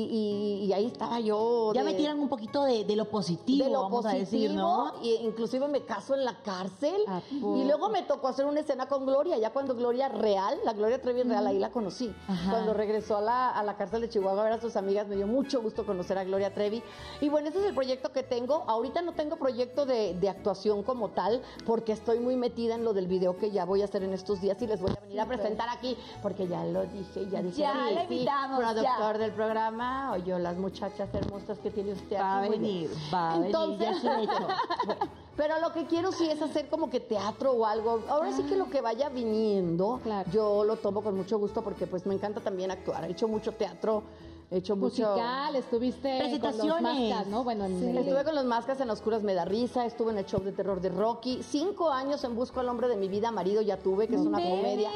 y- 0.62 0.66
y 0.66 0.74
ahí 0.74 0.86
estaba 0.88 1.22
yo. 1.22 1.72
Ya 1.74 1.84
de- 1.84 1.91
metieran 1.91 2.20
un 2.20 2.28
poquito 2.28 2.66
de, 2.66 2.84
de 2.84 2.95
lo 2.97 3.06
positivo, 3.06 3.64
de 3.66 3.72
lo 3.72 3.84
vamos 3.84 4.06
a 4.06 4.10
positivo, 4.12 4.41
decir, 4.41 4.52
¿no? 4.52 4.93
y 5.02 5.14
inclusive 5.26 5.68
me 5.70 5.86
caso 5.86 6.16
en 6.16 6.26
la 6.26 6.36
cárcel 6.43 7.02
¿A 7.08 7.22
y 7.32 7.64
luego 7.64 7.88
me 7.89 8.04
tocó 8.04 8.28
hacer 8.28 8.45
una 8.45 8.60
escena 8.60 8.88
con 8.88 9.06
Gloria, 9.06 9.38
ya 9.38 9.52
cuando 9.52 9.74
Gloria 9.74 10.10
real, 10.10 10.60
la 10.66 10.74
Gloria 10.74 11.02
Trevi 11.02 11.24
real, 11.24 11.47
ahí 11.47 11.60
la 11.60 11.72
conocí. 11.72 12.14
Ajá. 12.28 12.52
Cuando 12.52 12.74
regresó 12.74 13.16
a 13.18 13.22
la, 13.22 13.50
a 13.52 13.64
la 13.64 13.78
cárcel 13.78 14.02
de 14.02 14.10
Chihuahua 14.10 14.41
a 14.41 14.43
ver 14.43 14.54
a 14.54 14.62
sus 14.62 14.76
amigas, 14.76 15.08
me 15.08 15.16
dio 15.16 15.28
mucho 15.28 15.62
gusto 15.62 15.86
conocer 15.86 16.18
a 16.18 16.26
Gloria 16.26 16.54
Trevi. 16.54 16.84
Y 17.22 17.30
bueno, 17.30 17.47
ese 17.47 17.60
es 17.60 17.66
el 17.66 17.74
proyecto 17.74 18.12
que 18.12 18.24
tengo. 18.24 18.66
Ahorita 18.68 19.02
no 19.02 19.14
tengo 19.14 19.38
proyecto 19.40 19.86
de, 19.86 20.14
de 20.14 20.30
actuación 20.30 20.84
como 20.84 21.10
tal, 21.10 21.42
porque 21.66 21.94
estoy 21.94 22.20
muy 22.20 22.36
metida 22.36 22.76
en 22.76 22.84
lo 22.84 22.94
del 22.94 23.08
video 23.08 23.38
que 23.38 23.52
ya 23.52 23.66
voy 23.66 23.82
a 23.82 23.86
hacer 23.86 24.04
en 24.04 24.14
estos 24.14 24.42
días 24.42 24.62
y 24.62 24.68
les 24.68 24.82
voy 24.82 24.92
a 24.96 25.02
venir 25.02 25.20
a 25.22 25.26
presentar 25.26 25.70
aquí, 25.70 25.98
porque 26.22 26.48
ya 26.48 26.64
lo 26.66 26.84
dije, 26.84 27.28
ya 27.30 27.42
dije. 27.42 27.62
Ya 27.62 27.74
sí, 27.74 27.96
sí, 27.96 28.14
invitamos, 28.14 28.60
Productor 28.60 29.18
del 29.18 29.32
programa, 29.32 30.12
o 30.14 30.18
yo, 30.18 30.38
las 30.38 30.58
muchachas 30.58 31.10
hermosas 31.14 31.58
que 31.60 31.72
tiene 31.72 31.94
usted 31.94 32.18
Va 32.20 32.34
a 32.34 32.40
aquí. 32.42 32.50
Muy 32.50 32.60
bien. 32.60 32.90
venir, 32.90 33.14
va 33.14 33.34
a 33.34 33.40
venir, 33.40 33.80
ya 33.80 34.22
hecho. 34.22 34.48
Bueno, 34.86 35.12
pero 35.36 35.60
lo 35.62 35.72
que 35.72 35.86
quiero 35.86 36.12
sí 36.12 36.30
es 36.30 36.42
hacer 36.42 36.68
como 36.68 36.90
que 36.90 37.00
teatro 37.00 37.54
o 37.54 37.66
algo. 37.66 38.02
Ahora 38.10 38.34
sí 38.34 38.44
que 38.44 38.58
lo 38.58 38.70
que 38.70 38.82
vaya 38.82 39.08
viniendo, 39.08 40.00
Claro. 40.04 40.30
yo 40.32 40.66
lo 40.66 40.76
tomo 40.76 41.02
con 41.02 41.16
mucho 41.16 41.40
gusto 41.40 41.62
porque 41.64 41.88
pues 41.88 42.06
me 42.06 42.14
encanta 42.14 42.42
también 42.42 42.72
actuar. 42.72 43.06
He 43.06 43.12
hecho 43.12 43.28
mucho 43.30 43.54
teatro, 43.54 44.04
hecho 44.52 44.76
mucho... 44.76 45.10
Musical, 45.12 45.56
estuviste 45.56 46.10
con 46.10 46.18
los 46.32 46.39
Presentaciones. 46.39 47.10
mascas, 47.12 47.28
¿no? 47.28 47.43
Bueno, 47.43 47.66
en 47.66 47.89
el- 47.89 47.97
Estuve 48.00 48.24
con 48.24 48.36
los 48.36 48.45
Máscaras 48.45 48.82
en 48.82 48.89
Oscuras 48.89 49.22
Me 49.24 49.34
da 49.34 49.45
risa, 49.45 49.86
estuve 49.86 50.12
en 50.12 50.18
el 50.18 50.26
show 50.26 50.41
de 50.41 50.52
terror 50.52 50.82
de 50.82 50.89
Rocky, 50.89 51.41
cinco 51.43 51.91
años 51.91 52.24
en 52.24 52.36
Busco 52.36 52.60
al 52.60 52.70
hombre 52.70 52.88
de 52.88 52.95
mi 52.97 53.08
vida, 53.08 53.32
marido 53.32 53.62
ya 53.62 53.78
tuve, 53.78 54.08
que 54.08 54.16
es 54.16 54.22
una 54.22 54.38
comedia, 54.41 54.89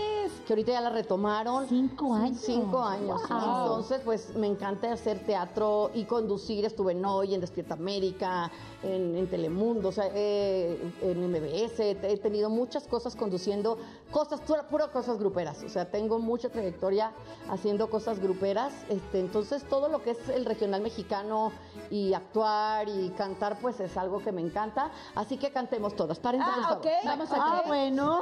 que 0.47 0.54
ahorita 0.54 0.72
ya 0.72 0.82
la 0.82 0.89
retomaron. 0.89 1.68
Cinco 1.68 2.14
años. 2.14 2.39
Cinco 2.41 2.82
años. 2.82 3.22
Wow. 3.30 3.38
Entonces, 3.38 4.01
pues 4.04 4.36
me 4.36 4.47
encanta 4.47 4.91
hacer 4.91 5.20
teatro 5.26 5.91
y 5.93 6.06
conducir. 6.06 6.66
Estuve 6.66 6.93
en 6.93 7.06
Hoy, 7.06 7.34
en 7.36 7.41
Despierta 7.41 7.76
América, 7.76 8.51
en, 8.84 9.15
en 9.17 9.27
Telemundo, 9.27 9.89
o 9.89 9.91
sea, 9.91 10.09
eh, 10.13 10.77
en 11.01 11.31
MBS. 11.31 11.79
He 11.79 12.17
tenido 12.21 12.49
muchas 12.49 12.88
cosas 12.88 13.15
conduciendo, 13.15 13.77
cosas, 14.11 14.41
pura, 14.41 14.67
pura 14.67 14.88
cosas 14.89 15.17
gruperas. 15.19 15.63
O 15.63 15.69
sea, 15.69 15.89
tengo 15.89 16.19
mucha 16.19 16.49
trayectoria 16.49 17.11
haciendo 17.49 17.89
cosas 17.89 18.19
gruperas. 18.19 18.73
Este, 18.89 19.19
entonces, 19.19 19.63
todo 19.63 19.89
lo 19.89 20.01
que 20.03 20.11
es 20.11 20.29
el 20.29 20.45
regional 20.45 20.81
mexicano 20.81 21.51
y 21.89 22.13
actuar 22.13 22.88
y 22.89 23.09
cantar, 23.17 23.59
pues 23.59 23.79
es 23.79 23.95
algo 23.97 24.19
que 24.19 24.31
me 24.31 24.41
encanta. 24.41 24.91
Así 25.15 25.38
que 25.38 25.51
cantemos 25.51 25.95
todas. 25.95 26.19
Por 26.19 26.36
Ah, 26.36 26.61
favor. 26.63 26.77
ok. 26.77 26.88
Vamos 27.05 27.31
a 27.31 27.36
Ah, 27.39 27.63
bueno. 27.67 28.21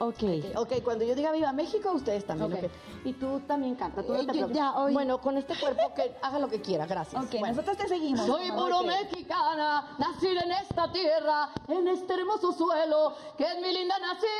Ok. 0.00 0.22
Ok, 0.56 0.82
cuando 0.82 1.04
yo 1.04 1.14
diga 1.14 1.30
Viva 1.32 1.52
México, 1.52 1.92
ustedes 1.92 2.26
también. 2.26 2.52
Ok. 2.52 2.64
ok. 2.64 2.70
Y 3.06 3.12
tú 3.14 3.40
también 3.46 3.74
canta. 3.76 4.02
Tú 4.02 4.12
no 4.12 4.18
Eh, 4.18 4.20
te 4.20 4.26
yo 4.26 4.32
preocupes. 4.32 4.56
ya, 4.56 4.72
hoy- 4.76 4.92
Bueno, 4.92 5.20
con 5.20 5.38
este 5.38 5.54
cuerpo 5.58 5.94
que 5.94 6.16
haga 6.22 6.38
lo 6.38 6.48
que 6.48 6.60
quiera. 6.60 6.86
Gracias. 6.86 7.22
Ok, 7.22 7.30
Bueno. 7.38 7.48
nosotros 7.54 7.76
te 7.76 7.88
seguimos. 7.88 8.26
Soy 8.26 8.50
puro 8.50 8.82
mexicana, 8.82 9.94
nacida 9.98 10.40
en 10.42 10.52
esta 10.52 10.90
tierra, 10.92 11.50
en 11.68 11.88
este 11.88 12.14
hermoso 12.14 12.52
suelo, 12.52 13.14
que 13.38 13.44
es 13.44 13.56
mi 13.60 13.72
linda 13.72 13.98
nación. 13.98 14.30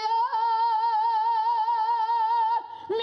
Mi 2.88 2.96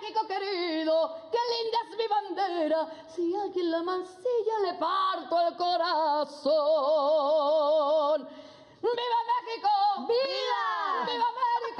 México 0.00 0.26
querido, 0.26 1.16
qué 1.30 1.38
linda 1.54 1.78
es 1.90 1.96
mi 1.96 2.06
bandera. 2.06 2.86
Si 3.14 3.34
alguien 3.34 3.70
la 3.70 3.82
mancilla, 3.82 4.58
le 4.66 4.74
parto 4.74 5.40
el 5.48 5.56
corazón. 5.56 6.52
¡Viva 8.82 9.20
México! 9.32 9.70
¡Viva! 10.08 10.08
¡Viva 10.08 10.51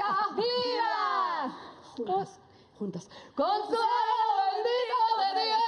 América! 0.07 0.35
¡Viva! 0.35 1.55
Juntas, 1.95 2.39
juntas. 2.79 3.09
¡Consuelo 3.35 4.25
bendito 4.51 4.97
de 5.19 5.45
Dios! 5.45 5.59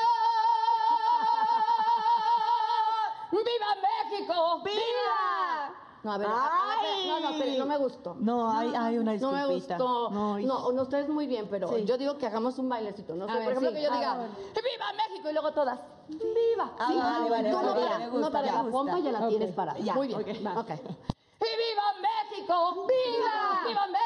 ¡Viva 3.32 3.76
México! 3.82 4.62
¡Viva! 4.64 5.74
No, 6.04 6.12
a 6.14 6.18
ver, 6.20 6.28
Ay. 6.30 7.08
no, 7.08 7.20
no, 7.20 7.30
pero 7.40 7.52
no 7.58 7.66
me 7.66 7.78
gustó. 7.78 8.16
No, 8.20 8.52
hay, 8.52 8.72
hay 8.76 8.98
una 9.00 9.16
No 9.16 9.32
me 9.32 9.38
disculpita. 9.40 9.78
gustó. 9.78 10.10
No, 10.12 10.38
y- 10.40 10.46
No, 10.46 10.72
no, 10.72 10.82
ustedes 10.84 11.10
muy 11.10 11.26
bien, 11.26 11.48
pero 11.50 11.68
Sí. 11.70 11.84
yo 11.86 11.98
digo 11.98 12.18
que 12.20 12.28
hagamos 12.28 12.60
un 12.60 12.70
bailecito, 12.70 13.16
¿no? 13.16 13.26
sé, 13.26 13.34
ver, 13.34 13.44
por 13.44 13.52
ejemplo, 13.54 13.70
sí. 13.72 13.76
que 13.78 13.82
yo 13.84 13.90
Ah, 13.92 13.96
diga, 13.98 14.14
bueno. 14.14 14.36
¡Viva 14.38 14.94
México! 14.94 15.30
Y 15.30 15.34
luego 15.34 15.52
todas, 15.54 15.80
¡Viva! 16.08 16.72
Ah, 16.78 16.88
Sí, 16.88 16.98
vale, 17.00 17.30
vale, 17.32 17.50
tú 17.50 17.56
vale, 17.56 17.68
no, 17.68 17.74
para- 17.74 17.98
me 17.98 18.06
no 18.06 18.12
gusta, 18.12 18.30
para 18.32 18.46
la 18.52 18.62
gusta. 18.62 18.72
pompa 18.72 19.00
ya 19.00 19.12
la 19.12 19.20
Ok. 19.22 19.30
tienes 19.30 19.56
para. 19.56 19.78
Ya, 19.80 19.94
Muy 19.96 20.08
bien. 20.08 20.20
ok. 20.22 20.28
va. 20.46 20.60
Ok. 20.62 20.70
¡Y 20.70 21.58
viva 21.58 21.94
México! 22.02 22.86
¡Viva! 22.88 23.62
¡Viva 23.68 23.84
América! 23.84 24.05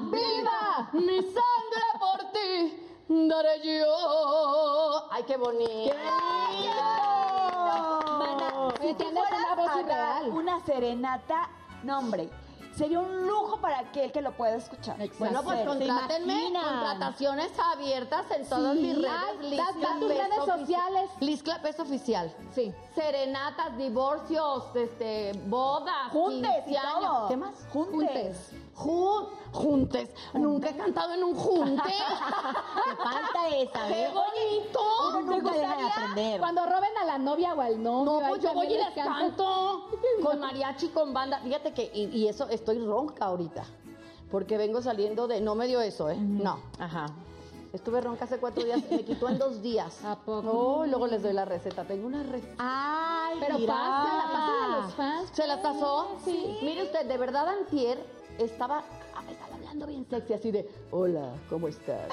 ¡Viva! 0.00 0.88
Mi 0.92 1.20
sangre 1.22 1.86
por 2.00 2.30
ti 2.32 2.76
daré 3.08 3.60
yo. 3.62 5.08
¡Ay, 5.10 5.22
qué 5.24 5.36
bonito! 5.36 5.94
Mana, 8.18 8.74
si 8.80 8.88
tú 8.88 8.94
tienes 8.94 9.24
fueras 9.28 9.76
una 9.76 9.94
a 9.94 9.98
dar 9.98 10.28
una 10.30 10.60
serenata, 10.64 11.48
no 11.82 11.98
hombre, 11.98 12.28
sería 12.76 12.98
un 13.00 13.26
lujo 13.26 13.58
para 13.60 13.78
aquel 13.80 14.10
que 14.12 14.20
lo 14.20 14.32
pueda 14.32 14.56
escuchar. 14.56 14.96
Bueno, 15.18 15.42
pues 15.42 15.60
¿Se 15.60 15.64
contrátenme, 15.66 16.32
imaginan? 16.32 16.64
contrataciones 16.64 17.52
abiertas 17.58 18.30
en 18.32 18.48
todas 18.48 18.74
mis 18.76 18.96
redes. 18.96 19.40
Liz 19.42 19.58
das 19.58 19.98
tus 20.00 20.08
redes 20.08 20.44
sociales. 20.44 21.10
Liz 21.20 21.42
Clap 21.42 21.64
es 21.66 21.78
oficial. 21.80 22.34
Sí. 22.54 22.74
Serenatas, 22.94 23.76
divorcios, 23.76 24.64
este, 24.74 25.32
bodas, 25.46 26.10
Juntes 26.10 26.50
y 26.66 26.70
15 26.70 26.78
años. 26.78 27.00
todo. 27.00 27.28
¿Qué 27.28 27.36
más? 27.36 27.54
Juntes. 27.72 28.50
Jun- 28.74 29.28
juntes. 29.52 30.10
Nunca 30.34 30.70
he 30.70 30.76
cantado 30.76 31.14
en 31.14 31.24
un 31.24 31.34
junte. 31.34 31.82
Te 32.84 32.96
falta 32.96 33.48
esa, 33.56 33.86
¡Qué 33.88 34.08
bonito! 34.08 34.80
Uno 35.10 35.20
nunca 35.22 35.52
deja 35.52 35.76
de 35.76 35.82
aprender. 35.84 36.40
Cuando 36.40 36.64
roben 36.66 36.96
a 37.00 37.04
la 37.04 37.18
novia 37.18 37.54
o 37.54 37.60
al 37.60 37.82
novio. 37.82 38.20
No, 38.20 38.28
pues 38.28 38.42
yo 38.42 38.52
voy 38.52 38.66
y 38.66 38.76
les 38.76 38.90
canto 38.94 39.88
con 40.22 40.40
mariachi, 40.40 40.88
con 40.88 41.12
banda. 41.14 41.38
Fíjate 41.40 41.72
que, 41.72 41.90
y, 41.94 42.04
y 42.16 42.28
eso, 42.28 42.48
estoy 42.48 42.78
ronca 42.84 43.26
ahorita. 43.26 43.64
Porque 44.30 44.56
vengo 44.58 44.82
saliendo 44.82 45.28
de, 45.28 45.40
no 45.40 45.54
me 45.54 45.66
dio 45.68 45.80
eso, 45.80 46.10
¿eh? 46.10 46.16
No. 46.16 46.58
Ajá. 46.78 47.06
Estuve 47.72 48.00
ronca 48.00 48.24
hace 48.24 48.38
cuatro 48.38 48.62
días, 48.64 48.80
me 48.90 49.04
quitó 49.04 49.28
en 49.28 49.38
dos 49.38 49.60
días. 49.60 50.04
¿A 50.04 50.14
poco? 50.16 50.48
Oh, 50.50 50.86
y 50.86 50.90
luego 50.90 51.06
les 51.08 51.22
doy 51.22 51.32
la 51.32 51.44
receta. 51.44 51.84
Tengo 51.84 52.06
una 52.06 52.22
receta. 52.22 52.54
Ay, 52.58 53.36
Pero 53.40 53.58
mira. 53.58 53.74
pásala, 53.74 54.22
pásala 54.32 54.64
a 54.64 54.80
los 54.82 54.94
fans. 54.94 55.30
¿Se 55.32 55.46
la 55.46 55.60
pasó? 55.60 56.16
Sí. 56.24 56.58
Mire 56.62 56.84
usted, 56.84 57.06
de 57.06 57.18
verdad, 57.18 57.48
Antier 57.48 57.98
estaba. 58.38 58.84
Ah, 59.74 59.82
hablando. 59.82 59.86
bien 59.86 60.06
sexy, 60.08 60.32
así 60.34 60.50
de, 60.50 60.68
hola, 60.90 61.34
¿cómo 61.48 61.68
estás? 61.68 62.08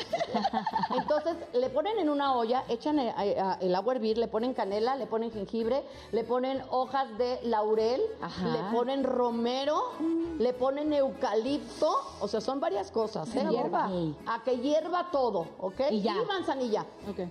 Entonces 0.97 1.36
le 1.53 1.70
ponen 1.70 1.97
en 1.99 2.09
una 2.09 2.36
olla, 2.36 2.64
echan 2.70 2.99
eh, 2.99 3.14
eh, 3.18 3.43
el 3.62 3.76
agua 3.76 3.93
a 3.93 3.95
hervir, 3.97 4.18
le 4.18 4.28
ponen 4.28 4.53
canela, 4.53 4.95
le 4.95 5.05
ponen 5.05 5.32
jengibre, 5.32 5.84
le 6.12 6.24
ponen 6.24 6.62
hojas 6.72 7.18
de 7.18 7.39
laurel, 7.43 8.01
le 8.20 8.76
ponen 8.76 9.03
romero, 9.03 9.91
le 10.39 10.53
ponen 10.53 10.93
eucalipto, 10.93 11.97
o 12.20 12.28
sea, 12.28 12.41
son 12.41 12.59
varias 12.59 12.91
cosas, 12.91 13.34
¿eh? 13.36 13.45
Hierba. 13.49 13.89
A 14.28 14.43
que 14.43 14.57
hierva 14.57 15.09
todo, 15.12 15.47
¿ok? 15.59 15.82
Y 15.91 16.01
ya. 16.01 16.16
manzanilla. 16.28 16.86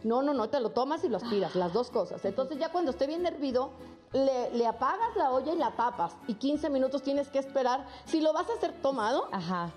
No, 0.04 0.22
no, 0.22 0.34
no, 0.34 0.48
te 0.48 0.60
lo 0.60 0.70
tomas 0.70 1.02
y 1.04 1.08
lo 1.08 1.16
aspiras, 1.16 1.54
las 1.54 1.72
dos 1.72 1.90
cosas. 1.90 2.24
Entonces 2.24 2.58
ya 2.58 2.70
cuando 2.70 2.90
esté 2.90 3.06
bien 3.06 3.26
hervido, 3.26 3.70
le, 4.12 4.50
le 4.50 4.66
apagas 4.66 5.16
la 5.16 5.30
olla 5.30 5.52
y 5.52 5.56
la 5.56 5.70
tapas. 5.72 6.16
Y 6.26 6.34
15 6.34 6.68
minutos 6.70 7.02
tienes 7.02 7.28
que 7.28 7.38
esperar. 7.38 7.86
Si 8.06 8.20
lo 8.20 8.32
vas 8.32 8.48
a 8.50 8.54
hacer 8.54 8.72
tomado, 8.82 9.28
Ajá. 9.30 9.70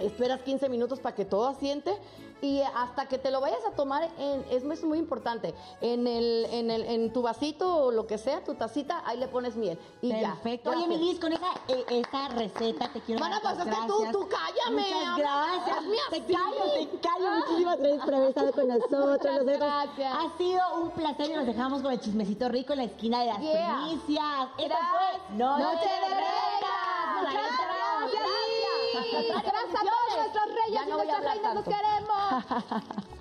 Esperas 0.00 0.40
15 0.42 0.68
minutos 0.68 1.00
para 1.00 1.14
que 1.14 1.24
todo 1.24 1.46
asiente 1.48 1.96
y 2.42 2.60
hasta 2.74 3.06
que 3.06 3.18
te 3.18 3.30
lo 3.30 3.40
vayas 3.40 3.60
a 3.66 3.72
tomar 3.72 4.08
en, 4.18 4.44
es, 4.50 4.64
es 4.64 4.82
muy 4.84 4.98
importante 4.98 5.54
en 5.82 6.06
el, 6.06 6.46
en 6.50 6.70
el 6.70 6.82
en 6.86 7.12
tu 7.12 7.20
vasito 7.20 7.76
o 7.84 7.90
lo 7.90 8.06
que 8.06 8.16
sea 8.16 8.42
tu 8.42 8.54
tacita 8.54 9.02
ahí 9.06 9.18
le 9.18 9.28
pones 9.28 9.56
miel 9.56 9.78
y 10.00 10.10
Perfecto. 10.10 10.72
ya 10.72 10.78
Oye, 10.78 10.86
mi 10.88 10.94
Gracias. 10.96 11.10
Liz, 11.12 11.20
con 11.20 11.32
esa, 11.34 11.46
eh, 11.68 11.84
esa 11.90 12.28
receta 12.28 12.90
te 12.92 13.00
quiero 13.02 13.20
Mana, 13.20 13.40
pues 13.42 13.58
es 13.58 13.64
que 13.64 13.70
tú- 13.86 14.06
tú 14.12 14.28
cállame, 14.28 14.82
Muchas 14.82 15.16
gracias. 15.18 15.76
Te 16.10 16.24
callo, 16.32 16.72
te 16.90 16.98
callo. 17.00 17.30
Muchísimas 17.40 17.78
gracias 17.78 18.04
por 18.04 18.14
haber 18.14 18.28
estado 18.30 18.52
con 18.52 18.68
nosotros. 18.68 19.06
Muchas 19.18 19.44
gracias. 19.44 20.14
Ha 20.18 20.38
sido 20.38 20.60
un 20.82 20.90
placer 20.92 21.30
y 21.30 21.34
nos 21.34 21.46
dejamos 21.46 21.82
con 21.82 21.92
el 21.92 22.00
chismecito 22.00 22.48
rico 22.48 22.72
en 22.72 22.78
la 22.78 22.84
esquina 22.84 23.20
de 23.20 23.26
las 23.26 23.40
Yeah. 23.40 23.76
primicias. 23.84 24.48
Esto 24.58 24.74
fue 24.90 25.36
Noche, 25.36 25.62
Noche 25.62 25.88
de. 25.88 26.30
Muchas 27.20 27.79
gracias, 29.02 29.36
a 29.36 29.82
todos 29.82 30.16
nuestros 30.16 30.46
reyes 30.46 30.72
Ya 30.72 30.82
y 30.84 30.90
no 30.90 30.96
nuestras 30.96 31.24
reinas, 31.24 31.54
los 31.54 31.64
queremos. 31.64 33.10